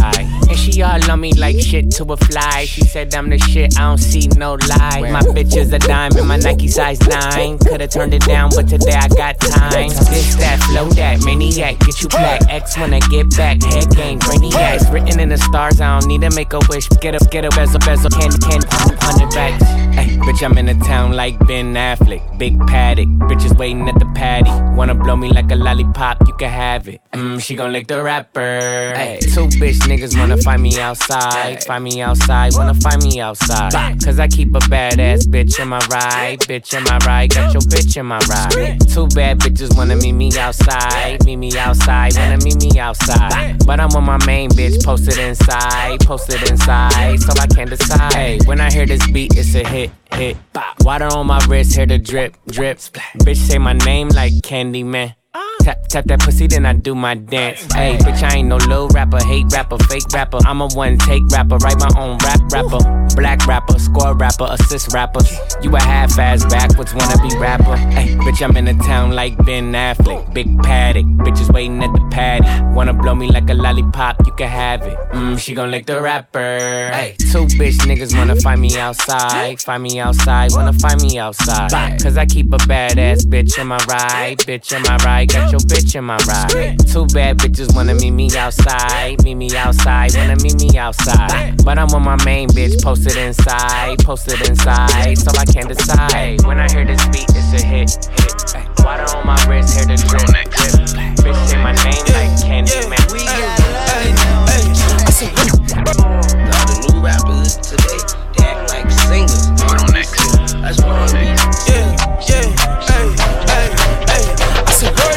ride. 0.00 0.48
And 0.48 0.56
she 0.56 0.82
all 0.82 1.10
on 1.10 1.20
me 1.20 1.32
like 1.34 1.58
shit 1.58 1.90
to 1.92 2.04
a 2.12 2.16
fly. 2.16 2.64
She 2.66 2.82
said 2.82 3.14
I'm 3.14 3.28
the 3.28 3.38
shit, 3.38 3.78
I 3.78 3.82
don't 3.88 3.98
see 3.98 4.28
no 4.36 4.54
lie. 4.68 5.10
My 5.10 5.22
bitch 5.22 5.56
is 5.56 5.72
a 5.72 5.78
diamond, 5.78 6.28
my 6.28 6.36
Nike 6.36 6.68
size 6.68 7.00
9. 7.06 7.58
Could've 7.58 7.90
turned 7.90 8.14
it 8.14 8.22
down, 8.22 8.50
but 8.54 8.68
today 8.68 8.92
I 8.94 9.08
got 9.08 9.38
time. 9.40 9.88
This, 9.88 10.36
that, 10.36 10.60
flow, 10.70 10.88
that, 10.90 11.24
maniac, 11.24 11.78
get 11.80 12.00
you 12.02 12.08
black. 12.08 12.42
X 12.48 12.76
I 12.78 13.00
get 13.10 13.36
back, 13.36 13.62
head 13.62 13.90
game, 13.94 14.18
brainiac. 14.20 14.76
It's 14.76 14.88
written 14.90 15.20
in 15.20 15.28
the 15.28 15.38
stars, 15.38 15.80
I 15.80 15.98
don't 15.98 16.08
need 16.08 16.22
to 16.22 16.30
make 16.34 16.52
a 16.52 16.60
wish. 16.68 16.88
Get 17.00 17.14
up, 17.14 17.30
get 17.30 17.44
a 17.44 17.50
bezel, 17.50 17.80
bezel, 17.80 18.10
candy, 18.10 18.38
candy, 18.38 18.66
hundred 19.00 19.30
backs. 19.30 19.64
Hey, 19.94 20.16
bitch, 20.18 20.44
I'm 20.44 20.56
in 20.56 20.66
the 20.66 20.84
town 20.84 21.12
like 21.12 21.38
Ben 21.46 21.74
Affleck. 21.74 22.38
Big 22.38 22.58
paddock, 22.66 23.07
bitches 23.28 23.56
waiting 23.56 23.88
at 23.88 23.98
the 23.98 24.06
paddy. 24.14 24.50
Wanna 24.76 24.94
blow 24.94 25.16
me 25.16 25.30
like 25.30 25.50
a 25.50 25.56
lollipop, 25.56 26.26
you 26.26 26.34
can 26.34 26.50
have 26.50 26.88
it. 26.88 27.00
Mmm, 27.12 27.40
she 27.40 27.54
gon' 27.54 27.72
lick 27.72 27.86
the 27.86 28.02
rapper. 28.02 28.92
Hey, 28.96 29.18
two 29.20 29.46
bitch 29.60 29.78
niggas 29.88 30.18
wanna 30.18 30.36
find 30.38 30.62
me 30.62 30.78
outside. 30.78 31.62
Find 31.64 31.84
me 31.84 32.00
outside, 32.00 32.54
wanna 32.54 32.74
find 32.74 33.02
me 33.02 33.20
outside. 33.20 34.02
Cause 34.04 34.18
I 34.18 34.28
keep 34.28 34.54
a 34.54 34.60
badass 34.60 35.26
bitch 35.26 35.60
in 35.60 35.68
my 35.68 35.80
ride. 35.90 36.40
Bitch 36.40 36.76
in 36.76 36.84
my 36.84 36.98
ride, 37.06 37.34
got 37.34 37.52
your 37.52 37.62
bitch 37.62 37.96
in 37.96 38.06
my 38.06 38.18
ride. 38.28 38.80
Two 38.88 39.06
bad 39.08 39.40
bitches 39.40 39.76
wanna 39.76 39.96
meet 39.96 40.12
me 40.12 40.36
outside. 40.38 41.24
Meet 41.24 41.36
me 41.36 41.56
outside, 41.58 42.16
wanna 42.16 42.38
meet 42.44 42.62
me 42.62 42.78
outside. 42.78 43.64
But 43.66 43.80
I'm 43.80 43.90
on 43.96 44.04
my 44.04 44.24
main 44.26 44.50
bitch, 44.50 44.84
posted 44.84 45.18
inside. 45.18 46.00
Posted 46.00 46.48
inside, 46.50 47.20
so 47.20 47.32
I 47.40 47.46
can't 47.46 47.70
decide. 47.70 48.12
Hey, 48.12 48.38
when 48.44 48.60
I 48.60 48.70
hear 48.70 48.86
this 48.86 49.04
beat, 49.10 49.36
it's 49.36 49.54
a 49.54 49.66
hit, 49.66 49.90
hit. 50.12 50.36
Water 50.80 51.06
on 51.06 51.26
my 51.26 51.38
wrist, 51.48 51.76
hear 51.76 51.86
the 51.86 51.98
drip, 51.98 52.36
drip. 52.46 52.78
Bitch 52.78 53.36
say 53.36 53.58
my 53.58 53.74
name 53.74 54.08
like 54.08 54.32
Candyman. 54.32 55.17
Tap, 55.60 55.86
tap 55.88 56.04
that 56.06 56.20
pussy, 56.20 56.46
then 56.46 56.64
I 56.64 56.72
do 56.72 56.94
my 56.94 57.14
dance. 57.14 57.60
Hey, 57.72 57.96
bitch, 57.98 58.22
I 58.22 58.36
ain't 58.36 58.48
no 58.48 58.56
low 58.68 58.88
rapper, 58.88 59.22
hate 59.22 59.46
rapper, 59.52 59.78
fake 59.84 60.04
rapper. 60.12 60.38
I'm 60.46 60.60
a 60.60 60.68
one 60.68 60.98
take 60.98 61.26
rapper, 61.30 61.56
write 61.56 61.78
my 61.78 61.90
own 61.98 62.18
rap 62.18 62.40
rapper. 62.52 62.78
Black 63.16 63.46
rapper, 63.46 63.78
score 63.78 64.14
rapper, 64.14 64.46
assist 64.50 64.92
rapper. 64.94 65.20
You 65.60 65.74
a 65.76 65.80
half 65.80 66.18
ass 66.18 66.44
backwards 66.44 66.92
wannabe 66.92 67.38
rapper. 67.40 67.76
Hey, 67.76 68.14
bitch, 68.16 68.42
I'm 68.42 68.56
in 68.56 68.64
the 68.66 68.74
town 68.84 69.12
like 69.12 69.36
Ben 69.44 69.72
Affleck. 69.72 70.32
Big 70.32 70.58
paddock, 70.62 71.04
bitches 71.04 71.52
waiting 71.52 71.82
at 71.82 71.92
the 71.92 72.08
paddy. 72.10 72.46
Wanna 72.74 72.92
blow 72.92 73.14
me 73.14 73.28
like 73.28 73.50
a 73.50 73.54
lollipop, 73.54 74.24
you 74.26 74.32
can 74.32 74.48
have 74.48 74.82
it. 74.82 74.96
Mmm, 75.12 75.38
she 75.38 75.54
gon' 75.54 75.70
lick 75.70 75.86
the 75.86 76.00
rapper. 76.00 76.38
Hey, 76.92 77.16
two 77.18 77.46
bitch 77.58 77.78
niggas 77.88 78.16
wanna 78.16 78.36
find 78.36 78.60
me 78.60 78.78
outside. 78.78 79.60
Find 79.60 79.82
me 79.82 79.98
outside, 79.98 80.52
wanna 80.52 80.72
find 80.72 81.02
me 81.02 81.18
outside. 81.18 82.00
Cause 82.00 82.16
I 82.16 82.24
keep 82.24 82.52
a 82.52 82.58
badass 82.58 83.26
bitch 83.26 83.58
in 83.58 83.66
my 83.66 83.78
ride. 83.88 84.38
Bitch 84.38 84.74
in 84.74 84.82
my 84.82 84.96
ride, 85.04 85.28
got 85.28 85.50
your 85.50 85.57
bitch 85.58 85.94
in 85.94 86.04
my 86.04 86.16
ride. 86.26 86.78
Two 86.88 87.06
bad 87.06 87.38
bitches 87.38 87.74
wanna 87.74 87.94
meet 87.94 88.10
me 88.12 88.36
outside. 88.36 89.22
Meet 89.24 89.34
me 89.34 89.56
outside, 89.56 90.14
wanna 90.16 90.36
meet 90.36 90.60
me 90.60 90.78
outside. 90.78 91.62
But 91.64 91.78
I'm 91.78 91.88
on 91.90 92.02
my 92.02 92.22
main 92.24 92.48
bitch, 92.48 92.82
posted 92.82 93.16
inside. 93.16 93.98
Posted 94.00 94.40
inside, 94.48 95.18
so 95.18 95.30
I 95.38 95.44
can't 95.44 95.68
decide. 95.68 96.44
When 96.46 96.58
I 96.58 96.70
hear 96.70 96.84
this 96.84 97.04
beat, 97.08 97.28
it's 97.30 97.62
a 97.62 97.64
hit. 97.64 97.90
hit. 97.90 98.84
Water 98.84 99.04
on 99.16 99.26
my 99.26 99.36
wrist, 99.46 99.76
hear 99.76 99.86
the 99.86 99.96
drip. 99.96 100.26
drip. 100.26 100.48
Bitch 101.24 101.48
say 101.48 101.62
my 101.62 101.72
name 101.84 102.04
like 102.14 102.32
Candy 102.42 102.72
Man. 102.88 102.98
We 103.12 103.26
All 106.48 106.66
the 106.66 106.76
new 106.88 107.00
rappers 107.04 107.56
today, 107.58 107.98
they 108.36 108.44
act 108.44 108.70
like 108.70 108.90
singers. 108.90 109.58
That's 110.68 110.80
what 110.82 110.94
I 110.94 111.12
mean. 111.14 111.36
Yeah, 111.66 111.96
yeah, 112.28 112.67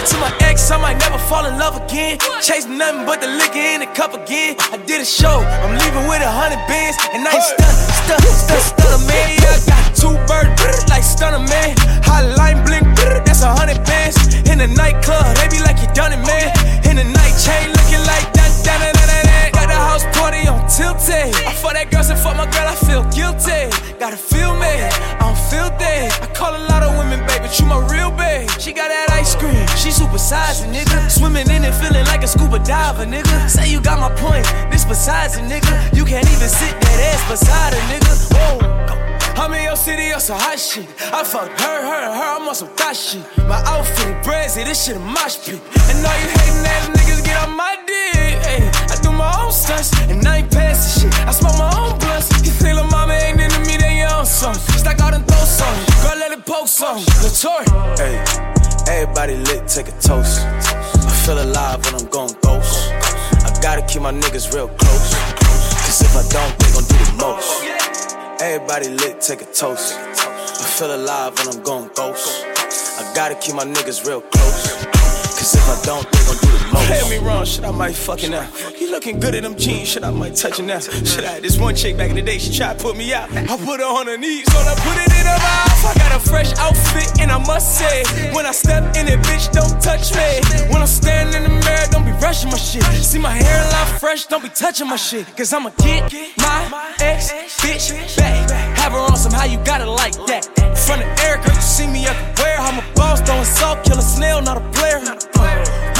to 0.07 0.17
my 0.17 0.33
ex, 0.41 0.71
I 0.71 0.77
might 0.77 0.97
never 0.97 1.17
fall 1.29 1.45
in 1.45 1.57
love 1.59 1.77
again. 1.77 2.17
Chase 2.41 2.65
nothing 2.65 3.05
but 3.05 3.21
the 3.21 3.27
liquor 3.27 3.61
in 3.61 3.81
the 3.81 3.89
cup 3.93 4.13
again. 4.13 4.55
I 4.73 4.77
did 4.85 5.01
a 5.01 5.05
show, 5.05 5.43
I'm 5.61 5.77
leaving 5.77 6.07
with 6.09 6.21
a 6.21 6.31
hundred 6.31 6.61
bands, 6.65 6.97
and 7.13 7.27
I 7.27 7.37
ain't 7.37 7.43
stun, 7.43 7.73
stun, 8.01 8.21
stun, 8.21 8.61
stunner 8.61 9.01
man. 9.05 9.37
Yeah, 9.37 9.53
I 9.53 9.61
got 9.69 9.85
two 9.93 10.15
birds 10.25 10.89
like 10.89 11.03
stunner 11.03 11.43
man. 11.45 11.75
Hotline 12.01 12.65
blink, 12.65 12.85
that's 13.25 13.43
a 13.43 13.51
hundred 13.53 13.83
bands. 13.85 14.17
In 14.49 14.57
the 14.57 14.67
nightclub, 14.67 15.25
they 15.37 15.47
be 15.49 15.61
like 15.61 15.77
you 15.81 15.89
done 15.93 16.13
it, 16.13 16.21
man. 16.25 16.49
In 16.89 16.97
the 16.97 17.05
night 17.05 17.35
chain, 17.37 17.69
looking 17.69 18.03
like 18.09 18.25
that, 18.33 18.51
that, 18.65 18.79
that, 18.81 19.00
house 19.91 20.07
party 20.15 20.47
on 20.47 20.63
tilted. 20.71 21.35
I 21.43 21.51
fuck 21.51 21.73
that 21.75 21.91
girl, 21.91 22.03
said 22.03 22.15
fuck 22.15 22.39
my 22.39 22.47
girl, 22.47 22.63
I 22.63 22.75
feel 22.87 23.03
guilty. 23.11 23.67
Gotta 23.99 24.15
feel 24.15 24.55
me, 24.55 24.71
I 24.87 25.19
don't 25.19 25.41
feel 25.51 25.67
that. 25.67 26.07
I 26.23 26.27
call 26.31 26.55
a 26.55 26.63
lot 26.71 26.81
of 26.87 26.95
women, 26.95 27.19
baby, 27.27 27.51
you 27.59 27.65
my 27.67 27.83
real 27.91 28.11
babe. 28.11 28.47
She 28.55 28.71
got 28.71 28.87
that 28.87 29.11
ice 29.11 29.35
cream, 29.35 29.67
she 29.75 29.91
super 29.91 30.17
sized, 30.17 30.63
nigga. 30.71 31.11
Swimming 31.11 31.49
in 31.51 31.67
it, 31.67 31.75
feeling 31.75 32.05
like 32.07 32.23
a 32.23 32.27
scuba 32.27 32.59
diver, 32.59 33.05
nigga. 33.05 33.35
Say 33.49 33.67
you 33.67 33.81
got 33.81 33.99
my 33.99 34.11
point, 34.15 34.47
this 34.71 34.85
besides 34.85 35.35
a 35.35 35.43
nigga. 35.43 35.75
You 35.91 36.05
can't 36.05 36.27
even 36.31 36.47
sit 36.47 36.71
that 36.71 36.97
ass 37.11 37.21
beside 37.27 37.75
a 37.75 37.81
nigga. 37.91 38.13
Whoa. 38.31 38.71
I'm 39.41 39.51
in 39.53 39.63
your 39.63 39.75
city 39.75 40.13
on 40.13 40.21
some 40.21 40.39
hot 40.39 40.59
shit. 40.59 40.87
I 41.11 41.23
fucked 41.23 41.59
her, 41.59 41.79
her, 41.89 42.03
her, 42.15 42.29
I'm 42.39 42.47
on 42.47 42.55
some 42.55 42.69
thot 42.79 42.95
shit. 42.95 43.25
My 43.51 43.59
outfit 43.67 44.23
brazy, 44.23 44.63
this 44.63 44.85
shit 44.85 44.95
a 44.95 44.99
mosh 44.99 45.37
pit. 45.43 45.59
And 45.89 46.05
all 46.05 46.17
you 46.21 46.29
hating 46.31 46.63
ass 46.75 46.87
niggas 46.95 47.25
get 47.25 47.35
on 47.43 47.57
my 47.57 47.75
dick. 47.87 48.20
My 49.21 49.45
own 49.45 49.51
stunts, 49.51 49.93
and 50.09 50.25
I 50.27 50.37
ain't 50.37 50.51
passing 50.51 51.11
shit. 51.11 51.13
I 51.29 51.31
smoke 51.31 51.57
my 51.61 51.69
own 51.77 51.93
blunts. 51.99 52.27
You 52.41 52.49
think 52.49 52.73
lil' 52.73 52.89
mama 52.89 53.13
ain't 53.13 53.39
into 53.39 53.59
me, 53.69 53.77
then 53.77 53.93
you 54.01 54.09
on 54.09 54.25
some. 54.25 54.55
Stack 54.81 54.99
out 54.99 55.13
and 55.13 55.25
throw 55.29 55.45
some. 55.45 55.75
Girl, 56.01 56.17
let 56.17 56.31
it 56.31 56.43
poke 56.43 56.67
some. 56.67 56.97
Latour. 57.21 57.61
Hey, 58.01 58.17
everybody 58.89 59.35
lit, 59.49 59.67
take 59.67 59.89
a 59.93 59.95
toast. 60.01 60.41
I 60.41 61.11
feel 61.23 61.37
alive 61.37 61.85
when 61.85 62.01
I'm 62.01 62.07
going 62.09 62.33
ghost. 62.41 62.73
I 63.45 63.49
gotta 63.61 63.83
keep 63.85 64.01
my 64.01 64.11
niggas 64.11 64.53
real 64.55 64.69
close. 64.81 65.13
Cause 65.85 66.01
if 66.01 66.13
I 66.17 66.23
don't, 66.33 66.53
they 66.57 66.69
gon' 66.73 66.87
do 66.89 66.97
the 67.05 67.13
most. 67.21 67.49
Everybody 68.41 68.89
lit, 68.89 69.21
take 69.21 69.43
a 69.43 69.49
toast. 69.53 69.93
I 69.99 70.65
feel 70.77 70.95
alive 70.95 71.37
when 71.37 71.47
I'm 71.53 71.61
going 71.61 71.89
ghost. 71.93 72.25
I 72.97 73.11
gotta 73.13 73.35
keep 73.35 73.53
my 73.53 73.65
niggas 73.65 74.07
real 74.07 74.21
close. 74.21 74.61
Cause 75.37 75.53
if 75.53 75.65
I 75.69 75.77
don't, 75.85 76.05
they 76.11 76.21
gon' 76.25 76.39
do 76.41 76.49
the 76.57 76.60
most. 76.71 76.87
Play 76.87 77.19
me 77.19 77.25
wrong, 77.25 77.45
shit, 77.45 77.65
I 77.65 77.71
might 77.71 77.95
fucking 77.95 78.33
out. 78.33 78.47
You 78.79 78.91
looking 78.91 79.19
good 79.19 79.35
in 79.35 79.43
them 79.43 79.55
jeans, 79.55 79.89
shit, 79.89 80.03
I 80.03 80.11
might 80.11 80.35
touch 80.35 80.59
it 80.59 80.63
now. 80.63 80.79
Shit, 80.79 81.23
I 81.23 81.33
had 81.33 81.43
this 81.43 81.57
one 81.57 81.75
chick 81.75 81.97
back 81.97 82.09
in 82.09 82.15
the 82.15 82.21
day, 82.21 82.37
she 82.37 82.55
tried 82.55 82.77
to 82.77 82.83
put 82.83 82.97
me 82.97 83.13
out. 83.13 83.31
I 83.31 83.57
put 83.57 83.79
her 83.79 83.85
on 83.85 84.07
her 84.07 84.17
knees, 84.17 84.51
so 84.51 84.59
I 84.59 84.75
put 84.75 84.97
it 84.97 85.11
in 85.19 85.25
her 85.25 85.39
mouth. 85.39 85.85
I 85.85 85.93
got 85.97 86.15
a 86.15 86.19
fresh 86.19 86.53
outfit, 86.57 87.19
and 87.19 87.31
I 87.31 87.39
must 87.45 87.77
say, 87.77 88.03
when 88.33 88.45
I 88.45 88.51
step 88.51 88.83
in 88.95 89.07
it, 89.07 89.19
bitch, 89.21 89.51
don't 89.51 89.81
touch 89.81 90.13
me. 90.15 90.41
When 90.71 90.81
I'm 90.81 90.87
standing 90.87 91.43
in 91.43 91.43
the 91.43 91.65
mirror, 91.65 91.87
don't 91.91 92.05
be 92.05 92.11
rushing 92.23 92.49
my 92.49 92.57
shit. 92.57 92.83
See 92.83 93.19
my 93.19 93.31
hairline 93.31 93.99
fresh, 93.99 94.25
don't 94.27 94.43
be 94.43 94.49
touching 94.49 94.87
my 94.87 94.95
shit. 94.95 95.25
Cause 95.35 95.53
I'ma 95.53 95.71
get 95.77 96.11
my 96.37 96.93
ex 96.99 97.31
bitch 97.61 98.17
back. 98.17 98.49
Have 98.77 98.93
her 98.93 98.99
on 98.99 99.17
somehow, 99.17 99.45
you 99.45 99.57
got 99.63 99.81
it 99.81 99.87
like 99.87 100.13
that. 100.27 100.45
Front 100.77 101.03
of 101.03 101.19
Erica, 101.19 101.53
you 101.53 101.61
see 101.61 101.87
me 101.87 102.05
everywhere. 102.05 102.57
I'm 102.59 102.79
a 102.79 102.93
boss, 102.95 103.21
throwing 103.21 103.45
salt, 103.45 103.83
kill 103.83 103.97
a 103.97 104.01
snail, 104.01 104.41
not 104.41 104.57
a 104.57 104.61
player. 104.71 105.01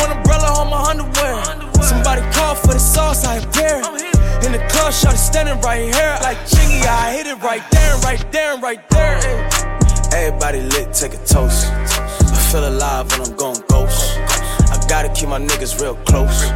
One 0.01 0.17
umbrella 0.17 0.49
on 0.57 0.69
my 0.71 0.81
underwear. 0.89 1.35
Somebody 1.83 2.21
call 2.33 2.55
for 2.55 2.73
the 2.73 2.79
sauce, 2.79 3.23
I 3.23 3.37
appear. 3.37 3.77
In 4.45 4.51
the 4.51 4.65
club, 4.71 4.91
shot 4.91 5.15
standing 5.15 5.61
right 5.61 5.93
here. 5.93 6.17
Like 6.23 6.39
Chingy, 6.49 6.81
I 6.87 7.13
hit 7.13 7.27
it 7.27 7.39
right 7.43 7.61
there, 7.69 7.95
right 7.97 8.23
there, 8.31 8.57
right 8.57 8.81
there. 8.89 9.17
Everybody 10.11 10.61
lit, 10.61 10.91
take 10.91 11.13
a 11.13 11.21
toast. 11.25 11.67
I 11.69 12.39
feel 12.51 12.67
alive 12.67 13.11
when 13.11 13.21
I'm 13.21 13.35
going 13.35 13.61
ghost. 13.69 14.17
I 14.73 14.83
gotta 14.89 15.09
keep 15.13 15.29
my 15.29 15.39
niggas 15.39 15.79
real 15.79 15.95
close. 16.09 16.49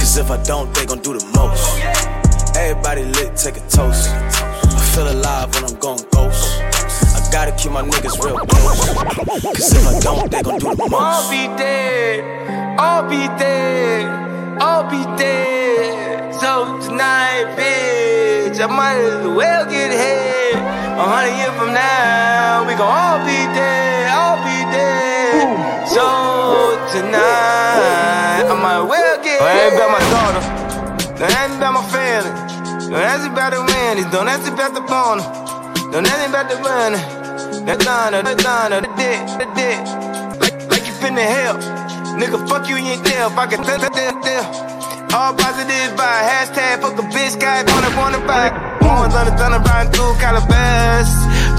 Cause 0.00 0.16
if 0.16 0.30
I 0.30 0.42
don't, 0.44 0.74
they 0.74 0.86
gon' 0.86 1.02
do 1.02 1.12
the 1.12 1.26
most. 1.36 2.56
Everybody 2.56 3.04
lit, 3.04 3.36
take 3.36 3.58
a 3.58 3.68
toast. 3.68 4.08
I 4.08 4.92
feel 4.94 5.10
alive 5.12 5.54
when 5.54 5.64
I'm 5.64 5.78
going 5.78 6.02
ghost. 6.10 6.67
I 7.28 7.30
I 7.30 7.44
gotta 7.44 7.52
keep 7.52 7.72
my 7.72 7.82
niggas 7.82 8.24
real 8.24 8.38
close. 8.38 8.88
Cause 8.88 9.72
if 9.76 9.86
I 9.86 10.00
don't, 10.00 10.30
they 10.30 10.40
gon' 10.40 10.58
do 10.58 10.74
the 10.74 10.88
most. 10.88 10.94
All 10.94 11.28
be 11.28 11.44
dead, 11.60 12.24
all 12.80 13.02
be 13.02 13.28
dead, 13.36 14.08
all 14.62 14.84
be 14.88 15.04
dead. 15.20 16.34
So 16.34 16.80
tonight, 16.80 17.52
bitch, 17.52 18.58
I 18.60 18.66
might 18.66 18.96
as 18.96 19.26
well 19.26 19.68
get 19.68 19.92
head. 19.92 20.54
A 20.96 21.04
hundred 21.04 21.36
years 21.36 21.52
from 21.60 21.74
now, 21.74 22.64
we 22.66 22.72
gon' 22.72 22.88
all 22.88 23.20
be 23.20 23.44
dead, 23.52 24.08
all 24.08 24.40
be 24.40 24.64
dead. 24.72 25.86
So 25.86 26.80
tonight, 26.96 28.48
I 28.48 28.56
might 28.56 28.88
well 28.88 29.22
get 29.22 29.38
head. 29.38 29.52
I 29.52 29.68
ain't 29.68 29.76
about 29.76 29.92
my 29.92 30.04
daughter, 30.08 30.42
don't 31.20 31.36
ask 31.36 31.54
about 31.58 31.74
my 31.74 31.84
family. 31.92 32.32
Don't 32.88 33.04
ask 33.04 33.20
me 33.20 33.32
about 33.36 33.52
the 33.52 33.60
winnings, 33.60 34.10
don't 34.10 34.28
ask 34.28 34.50
about 34.50 34.72
the 34.72 34.80
bonus. 34.80 35.57
Ask 35.88 36.20
me 36.20 36.26
about 36.28 36.48
the 36.48 36.56
money. 36.60 37.00
That 37.64 37.80
Donna, 37.80 38.22
that 38.22 38.38
Donna, 38.38 38.80
the 38.80 38.90
dick, 39.00 39.20
the 39.40 39.46
dick. 39.56 39.78
Like, 40.40 40.56
like 40.70 40.84
you 40.86 40.94
finna 41.00 41.24
help. 41.24 41.60
Nigga, 42.20 42.38
fuck 42.48 42.68
you 42.68 42.76
in 42.76 42.84
your 42.84 43.02
tail. 43.04 43.28
If 43.28 43.38
I 43.38 43.46
can 43.46 43.64
tell, 43.64 43.78
tell, 43.78 44.20
tell. 44.20 44.44
All 45.16 45.32
positive 45.32 45.96
vibe. 45.96 46.24
Hashtag 46.28 46.82
fuck 46.82 46.98
a 46.98 47.02
bitch, 47.08 47.40
guy, 47.40 47.64
wanna, 47.72 47.90
wanna 47.96 48.26
buy. 48.26 48.52
Than 48.88 49.28
a 49.28 49.36
thunder, 49.38 49.58
riding 49.60 49.92
through 49.92 50.12
Calabas. 50.20 51.08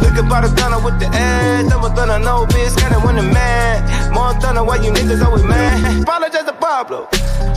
Look 0.01 0.17
about 0.23 0.45
a 0.45 0.49
thunder 0.49 0.77
with 0.85 0.99
the. 0.99 1.09
Never 1.09 1.89
done 1.95 2.09
a 2.11 2.19
no 2.19 2.45
bitch, 2.45 2.77
kinda 2.77 2.99
when 2.99 3.15
the 3.15 3.23
mad. 3.23 4.13
More 4.13 4.33
thunder, 4.39 4.63
why 4.63 4.75
you 4.77 4.91
niggas 4.91 5.25
always 5.25 5.43
mad? 5.43 6.03
Apologize 6.03 6.43
to 6.43 6.53
Pablo. 6.53 7.07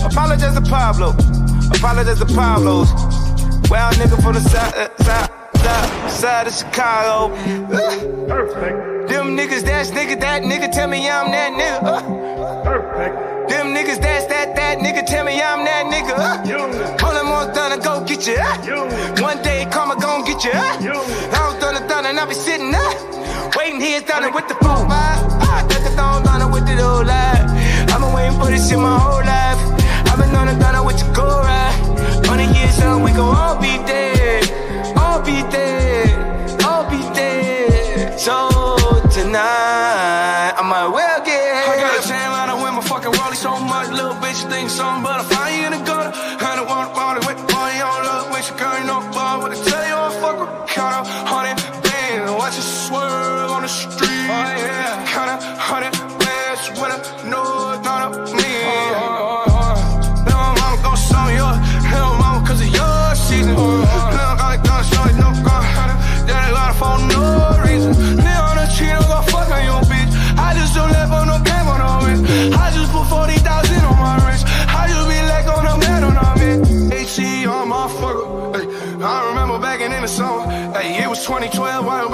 Apologize 0.05 0.55
to 0.55 0.63
Pablo. 0.63 1.11
Apologize 1.75 2.19
to 2.19 2.27
Pablo's. 2.27 3.22
Well, 3.73 3.91
nigga 3.93 4.21
from 4.23 4.35
the 4.35 4.41
side, 4.41 4.75
uh, 4.75 5.03
side, 5.03 5.31
side, 5.57 6.11
side 6.11 6.47
of 6.47 6.53
Chicago. 6.53 7.35
Perfect. 8.29 9.09
Them 9.09 9.35
niggas, 9.35 9.63
that's 9.65 9.91
nigga, 9.93 10.21
that 10.21 10.43
nigga, 10.43 10.71
tell 10.71 10.89
me 10.89 11.09
I'm 11.09 11.31
that 11.31 11.53
nigga. 11.57 11.81
Uh. 11.83 12.63
Perfect. 12.65 13.49
Them 13.49 13.69
niggas, 13.73 13.99
that's 13.99 14.27
that, 14.27 14.55
that 14.57 14.77
nigga, 14.77 15.07
tell 15.07 15.25
me 15.25 15.41
I'm 15.41 15.65
that 15.65 15.87
nigga. 15.89 16.13
Uh. 16.13 16.45
Hold 17.01 17.17
on, 17.17 17.25
more 17.25 17.55
thunder, 17.55 17.83
go 17.83 18.05
get 18.05 18.27
you. 18.27 18.37
Uh. 18.37 19.23
One 19.23 19.41
day, 19.43 19.67
karma 19.73 19.99
gon' 19.99 20.23
get 20.27 20.45
you. 20.45 20.53
Uh. 20.53 21.33
I 21.33 21.49
was 21.49 21.57
thunder, 21.57 21.81
thunder, 21.89 22.11
and 22.11 22.21
I 22.21 22.27
be 22.27 22.35
sitting 22.35 22.75
up. 22.75 23.57
Waiting 23.57 23.81
here, 23.81 24.03
thunder 24.03 24.31
with 24.33 24.49
the 24.49 24.55
food. 24.61 24.85
Ah, 24.93 25.65
that's 25.67 25.89
the 25.89 25.97
thong, 25.97 26.23
thunder 26.25 26.49
with 26.53 26.67
the 26.67 26.77
old 26.77 27.07
life. 27.07 27.41
I've 27.89 28.01
been 28.05 28.13
waiting 28.13 28.39
for 28.39 28.51
this 28.53 28.69
shit 28.69 28.79
my 28.79 28.99
whole 28.99 29.25
life. 29.25 29.57
I've 30.13 30.19
been 30.21 30.37
on 30.37 30.49
the 30.49 30.63
thunder 30.63 30.85
with 30.85 31.01
your 31.01 31.15
go 31.15 31.25
ride. 31.41 31.72
Years 32.63 32.81
old, 32.83 33.03
we 33.03 33.11
gon' 33.11 33.35
all 33.35 33.57
be 33.61 33.75
dead. 33.91 34.43
All 34.97 35.21
be 35.21 35.43
dead. 35.51 36.63
All 36.63 36.85
be 36.89 37.01
dead. 37.13 38.21
So 38.21 38.35
tonight, 39.11 40.55
I 40.61 40.63
might 40.63 40.87
well 40.87 41.25
get 41.25 41.69
I 41.69 41.77
got 41.77 41.99
a 41.99 42.09
tan 42.09 42.31
line, 42.31 42.51
I 42.51 42.55
win 42.63 42.75
my 42.75 42.83
fucking 42.83 43.11
Rollie 43.19 43.35
so 43.35 43.59
much. 43.59 43.89
Little 43.91 44.15
bitch 44.23 44.49
think 44.49 44.71
something, 44.71 45.03
but 45.03 45.19
I 45.21 45.25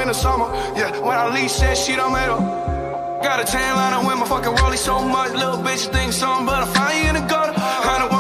the 0.08 0.14
summer. 0.14 0.46
Yeah, 0.74 0.90
when 1.00 1.18
I 1.18 1.28
that 1.60 1.76
shit, 1.76 1.98
I 2.00 2.08
made 2.08 2.30
up. 2.32 2.40
Got 3.22 3.40
a 3.40 3.44
tan 3.44 3.76
line, 3.76 3.92
I 3.92 4.06
win 4.06 4.18
my 4.18 4.26
fucking 4.26 4.54
Rollie 4.56 4.78
so 4.78 5.00
much. 5.00 5.32
Little 5.32 5.58
bitch 5.58 5.92
think 5.92 6.12
something, 6.12 6.46
but 6.46 6.62
I 6.64 6.66
find 6.66 6.98
you 6.98 7.08
in 7.10 7.14
the 7.16 7.26
gutter. 7.28 7.52
I 7.56 8.17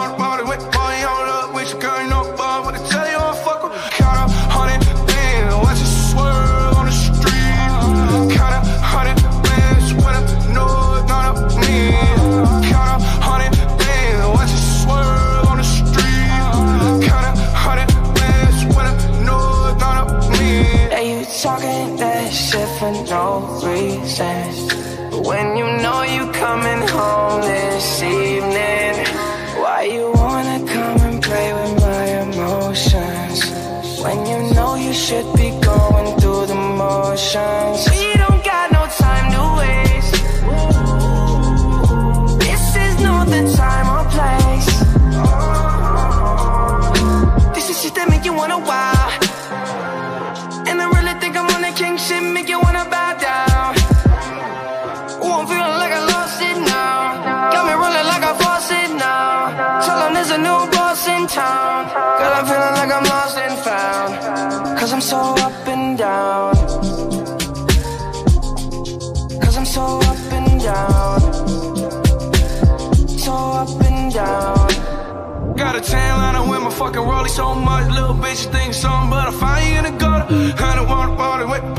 Rollie 77.28 77.34
so 77.34 77.54
much. 77.54 77.90
Little 77.90 78.14
bitch 78.14 78.44
you 78.44 78.52
think 78.52 78.74
something, 78.74 79.10
but 79.10 79.28
I 79.28 79.32
find 79.32 79.68
you 79.68 79.78
in 79.78 79.84
the 79.84 79.98
gutter. 79.98 80.26
I 80.64 80.76
don't 80.76 80.88
to 81.10 81.16
bother 81.16 81.46
with 81.46 81.77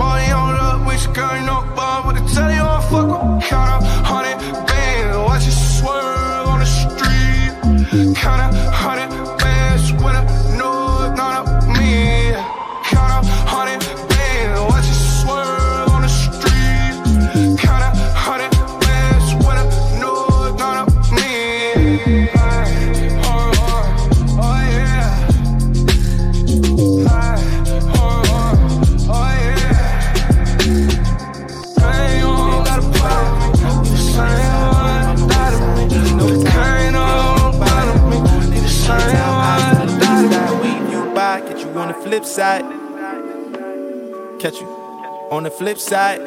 Catch 44.40 44.62
you 44.62 44.68
on 45.32 45.44
the 45.44 45.52
flip 45.52 45.78
side. 45.78 46.20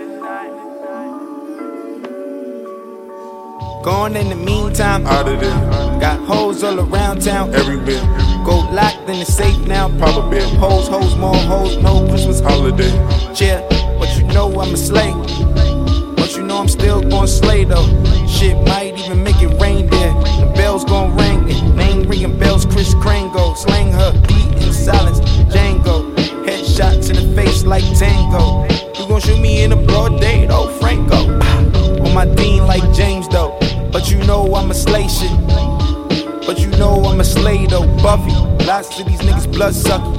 Gone 3.82 4.16
in 4.16 4.28
the 4.28 4.36
meantime, 4.36 5.06
Out 5.06 5.26
of 5.26 5.40
there, 5.40 5.98
got 5.98 6.20
hoes 6.20 6.62
all 6.62 6.78
around 6.78 7.22
town. 7.22 7.54
every 7.54 7.78
bit, 7.78 8.02
Go 8.44 8.58
locked 8.70 9.08
in 9.08 9.18
the 9.18 9.24
safe 9.24 9.58
now. 9.66 9.88
Probably. 9.98 10.40
Hoes, 10.58 10.88
hoes, 10.88 11.16
more 11.16 11.34
hoes, 11.34 11.76
no 11.78 12.06
Christmas 12.08 12.40
holiday. 12.40 12.92
Yeah, 13.34 13.66
but 13.98 14.14
you 14.16 14.24
know 14.34 14.60
I'm 14.60 14.74
a 14.74 14.76
slay. 14.76 15.12
But 16.14 16.36
you 16.36 16.42
know 16.44 16.58
I'm 16.58 16.68
still 16.68 17.00
gon' 17.00 17.26
slay 17.26 17.64
though. 17.64 17.86
Shit 18.26 18.56
might 18.68 18.94
even 18.98 19.24
make 19.24 19.40
it 19.40 19.58
rain 19.60 19.86
there. 19.88 20.12
The 20.12 20.52
bells 20.54 20.84
gon' 20.84 21.16
ring. 21.16 21.46
Name 21.76 22.02
ringing 22.02 22.38
bells, 22.38 22.66
Chris 22.66 22.94
Krango. 22.96 23.56
Slang 23.56 23.90
her 23.92 24.12
beat 24.28 24.62
in 24.62 24.72
silence, 24.72 25.18
face 27.34 27.64
like 27.64 27.84
Tango. 27.98 28.64
You 28.98 29.08
gon' 29.08 29.20
shoot 29.20 29.40
me 29.40 29.62
in 29.62 29.70
the 29.70 29.76
broad 29.76 30.20
day, 30.20 30.46
though, 30.46 30.68
Franco. 30.78 31.16
On 32.04 32.14
my 32.14 32.26
dean 32.34 32.66
like 32.66 32.82
James, 32.94 33.28
though. 33.28 33.58
But 33.90 34.10
you 34.10 34.18
know 34.24 34.54
I'm 34.54 34.70
a 34.70 34.74
slay 34.74 35.08
shit. 35.08 35.30
But 36.46 36.58
you 36.60 36.68
know 36.78 37.04
I'm 37.04 37.20
a 37.20 37.24
slay, 37.24 37.66
though, 37.66 37.86
Buffy. 38.02 38.32
Lots 38.66 38.98
of 39.00 39.06
these 39.06 39.20
niggas 39.20 39.50
blood 39.52 39.74
sucking. 39.74 40.16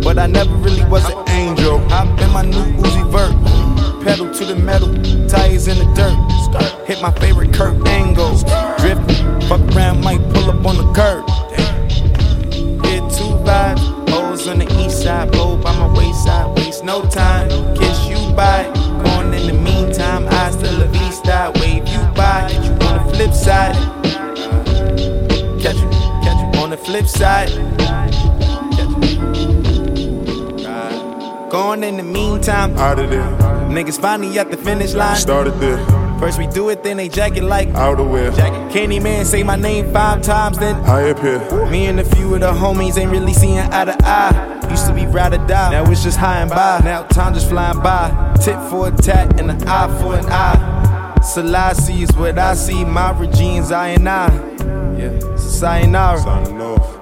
But 0.00 0.18
I 0.18 0.26
never 0.26 0.54
really 0.56 0.84
was 0.86 1.04
an 1.08 1.28
angel. 1.30 1.80
I've 1.92 2.16
been 2.16 2.30
my 2.30 2.42
new 2.42 2.82
Uzi 2.82 3.04
Vert. 3.10 3.34
Pedal 4.04 4.32
to 4.34 4.44
the 4.44 4.56
metal, 4.56 4.88
tires 5.28 5.68
in 5.68 5.78
the 5.78 5.84
dirt. 5.94 6.86
Hit 6.86 7.00
my 7.00 7.12
favorite 7.12 7.54
curve 7.54 7.86
angles. 7.86 8.42
Drift, 8.78 9.00
fuck 9.48 9.60
around, 9.76 10.02
might 10.02 10.20
pull 10.34 10.50
up 10.50 10.66
on 10.66 10.76
the 10.76 10.92
curb. 10.92 11.24
Get 12.82 13.00
two 13.12 13.32
vibes. 13.46 13.91
On 14.48 14.58
the 14.58 14.66
east 14.84 15.04
side, 15.04 15.30
blow 15.30 15.56
by 15.56 15.72
my 15.78 15.86
wayside. 15.96 16.54
Waste 16.56 16.84
no 16.84 17.00
time, 17.02 17.48
kiss 17.76 18.06
you 18.06 18.16
by. 18.34 18.64
Going 19.04 19.32
in 19.32 19.46
the 19.46 19.52
meantime, 19.52 20.26
I 20.28 20.50
still 20.50 20.82
a 20.82 20.86
V-star. 20.86 21.52
Wave 21.52 21.86
you 21.86 22.00
by, 22.14 22.48
get 22.50 22.64
you 22.64 22.72
on 22.86 23.06
the 23.06 23.14
flip 23.14 23.32
side. 23.32 23.76
Catch 25.62 25.76
you, 25.76 25.88
catch 26.24 26.40
you 26.54 26.60
on 26.60 26.70
the 26.70 26.76
flip 26.76 27.06
side. 27.06 27.50
Going 31.48 31.84
in 31.84 31.96
the 31.96 32.02
meantime, 32.02 32.76
out 32.76 32.98
of 32.98 33.10
there. 33.10 33.22
Niggas 33.70 34.00
finally 34.00 34.38
at 34.38 34.50
the 34.50 34.56
finish 34.56 34.92
line. 34.92 35.16
Started 35.16 35.54
there. 35.60 36.01
First 36.22 36.38
we 36.38 36.46
do 36.46 36.68
it, 36.68 36.84
then 36.84 36.98
they 36.98 37.08
jacket 37.08 37.42
like 37.42 37.68
outerwear. 37.70 38.32
Jacket. 38.36 38.72
Candy 38.72 39.00
man 39.00 39.24
say 39.24 39.42
my 39.42 39.56
name 39.56 39.92
five 39.92 40.22
times, 40.22 40.56
then 40.56 40.76
I 40.84 41.00
appear. 41.00 41.40
Me 41.66 41.86
and 41.86 41.98
a 41.98 42.04
few 42.04 42.32
of 42.34 42.40
the 42.42 42.52
homies 42.52 42.96
ain't 42.96 43.10
really 43.10 43.32
seeing 43.32 43.58
eye 43.58 43.86
to 43.86 43.96
eye. 44.04 44.68
Used 44.70 44.86
to 44.86 44.94
be 44.94 45.04
ride 45.04 45.34
or 45.34 45.44
die, 45.48 45.72
now 45.72 45.90
it's 45.90 46.04
just 46.04 46.16
high 46.16 46.42
and 46.42 46.48
by. 46.48 46.80
Now 46.84 47.02
time 47.08 47.34
just 47.34 47.48
flying 47.48 47.82
by. 47.82 48.36
Tit 48.40 48.54
for 48.70 48.86
a 48.86 48.92
tat 48.92 49.40
and 49.40 49.50
an 49.50 49.66
eye 49.66 50.00
for 50.00 50.14
an 50.14 50.26
eye. 50.26 51.18
Selassie 51.24 52.04
is 52.04 52.12
what 52.12 52.38
I 52.38 52.54
see. 52.54 52.84
My 52.84 53.10
regime's 53.18 53.72
I 53.72 53.88
and 53.88 54.08
I. 54.08 54.32
Yeah, 54.96 55.36
sayonara. 55.36 56.20
Signing 56.20 56.60
off. 56.60 57.01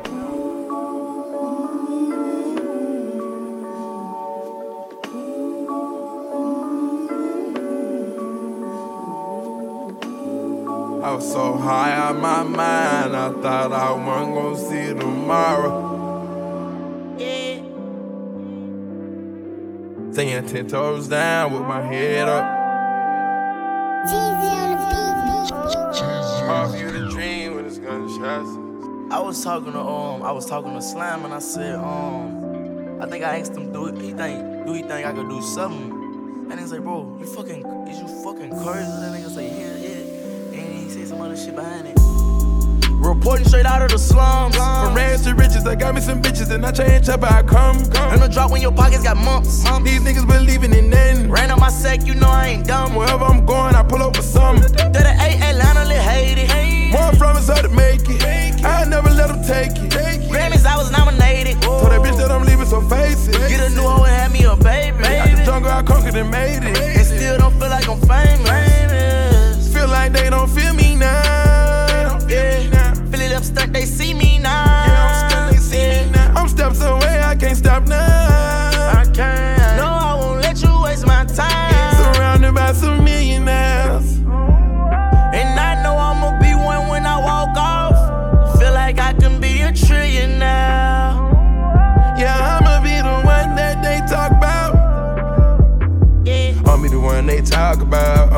Was 11.20 11.32
so 11.32 11.52
high 11.52 12.08
on 12.08 12.18
my 12.22 12.42
mind, 12.42 13.14
I 13.14 13.30
thought 13.42 13.72
I 13.74 13.92
wasn't 13.92 14.70
see 14.70 14.98
tomorrow. 14.98 15.70
Staying 20.12 20.46
ten 20.46 20.66
toes 20.66 21.08
down 21.08 21.52
with 21.52 21.60
my 21.60 21.82
head 21.82 22.26
up. 22.26 22.44
The. 24.08 24.30
I 29.12 29.20
was 29.20 29.44
talking 29.44 29.72
to 29.72 29.78
um, 29.78 30.22
I 30.22 30.32
was 30.32 30.46
talking 30.46 30.72
to 30.72 30.80
Slam 30.80 31.26
and 31.26 31.34
I 31.34 31.40
said 31.40 31.74
um, 31.74 32.98
I 32.98 33.04
think 33.04 33.24
I 33.24 33.40
asked 33.40 33.54
him 33.54 33.70
do 33.74 33.92
he 33.94 34.12
think 34.12 34.66
do 34.66 34.72
he 34.72 34.80
think 34.80 35.06
I 35.06 35.12
could 35.12 35.28
do 35.28 35.42
something? 35.42 36.48
And 36.50 36.58
he's 36.58 36.72
like, 36.72 36.80
bro, 36.80 37.18
you 37.20 37.26
fucking 37.26 37.66
is 37.88 38.00
you 38.00 38.08
fucking 38.24 38.48
crazy? 38.64 38.88
That 38.88 39.12
nigga 39.12 39.34
yeah 39.34 39.42
yeah, 39.42 39.66
and 39.66 39.69
some 41.10 41.20
other 41.22 41.36
shit 41.36 41.56
behind 41.56 41.88
it. 41.88 41.98
Reporting 43.02 43.44
straight 43.44 43.66
out 43.66 43.82
of 43.82 43.90
the 43.90 43.98
slums. 43.98 44.54
From 44.54 44.94
rags 44.94 45.22
to 45.24 45.34
riches, 45.34 45.66
I 45.66 45.74
got 45.74 45.92
me 45.96 46.00
some 46.00 46.22
bitches 46.22 46.52
and 46.54 46.64
I 46.64 46.70
change 46.70 47.08
up 47.08 47.24
how 47.24 47.38
I 47.38 47.42
come. 47.42 47.78
And 48.12 48.22
the 48.22 48.28
drop 48.28 48.52
when 48.52 48.62
your 48.62 48.70
pockets 48.70 49.02
got 49.02 49.16
mumps. 49.16 49.64
These 49.82 50.02
niggas 50.02 50.24
believing 50.24 50.72
in 50.72 50.88
nothing. 50.88 51.28
Ran 51.28 51.50
on 51.50 51.58
my 51.58 51.70
sack, 51.70 52.06
you 52.06 52.14
know 52.14 52.28
I 52.28 52.46
ain't 52.52 52.66
dumb. 52.66 52.94
Wherever 52.94 53.24
I'm 53.24 53.44
going, 53.44 53.74
I 53.74 53.82
pull 53.82 54.02
up 54.02 54.16
with 54.16 54.24
something. 54.24 54.70
To 54.70 55.00
the 55.08 55.14
A 55.26 55.28
Atlanta, 55.50 55.84
lit 55.86 55.98
Haiti. 55.98 56.92
More 56.92 57.12
from 57.14 57.36
us 57.36 57.48
how 57.48 57.60
to 57.60 57.68
make 57.70 58.02
it. 58.06 58.64
I 58.64 58.84
never 58.84 59.10
let 59.10 59.28
them 59.28 59.42
take 59.42 59.72
it. 59.82 59.90
Grammys, 60.30 60.64
I 60.64 60.76
was 60.76 60.92
nominated. 60.92 61.60
Told 61.60 61.90
that 61.90 62.02
bitch 62.02 62.18
that 62.18 62.30
I'm 62.30 62.44
leaving, 62.44 62.66
some 62.66 62.88
faces. 62.88 63.36
Get 63.36 63.60
a 63.60 63.70
new 63.70 63.82
hoe 63.82 64.04
and 64.04 64.14
have 64.14 64.32
me 64.32 64.44
a 64.44 64.54
baby. 64.54 65.02
Out 65.02 65.36
the 65.36 65.44
jungle, 65.44 65.72
I 65.72 65.82
conquered 65.82 66.14
and 66.14 66.30
made 66.30 66.62
it. 66.62 66.78
And 66.78 67.04
still 67.04 67.36
don't 67.38 67.58
feel 67.58 67.70
like 67.70 67.88
I'm 67.88 67.98
famous. 68.02 68.46
Feel 68.46 69.09
like 69.90 70.12
they 70.12 70.30
don't 70.30 70.48
feel 70.48 70.72
me 70.74 70.96
now. 70.96 72.18
Yeah. 72.28 72.94
Feel 73.10 73.20
it 73.20 73.32
up 73.32 73.44
stuck, 73.44 73.70
they 73.70 73.84
see 73.84 74.14
me 74.14 74.38
now. 74.38 74.64
Yeah, 74.86 75.06
I'm 75.06 75.30
stuck, 75.30 75.50
they 75.50 75.58
see 75.58 76.06
me 76.06 76.10
now. 76.12 76.34
I'm 76.36 76.48
steps 76.48 76.82
away, 76.82 77.20
I 77.20 77.34
can't 77.36 77.56
stop 77.56 77.86
now. 77.86 78.09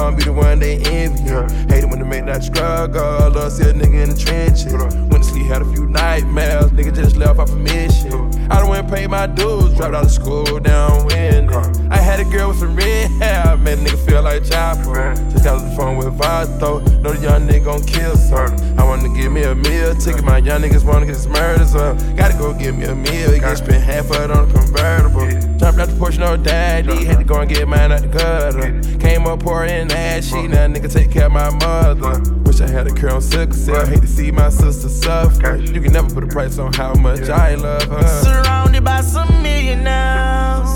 I'll 0.02 0.16
be 0.16 0.24
the 0.24 0.32
one 0.32 0.58
they 0.58 0.78
envy. 0.78 1.30
Hate 1.72 1.84
it 1.84 1.88
when 1.88 2.00
they 2.00 2.04
make 2.04 2.24
that 2.26 2.42
struggle. 2.42 3.30
Love 3.30 3.52
see 3.52 3.62
a 3.62 3.72
nigga 3.72 4.02
in 4.02 4.10
the 4.10 4.16
trenches. 4.16 4.72
Went 5.10 5.22
to 5.22 5.30
sleep, 5.30 5.46
had 5.46 5.62
a 5.62 5.72
few 5.72 5.86
nightmares. 5.86 6.72
Nigga 6.72 6.92
just 6.92 7.16
left 7.16 7.38
off 7.38 7.50
a 7.50 7.56
mission. 7.56 8.10
I 8.52 8.60
done 8.60 8.68
went 8.68 8.84
and 8.84 8.94
paid 8.94 9.08
my 9.08 9.26
dues. 9.26 9.74
Dropped 9.76 9.94
out 9.94 10.04
of 10.04 10.10
school 10.10 10.60
down 10.60 11.06
winning. 11.06 11.48
Uh, 11.48 11.88
I 11.90 11.96
had 11.96 12.20
a 12.20 12.24
girl 12.24 12.48
with 12.48 12.58
some 12.58 12.76
red 12.76 13.10
hair. 13.12 13.56
Made 13.56 13.78
a 13.78 13.82
nigga 13.82 14.06
feel 14.06 14.22
like 14.22 14.44
Chopper. 14.44 15.14
Just 15.32 15.44
got 15.44 15.58
on 15.58 15.70
the 15.70 15.74
phone 15.74 15.96
with 15.96 16.08
Vato. 16.18 16.84
Know 17.00 17.14
the 17.14 17.22
young 17.22 17.48
nigga 17.48 17.64
gon' 17.64 17.82
kill 17.84 18.14
some. 18.14 18.54
I 18.78 18.84
wanna 18.84 19.08
give 19.16 19.32
me 19.32 19.44
a 19.44 19.54
meal 19.54 19.94
ticket. 19.94 20.22
My 20.22 20.36
young 20.36 20.60
niggas 20.60 20.84
wanna 20.84 21.06
get 21.06 21.14
his 21.14 21.26
murders 21.26 21.74
up. 21.74 21.96
Gotta 22.14 22.36
go 22.36 22.52
get 22.52 22.74
me 22.74 22.84
a 22.84 22.94
meal. 22.94 23.30
Get 23.30 23.56
spent 23.56 23.82
half 23.82 24.10
of 24.10 24.16
it 24.16 24.30
on 24.30 24.50
a 24.50 24.52
convertible. 24.52 25.30
Jumped 25.58 25.80
out 25.80 25.88
the 25.88 25.96
Porsche, 25.98 26.18
no 26.18 26.36
daddy. 26.36 27.06
Had 27.06 27.18
to 27.18 27.24
go 27.24 27.40
and 27.40 27.48
get 27.48 27.66
mine 27.66 27.90
out 27.90 28.02
the 28.02 28.08
gutter. 28.08 28.98
Came 28.98 29.26
up 29.26 29.40
pouring 29.40 29.90
ass 29.92 30.28
shit. 30.28 30.50
Now 30.50 30.66
nigga 30.66 30.92
take 30.92 31.10
care 31.10 31.26
of 31.26 31.32
my 31.32 31.48
mother. 31.48 32.20
Wish 32.42 32.60
I 32.60 32.68
had 32.68 32.86
a 32.86 32.90
girl 32.90 33.14
on 33.14 33.22
sickle 33.22 33.56
cell. 33.56 33.86
Hate 33.86 34.02
to 34.02 34.06
see 34.06 34.30
my 34.30 34.50
sister 34.50 34.90
suffer. 34.90 35.56
You 35.56 35.80
can 35.80 35.92
never 35.92 36.12
put 36.12 36.24
a 36.24 36.26
price 36.26 36.58
on 36.58 36.74
how 36.74 36.92
much 36.94 37.30
I 37.30 37.54
love 37.54 37.84
her. 37.84 38.41
By 38.82 39.00
some 39.00 39.42
millionaires. 39.42 40.70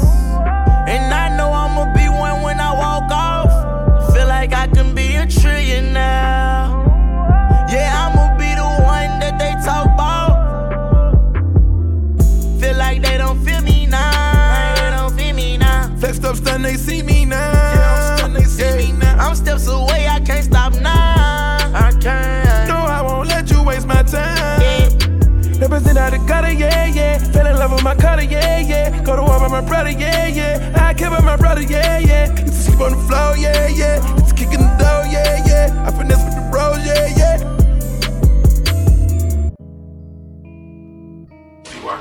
And 0.87 1.13
I 1.13 1.37
know 1.37 1.51
I'ma 1.51 1.93
be 1.93 2.09
one 2.09 2.43
when 2.43 2.61
I 2.61 2.73
walk 2.73 3.11
off. 3.11 4.15
Feel 4.15 4.29
like 4.29 4.53
I 4.53 4.69
can 4.69 4.95
be 4.95 5.17
a 5.17 5.27
trillion 5.27 5.93
now. 5.93 6.85
Yeah, 7.69 7.91
I'ma 8.07 8.37
be 8.39 8.55
the 8.55 8.63
one 8.85 9.19
that 9.19 9.39
they 9.41 9.55
talk 9.65 9.87
about. 9.87 10.37
Feel 12.61 12.77
like 12.77 13.03
they 13.03 13.19
don't 13.19 13.45
feel 13.45 13.61
me 13.63 13.87
now. 13.87 14.75
They 14.77 14.91
don't 14.97 15.13
feel 15.19 15.35
me 15.35 15.57
now. 15.59 15.91
Flexed 15.99 16.25
up, 16.25 16.37
stun, 16.37 16.63
they 16.63 16.77
see 16.77 17.03
me 17.03 17.16
yeah, 28.31 28.59
yeah. 28.59 29.03
Go 29.03 29.17
to 29.17 29.23
war 29.23 29.39
by 29.41 29.49
my 29.49 29.61
brother, 29.61 29.91
yeah, 29.91 30.27
yeah. 30.27 30.73
I 30.77 30.95
care 30.95 31.09
about 31.09 31.25
my 31.25 31.37
brother, 31.37 31.63
yeah, 31.63 31.99
yeah. 31.99 32.27
To 32.27 32.53
sleep 32.53 32.81
on 32.81 32.93
the 32.93 32.99
floor, 33.09 33.37
yeah, 33.37 33.69
yeah. 33.69 33.97
Used 34.19 34.29
to 34.29 34.35
kick 34.35 34.53
in 34.53 34.61
the 34.61 34.77
door, 34.79 35.05
yeah, 35.11 35.45
yeah. 35.47 35.87
I 35.87 35.91
finesse 35.91 36.25
with 36.25 36.35
the 36.35 36.49
bros, 36.51 36.85
yeah, 36.85 37.09
yeah. 37.17 37.37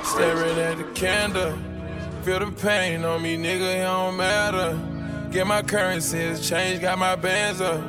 Staring 0.04 0.60
at 0.60 0.78
the 0.78 0.84
candle. 0.94 1.58
Feel 2.24 2.40
the 2.40 2.52
pain 2.52 3.04
on 3.04 3.22
me, 3.22 3.38
nigga, 3.38 3.76
it 3.76 3.84
don't 3.84 4.16
matter. 4.18 4.80
Get 5.32 5.46
my 5.46 5.62
currencies, 5.62 6.48
change, 6.48 6.82
got 6.82 6.98
my 6.98 7.16
bands 7.16 7.60
up. 7.62 7.82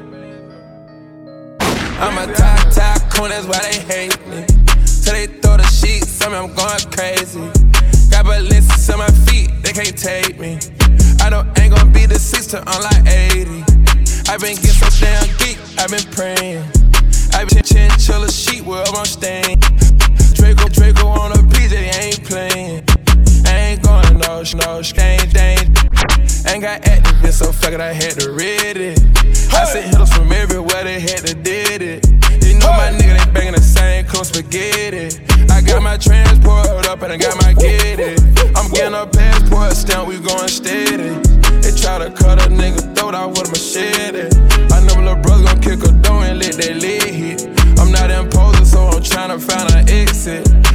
I'm 1.99 2.18
a 2.18 2.34
top, 2.34 2.70
top 2.72 3.11
coon, 3.12 3.30
that's 3.30 3.47
why 3.47 3.61
they 3.70 3.78
hate 3.80 4.26
me. 4.26 4.45
Till 5.05 5.14
they 5.14 5.26
throw 5.26 5.57
the 5.57 5.62
sheets, 5.64 6.18
tell 6.18 6.30
me 6.30 6.37
I'm 6.37 6.53
going 6.55 6.91
crazy. 6.91 7.66
Got 8.17 8.25
Balenciagas 8.25 8.93
on 8.95 8.99
my 9.01 9.12
feet, 9.29 9.51
they 9.62 9.73
can't 9.75 9.93
take 9.95 10.41
me. 10.41 10.59
I 11.21 11.29
know 11.29 11.45
ain't 11.61 11.75
gonna 11.75 11.91
be 11.93 12.07
the 12.07 12.19
six 12.19 12.47
to 12.47 12.64
unlike 12.64 13.05
80. 13.05 13.61
i 14.33 14.39
been 14.41 14.57
getting 14.57 14.73
so 14.73 14.89
damn 15.05 15.29
geek, 15.37 15.61
i 15.77 15.87
been 15.87 16.01
praying. 16.17 16.64
i 17.37 17.45
been 17.45 17.62
chinchilla 17.62 18.33
sheet 18.33 18.64
where 18.64 18.83
I'm 18.89 19.05
staying. 19.05 19.61
Draco, 20.33 20.64
Draco 20.73 21.09
on 21.09 21.33
a 21.33 21.45
PJ, 21.53 21.77
ain't 21.77 22.25
playing. 22.25 22.85
I 23.45 23.77
ain't 23.77 23.83
going 23.83 24.17
no, 24.17 24.41
no, 24.64 24.81
ain't. 24.81 25.37
Ain't 26.49 26.62
got 26.62 26.81
activists, 26.89 27.45
so 27.45 27.53
fuck 27.53 27.75
it, 27.75 27.83
I 27.83 27.93
had 27.93 28.19
to 28.21 28.33
read 28.33 28.79
it. 28.79 28.99
I 29.53 29.67
sent 29.67 29.93
hitters 29.93 30.11
from 30.14 30.33
everywhere, 30.33 30.85
they 30.85 31.01
had 31.01 31.21
to 31.27 31.35
did 31.35 31.83
it. 31.83 32.07
You 32.41 32.57
know 32.61 32.73
my 32.73 32.97
nigga, 32.97 33.27
they 33.27 33.33
banging 33.33 33.53
the 33.53 33.61
cool 34.17 34.25
spaghetti. 34.25 35.21
I 35.51 35.61
got 35.61 35.83
my 35.83 35.97
transport 35.97 36.87
up 36.87 37.03
and 37.03 37.12
I 37.12 37.17
got 37.17 37.37
my 37.43 37.53
get 37.53 38.01
it. 38.01 38.21
I'm 38.57 38.71
getting 38.71 38.95
a 38.95 39.07
passport 39.07 39.73
stamp, 39.73 40.09
we 40.09 40.19
going 40.19 40.49
steady. 40.49 41.21
They 41.61 41.73
try 41.77 41.99
to 41.99 42.11
cut 42.11 42.41
a 42.41 42.49
nigga 42.49 42.97
throat 42.97 43.14
out 43.14 43.31
with 43.31 43.49
a 43.49 43.51
machete. 43.51 44.29
I 44.73 44.81
know 44.87 44.97
little 45.01 45.23
brother 45.23 45.45
gon' 45.45 45.61
kick 45.61 45.83
a 45.85 45.93
door 46.01 46.25
and 46.25 46.39
let 46.39 46.55
that 46.55 46.77
lid 46.77 47.03
hit. 47.03 47.43
I'm 47.79 47.93
not 47.93 48.11
imposing, 48.11 48.64
so 48.64 48.89
I'm 48.89 49.03
trying 49.03 49.31
to 49.31 49.39
find 49.39 49.71
an 49.75 49.89
exit. 49.89 50.66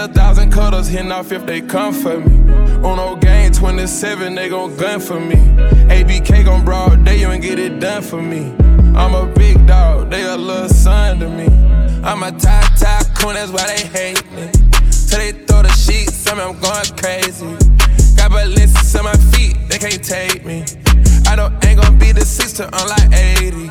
A 0.00 0.08
thousand 0.08 0.50
cutters 0.50 0.88
hitting 0.88 1.12
off 1.12 1.30
if 1.30 1.44
they 1.44 1.60
come 1.60 1.92
for 1.92 2.18
me. 2.18 2.54
On 2.82 2.96
no 2.96 3.16
game 3.16 3.52
27, 3.52 4.34
they 4.34 4.48
gon' 4.48 4.74
gun 4.74 4.98
for 4.98 5.20
me. 5.20 5.36
ABK 5.92 6.42
gon' 6.46 6.64
broad 6.64 7.04
day, 7.04 7.20
you 7.20 7.28
ain't 7.30 7.42
get 7.42 7.58
it 7.58 7.80
done 7.80 8.00
for 8.00 8.22
me. 8.22 8.54
I'm 8.96 9.14
a 9.14 9.30
big 9.34 9.66
dog, 9.66 10.08
they 10.08 10.22
a 10.24 10.38
little 10.38 10.70
son 10.70 11.18
to 11.20 11.28
me. 11.28 11.48
I'm 12.02 12.22
a 12.22 12.32
top 12.32 12.64
top 12.78 13.04
coon, 13.18 13.34
that's 13.34 13.52
why 13.52 13.66
they 13.66 13.86
hate 13.88 14.24
me. 14.32 14.50
Till 15.06 15.18
they 15.18 15.32
throw 15.32 15.60
the 15.60 15.72
sheets, 15.72 16.24
tell 16.24 16.36
me 16.36 16.44
I'm 16.44 16.58
going 16.58 16.96
crazy. 16.96 17.46
Got 18.16 18.30
ballistics 18.30 18.94
on 18.94 19.04
my 19.04 19.12
feet, 19.36 19.58
they 19.68 19.76
can't 19.76 20.02
take 20.02 20.46
me. 20.46 20.64
I 21.26 21.36
don't 21.36 21.52
ain't 21.62 21.78
gonna 21.78 21.98
be 21.98 22.12
the 22.12 22.24
six 22.24 22.54
to 22.54 22.64
unlike 22.72 23.12
80. 23.12 23.68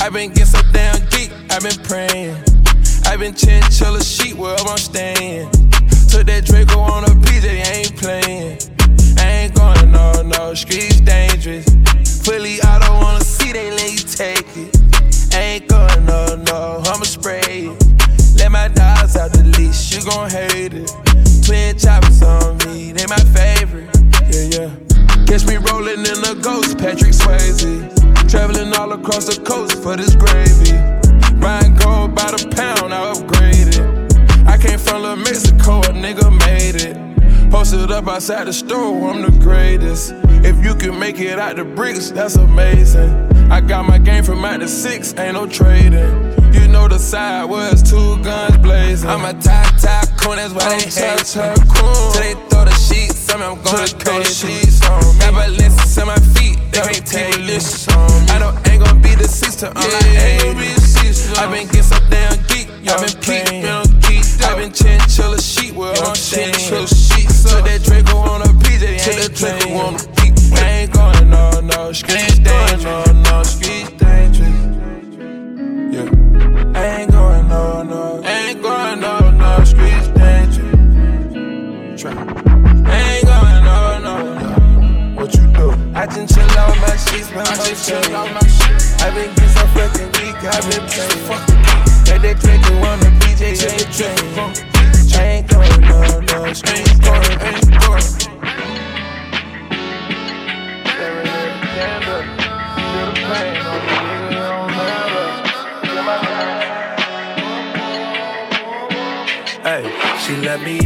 i 0.00 0.10
been 0.10 0.28
getting 0.28 0.44
so 0.44 0.60
damn 0.72 0.94
geek, 1.08 1.32
i 1.50 1.58
been 1.58 1.82
praying. 1.82 2.65
I 3.06 3.16
been 3.16 3.34
chinchilla 3.34 4.02
sheet 4.02 4.36
where 4.36 4.56
I'm 4.58 4.76
staying. 4.76 5.48
Took 6.10 6.26
that 6.26 6.44
Draco 6.44 6.80
on 6.80 7.04
a 7.04 7.14
PJ, 7.22 7.46
ain't 7.46 7.96
playing. 7.96 8.58
I 9.18 9.46
ain't 9.46 9.54
going 9.54 9.92
no, 9.92 10.22
no, 10.22 10.54
streets 10.54 11.00
dangerous. 11.00 11.64
Fully 12.26 12.60
auto 12.62 12.92
on 12.92 13.16
a 13.16 13.24
seat, 13.24 13.52
they 13.52 13.70
let 13.70 13.92
you 13.92 14.04
take 14.04 14.46
it. 14.58 15.34
ain't 15.34 15.68
going 15.68 16.04
no, 16.04 16.34
no, 16.50 16.82
I'ma 16.84 17.04
spray 17.04 17.70
it. 17.70 17.78
Let 18.36 18.50
my 18.50 18.68
dogs 18.68 19.16
out 19.16 19.32
the 19.32 19.44
leash, 19.56 19.94
you 19.94 20.04
gon' 20.04 20.28
hate 20.28 20.74
it. 20.74 20.90
Twin 21.46 21.78
choppers 21.78 22.22
on 22.22 22.58
me, 22.66 22.92
they 22.92 23.06
my 23.06 23.22
favorite. 23.30 23.88
Yeah, 24.28 24.50
yeah. 24.50 24.70
Catch 25.24 25.46
me 25.46 25.56
rolling 25.56 26.02
in 26.02 26.18
the 26.26 26.38
ghost, 26.42 26.76
Patrick 26.76 27.14
Swayze. 27.14 27.86
Traveling 28.28 28.74
all 28.74 28.92
across 28.92 29.26
the 29.26 29.40
coast 29.42 29.80
for 29.82 29.96
this 29.96 30.16
gravy. 30.16 31.05
Buying 31.46 31.76
gold 31.76 32.12
by 32.12 32.32
the 32.32 32.44
pound, 32.56 32.92
I 32.92 33.14
upgraded. 33.14 34.48
I 34.48 34.58
came 34.58 34.80
from 34.80 35.02
La 35.02 35.14
Mexico, 35.14 35.78
a 35.78 35.92
nigga 35.92 36.28
made 36.44 36.74
it. 36.74 37.52
Posted 37.52 37.88
up 37.92 38.08
outside 38.08 38.48
the 38.48 38.52
store, 38.52 39.10
I'm 39.10 39.22
the 39.22 39.30
greatest. 39.44 40.12
If 40.44 40.64
you 40.64 40.74
can 40.74 40.98
make 40.98 41.20
it 41.20 41.38
out 41.38 41.54
the 41.54 41.64
bricks, 41.64 42.10
that's 42.10 42.34
amazing. 42.34 43.12
I 43.48 43.60
got 43.60 43.86
my 43.86 43.98
game 43.98 44.24
from 44.24 44.44
out 44.44 44.58
the 44.58 44.66
six, 44.66 45.14
ain't 45.16 45.34
no 45.34 45.46
trading. 45.46 46.10
You 46.52 46.66
know 46.66 46.88
the 46.88 46.98
side 46.98 47.44
was 47.44 47.80
two 47.80 48.20
guns 48.24 48.58
blazing. 48.58 49.08
I'm 49.08 49.24
a 49.24 49.40
top 49.40 49.72
top 49.76 50.08
coon, 50.18 50.38
that's 50.38 50.52
why 50.52 50.68
they 50.70 50.82
hate. 50.82 51.26
Till 51.26 52.22
they 52.22 52.34
throw 52.50 52.64
the 52.64 52.74
sheets 52.74 53.15
on 53.32 53.40
me, 53.40 53.46
I'm 53.46 53.62
going 53.62 53.88
crazy. 53.98 54.66
Got 55.18 55.32
ballistics 55.34 55.98
on 55.98 56.06
my 56.08 56.16
feet, 56.34 56.58
they 56.72 56.80
can't 56.80 57.06
take 57.06 57.38
me. 57.40 57.58
I 58.30 58.38
know 58.38 58.52
ain't 58.70 58.84
gonna 58.84 59.00
be 59.00 59.14
the 59.14 59.28
sister, 59.28 59.72
I'm 59.74 59.90
like 59.90 60.06
80. 60.06 60.76
I 61.38 61.46
been 61.50 61.66
getting 61.66 61.82
so 61.82 61.98
damn 62.10 62.36
geek, 62.48 62.68
I 62.88 62.96
been 63.00 63.16
peep, 63.20 63.42
I 64.42 64.54
been 64.56 64.72
chinchilla 64.72 65.40
sheet 65.40 65.74
where 65.74 65.92
I'm 65.92 66.14
chinchilla 66.14 66.86
sheet. 66.86 67.30
So 67.30 67.60
that 67.62 67.82
Draco 67.82 68.16
on 68.18 68.42
a 68.42 68.50
PJ, 68.62 68.82
ain't 68.86 69.02
that 69.02 69.34
Draco 69.34 69.74
on 69.74 69.94
a 69.94 69.98
peep. 70.16 70.34
I 70.54 70.68
ain't 70.68 70.92
going 70.92 71.30
no, 71.30 71.60
no, 71.60 71.92
street 71.92 72.42
dangerous, 72.42 72.84
no, 72.84 73.04
no, 73.22 73.42
street 73.42 73.98
dangerous. 73.98 74.85
Try. 82.06 82.14
Ain't 82.14 83.26
going 83.26 83.64
no, 83.66 83.98
no, 83.98 84.14
no. 84.38 84.54
What 85.16 85.34
you 85.34 85.46
do? 85.54 85.66
I 85.94 86.06
just 86.06 86.34
chill 86.34 86.58
on 86.58 86.78
my 86.78 86.94
sheets, 86.96 87.30
man. 87.32 87.46
I 87.46 87.54
just 87.56 87.88
chill 87.88 88.14
on 88.14 88.32
my 88.32 88.40
sheets. 88.46 88.94
I 89.02 89.10
been 89.10 89.34
getting 89.34 89.50
so 89.50 89.66
fucking 89.74 90.10
weak, 90.14 90.38
I 90.38 90.60
been 90.70 90.86
playing. 90.86 91.26
Fuck 91.26 91.42
Let 92.06 92.22
that 92.22 92.38
drink 92.38 92.66
on 92.86 93.00
the 93.00 93.10
BJ, 93.18 93.42
the 93.58 93.84
drink. 93.90 94.22
I 95.16 95.22
ain't 95.24 95.46
going 95.48 95.80
no, 95.80 95.98
no. 96.20 96.52
Streets 96.52 96.94
going, 97.00 97.40
ain't 97.42 97.70
going. 97.80 98.02
Feel 102.86 103.06
the 103.06 103.14
pain 103.26 103.66
on 103.66 103.78
the 103.82 103.94
nigga 104.06 104.46
on 104.54 104.70
the 104.70 104.86
Feel 105.88 106.02
my 106.04 106.16
pain. 106.22 106.66
Hey, 109.66 109.82
she 110.20 110.32
let 110.36 110.60
me 110.62 110.85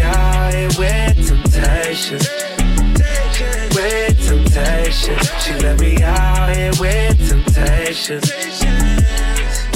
out 0.85 1.17
here 1.17 1.17
with 1.17 1.29
temptation. 1.29 2.19
With 3.75 4.27
temptation. 4.27 5.17
She 5.41 5.55
let 5.61 5.81
me 5.81 6.03
out 6.03 6.57
here 6.57 6.73
with 6.81 7.29
temptation. 7.29 8.21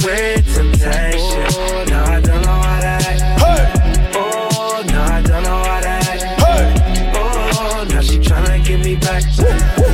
With 0.03 0.55
temptation. 0.55 1.45
No, 1.89 2.03
I 2.03 2.21
don't 2.21 2.41
know 2.41 2.51
how 2.51 2.79
to 2.79 2.87
act. 2.87 3.21
Hey. 3.41 3.63
Oh, 4.15 4.83
no, 4.89 5.01
I 5.01 5.21
don't 5.21 5.43
know 5.43 5.63
how 5.63 5.79
to 5.81 5.87
act. 5.87 6.23
Hey. 6.41 6.65
Oh, 7.15 7.85
now 7.89 8.01
she 8.01 8.17
tryna 8.19 8.63
get 8.65 8.79
me 8.83 8.95
back. 8.95 9.23
Oh, 9.39 9.84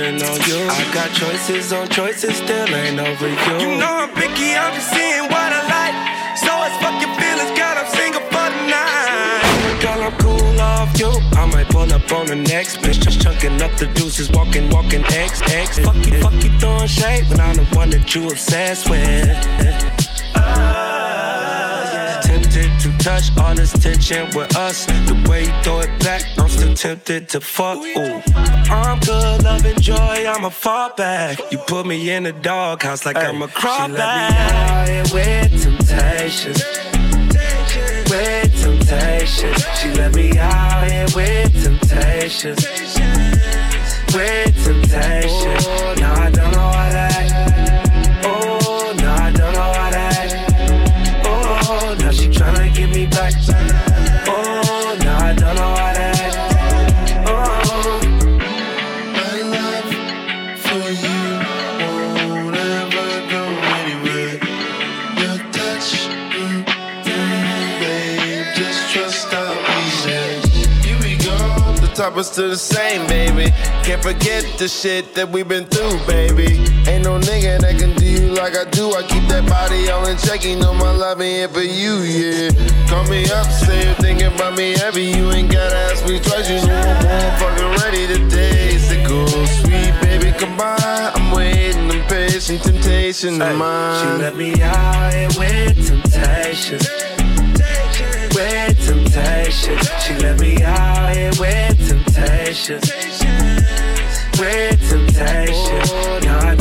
on 0.00 0.40
you. 0.48 0.60
I 0.64 0.90
got 0.94 1.12
choices 1.12 1.72
on 1.72 1.88
choices, 1.88 2.36
still 2.36 2.68
ain't 2.74 2.98
over 2.98 3.28
you. 3.28 3.56
You 3.60 3.76
know 3.78 4.08
I'm 4.08 4.10
picky, 4.14 4.56
I'm 4.56 4.72
just 4.72 4.90
seeing 4.90 5.24
what 5.24 5.52
I 5.52 5.60
like. 5.68 5.96
So 6.38 6.50
it's 6.64 6.76
fuck 6.80 6.96
your 7.02 7.12
feelings, 7.20 7.52
God, 7.58 7.76
I'm 7.76 7.88
single 7.92 8.22
for 8.32 8.48
the 8.48 8.62
night. 8.72 9.82
Girl, 9.82 10.02
I'm 10.02 10.16
cool 10.18 10.60
off 10.60 10.98
you. 10.98 11.12
I 11.36 11.44
might 11.52 11.68
pull 11.68 11.92
up 11.92 12.10
on 12.12 12.26
the 12.26 12.36
next 12.36 12.78
bitch, 12.78 13.00
just 13.00 13.20
chunking 13.20 13.60
up 13.60 13.76
the 13.76 13.86
deuces, 13.88 14.30
walking, 14.30 14.70
walking 14.70 15.04
X, 15.04 15.42
X. 15.52 15.78
Fuck 15.78 15.96
you, 16.06 16.20
fuck 16.20 16.32
you 16.44 16.50
throwing 16.58 16.86
shade 16.86 17.28
when 17.28 17.40
I'm 17.40 17.56
the 17.56 17.64
one 17.76 17.90
that 17.90 18.14
you 18.14 18.28
obsessed 18.28 18.88
with. 18.88 19.89
Tempted 22.60 22.80
to 22.80 23.04
touch 23.04 23.38
all 23.38 23.54
this 23.54 23.72
tension 23.72 24.28
with 24.34 24.54
us. 24.56 24.84
The 24.84 25.26
way 25.28 25.44
you 25.44 25.62
throw 25.62 25.80
it 25.80 25.98
back, 26.00 26.22
I'm 26.38 26.48
still 26.48 26.74
tempted 26.74 27.28
to 27.30 27.40
fuck. 27.40 27.78
Ooh. 27.78 28.20
I'm 28.70 29.00
good, 29.00 29.42
loving 29.44 29.80
joy, 29.80 30.26
I'm 30.28 30.44
a 30.44 30.50
fall 30.50 30.92
back. 30.94 31.38
You 31.50 31.58
put 31.58 31.86
me 31.86 32.10
in 32.10 32.24
the 32.24 32.32
doghouse 32.32 33.06
like 33.06 33.16
I'm 33.16 33.40
a 33.40 33.48
crawl 33.48 33.86
She 33.86 33.92
let 33.94 34.88
me 34.88 35.14
with 35.14 35.62
temptation. 35.62 36.52
With 38.10 38.62
temptation. 38.62 39.54
She 39.76 39.90
let 39.94 40.14
me 40.14 40.38
out 40.38 40.90
here 40.90 41.06
with 41.16 41.64
temptation. 41.64 42.56
With 44.12 44.64
temptation. 44.64 46.00
Now 46.02 46.14
I 46.14 46.30
Is 72.16 72.30
the 72.32 72.56
same, 72.56 73.06
baby. 73.06 73.50
Can't 73.82 74.02
forget 74.02 74.44
the 74.58 74.68
shit 74.68 75.14
that 75.14 75.30
we've 75.30 75.48
been 75.48 75.64
through, 75.64 75.96
baby. 76.06 76.58
Ain't 76.90 77.04
no 77.04 77.18
nigga 77.18 77.60
that 77.60 77.78
can 77.78 77.94
do 77.96 78.04
you 78.04 78.34
like 78.34 78.54
I 78.56 78.68
do. 78.68 78.92
I 78.92 79.02
keep 79.02 79.26
that 79.28 79.48
body 79.48 79.88
all 79.88 80.06
in 80.06 80.18
check. 80.18 80.44
You 80.44 80.56
know 80.56 80.74
my 80.74 80.90
love 80.90 81.22
ain't 81.22 81.38
here 81.38 81.48
for 81.48 81.62
you, 81.62 82.02
yeah. 82.04 82.50
Call 82.88 83.04
me 83.08 83.24
up, 83.30 83.46
say 83.46 83.86
you're 83.86 83.94
thinking 83.94 84.34
about 84.34 84.54
me 84.54 84.76
heavy. 84.76 85.04
You 85.04 85.30
ain't 85.30 85.50
gotta 85.50 85.74
ask 85.88 86.04
me 86.04 86.20
twice. 86.20 86.50
You 86.50 86.60
know 86.66 86.76
I'm 86.76 87.00
more 87.08 87.30
fucking 87.40 87.72
ready 87.80 88.06
today. 88.06 88.76
Say 88.76 89.02
go 89.06 89.24
sweet, 89.62 89.94
baby, 90.02 90.36
come 90.36 90.56
by. 90.58 90.76
I'm 91.14 91.30
waiting, 91.32 91.90
I'm 91.90 92.06
patient, 92.06 92.62
temptation 92.62 93.40
of 93.40 93.56
mine. 93.56 94.18
She 94.18 94.22
let 94.22 94.36
me 94.36 94.60
out 94.60 95.14
here 95.14 95.28
with 95.38 95.88
temptation. 95.88 96.80
With 98.34 98.76
temptation. 98.84 99.78
She 100.04 100.14
let 100.18 100.38
me 100.38 100.62
out 100.62 101.14
here 101.16 101.30
with 101.38 101.79
temptation. 102.20 102.80
With 104.38 104.90
temptation. 104.90 106.24
Now 106.24 106.59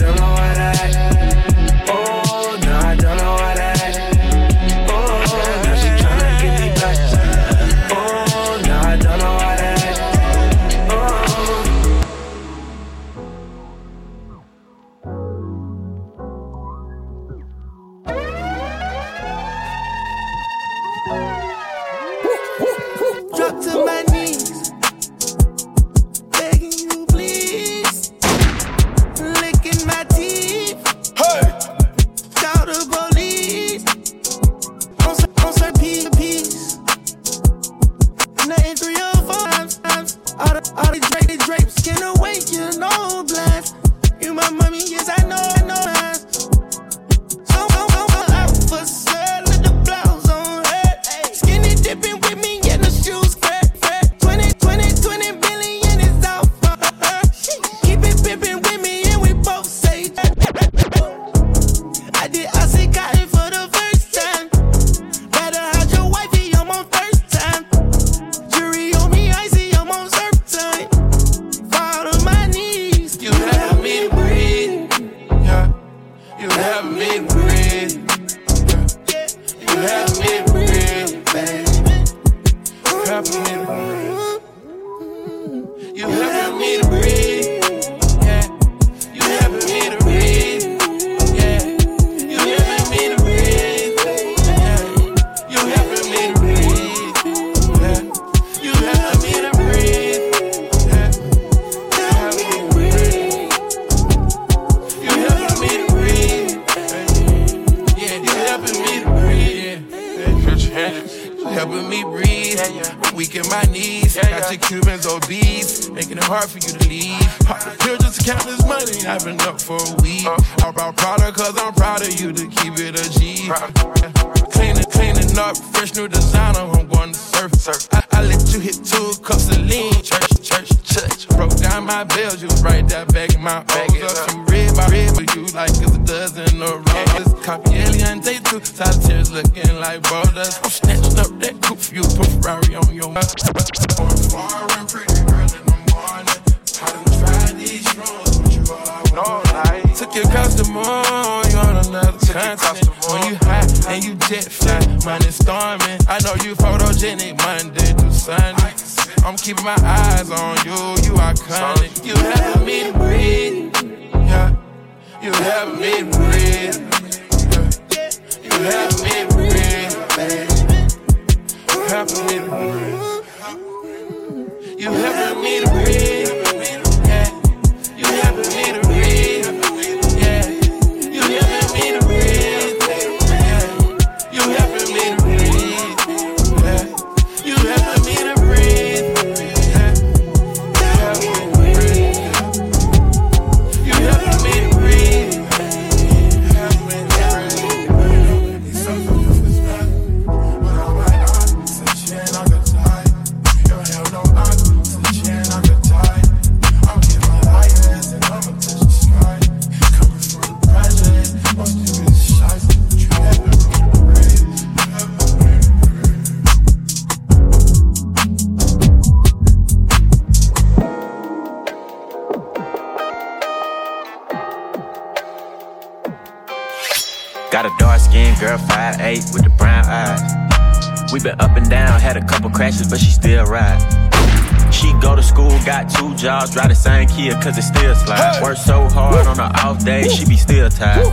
Cause 237.27 237.57
it 237.57 237.63
still 237.63 237.95
slides. 237.95 238.37
Hey. 238.37 238.43
Work 238.43 238.57
so 238.57 238.87
hard 238.87 239.27
on 239.27 239.35
the 239.35 239.43
off 239.43 239.83
day, 239.83 240.07
she 240.07 240.25
be 240.25 240.37
still 240.37 240.69
tired. 240.69 241.05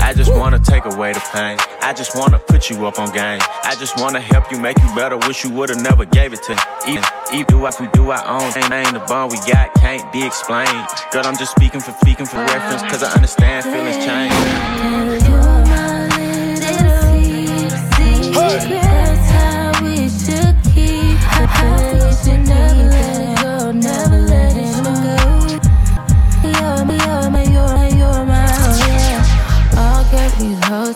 I 0.00 0.14
just 0.14 0.32
wanna 0.32 0.60
take 0.60 0.84
away 0.84 1.12
the 1.12 1.20
pain. 1.32 1.58
I 1.82 1.92
just 1.92 2.16
wanna 2.16 2.38
put 2.38 2.70
you 2.70 2.86
up 2.86 3.00
on 3.00 3.12
game. 3.12 3.40
I 3.64 3.74
just 3.74 3.98
wanna 4.00 4.20
help 4.20 4.52
you 4.52 4.60
make 4.60 4.78
you 4.78 4.94
better. 4.94 5.16
Wish 5.16 5.42
you 5.42 5.50
would've 5.50 5.82
never 5.82 6.04
gave 6.04 6.32
it 6.32 6.44
to 6.44 6.54
me. 6.54 6.62
Even, 6.88 7.04
even 7.32 7.46
do 7.48 7.58
what 7.58 7.80
we 7.80 7.88
do 7.88 8.10
our 8.10 8.24
own 8.24 8.52
thing. 8.52 8.72
Ain't 8.72 8.92
the 8.92 9.00
bond 9.08 9.32
we 9.32 9.38
got 9.52 9.74
can't 9.74 10.12
be 10.12 10.24
explained. 10.24 10.86
Girl, 11.10 11.26
I'm 11.26 11.36
just 11.36 11.50
speaking 11.56 11.80
for 11.80 11.90
speaking 12.00 12.26
for 12.26 12.36
reference, 12.36 12.82
cause 12.82 13.02
I 13.02 13.12
understand 13.14 13.64
feelings 13.64 13.96
change. 14.06 14.32
Hey. 18.34 18.87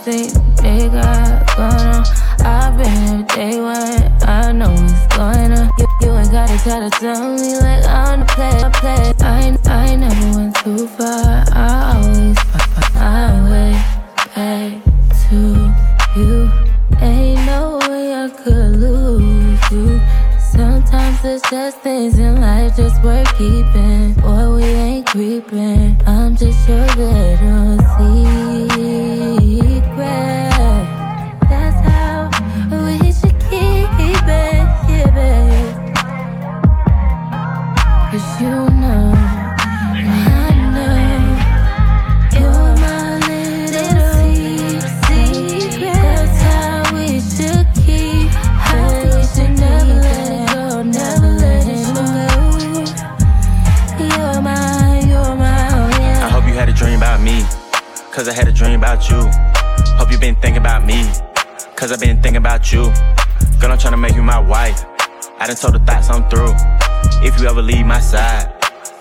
think 0.02 0.32
they 0.56 0.88
got 0.88 1.46
going 1.56 1.86
on. 1.94 2.04
I've 2.44 2.76
been 2.76 2.90
here 2.90 3.26
day 3.36 3.60
one, 3.60 4.02
I 4.28 4.50
know 4.50 4.72
it's 4.72 5.16
going 5.16 5.52
on. 5.52 5.70
You, 5.78 5.86
you 6.00 6.10
ain't 6.10 6.32
gotta 6.32 6.58
try 6.64 6.80
to 6.80 6.90
tell 6.90 7.34
me 7.36 7.54
like 7.60 7.84
I'm 7.84 8.20
the 8.20 8.26
player, 8.26 8.70
play. 8.80 9.12
I, 9.20 9.56
I 9.66 9.94
never 9.94 10.38
went 10.38 10.56
too 10.56 10.88
far, 10.88 11.44
I 11.52 11.94
always, 11.94 12.38
find 12.40 12.94
my 12.94 13.50
way 13.52 13.72
back 14.34 14.82
to 15.28 15.38
you. 16.18 16.50
Ain't 17.00 17.46
no 17.46 17.78
way 17.88 18.12
I 18.12 18.28
could 18.28 18.76
lose 18.76 19.70
you. 19.70 20.00
Sometimes 20.40 21.24
it's 21.24 21.48
just 21.48 21.78
things 21.78 22.18
in 22.18 22.40
life 22.40 22.76
just 22.76 23.00
worth 23.04 23.28
keeping, 23.38 24.14
Boy 24.14 24.56
we 24.56 24.64
ain't 24.64 25.06
creeping. 25.06 25.96
I'm 26.06 26.34
just 26.34 26.68
your 26.68 26.86
little 26.96 27.78
seed. 27.96 28.51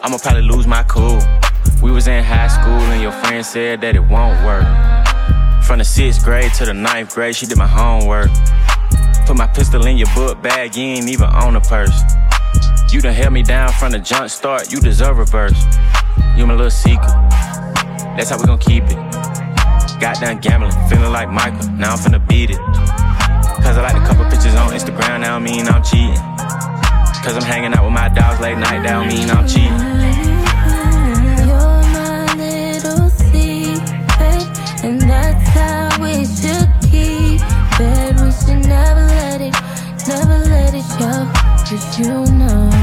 I'ma 0.03 0.17
probably 0.17 0.41
lose 0.41 0.65
my 0.65 0.81
cool. 0.83 1.19
We 1.83 1.91
was 1.91 2.07
in 2.07 2.23
high 2.23 2.47
school 2.47 2.81
and 2.89 3.03
your 3.03 3.11
friend 3.11 3.45
said 3.45 3.81
that 3.81 3.95
it 3.95 3.99
won't 3.99 4.43
work. 4.43 4.65
From 5.63 5.77
the 5.77 5.85
sixth 5.85 6.23
grade 6.23 6.51
to 6.55 6.65
the 6.65 6.73
ninth 6.73 7.13
grade, 7.13 7.35
she 7.35 7.45
did 7.45 7.59
my 7.59 7.67
homework. 7.67 8.31
Put 9.27 9.37
my 9.37 9.45
pistol 9.45 9.85
in 9.85 9.97
your 9.97 10.07
book 10.15 10.41
bag, 10.41 10.75
you 10.75 10.83
ain't 10.83 11.07
even 11.07 11.29
own 11.35 11.55
a 11.55 11.61
purse. 11.61 12.01
You 12.91 12.99
done 12.99 13.13
held 13.13 13.31
me 13.31 13.43
down 13.43 13.71
from 13.73 13.91
the 13.91 13.99
jump 13.99 14.31
start, 14.31 14.71
you 14.71 14.79
deserve 14.79 15.19
a 15.19 15.25
verse. 15.25 15.61
You 16.35 16.47
my 16.47 16.55
little 16.55 16.71
secret, 16.71 17.13
that's 18.17 18.31
how 18.31 18.39
we 18.39 18.45
gon' 18.45 18.57
keep 18.57 18.83
it. 18.85 18.97
Got 20.01 20.19
done 20.19 20.39
gambling, 20.39 20.71
feeling 20.89 21.11
like 21.11 21.29
Michael, 21.29 21.69
now 21.73 21.93
I'm 21.93 21.99
finna 21.99 22.27
beat 22.27 22.49
it. 22.49 22.57
Cause 22.57 23.77
I 23.77 23.83
like 23.83 24.01
a 24.01 24.05
couple 24.07 24.25
pictures 24.25 24.55
on 24.55 24.71
Instagram, 24.71 25.21
now 25.21 25.35
I 25.35 25.39
mean 25.39 25.67
I'm 25.67 25.83
cheating. 25.83 26.30
Cause 27.23 27.35
I'm 27.35 27.43
hanging 27.43 27.73
out 27.73 27.83
with 27.83 27.93
my 27.93 28.09
dogs 28.09 28.39
late 28.41 28.57
night, 28.57 28.81
that 28.81 28.93
don't 28.93 29.07
mean 29.07 29.29
I'm 29.29 29.47
cheating. 29.47 29.71
You're 31.47 31.81
my 31.93 32.33
little 32.33 33.09
secret, 33.09 34.43
and 34.83 34.99
that's 35.01 35.47
how 35.49 36.01
we 36.01 36.25
should 36.25 36.67
keep 36.89 37.41
it. 37.79 38.19
We 38.19 38.31
should 38.31 38.67
never 38.67 39.05
let 39.05 39.39
it, 39.39 39.53
never 40.07 40.37
let 40.49 40.73
it 40.73 40.81
you 41.99 42.25
know, 42.33 42.80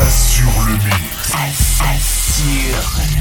Assure 0.00 0.64
le 0.66 0.74
mix. 0.74 1.32
assure 1.80 3.17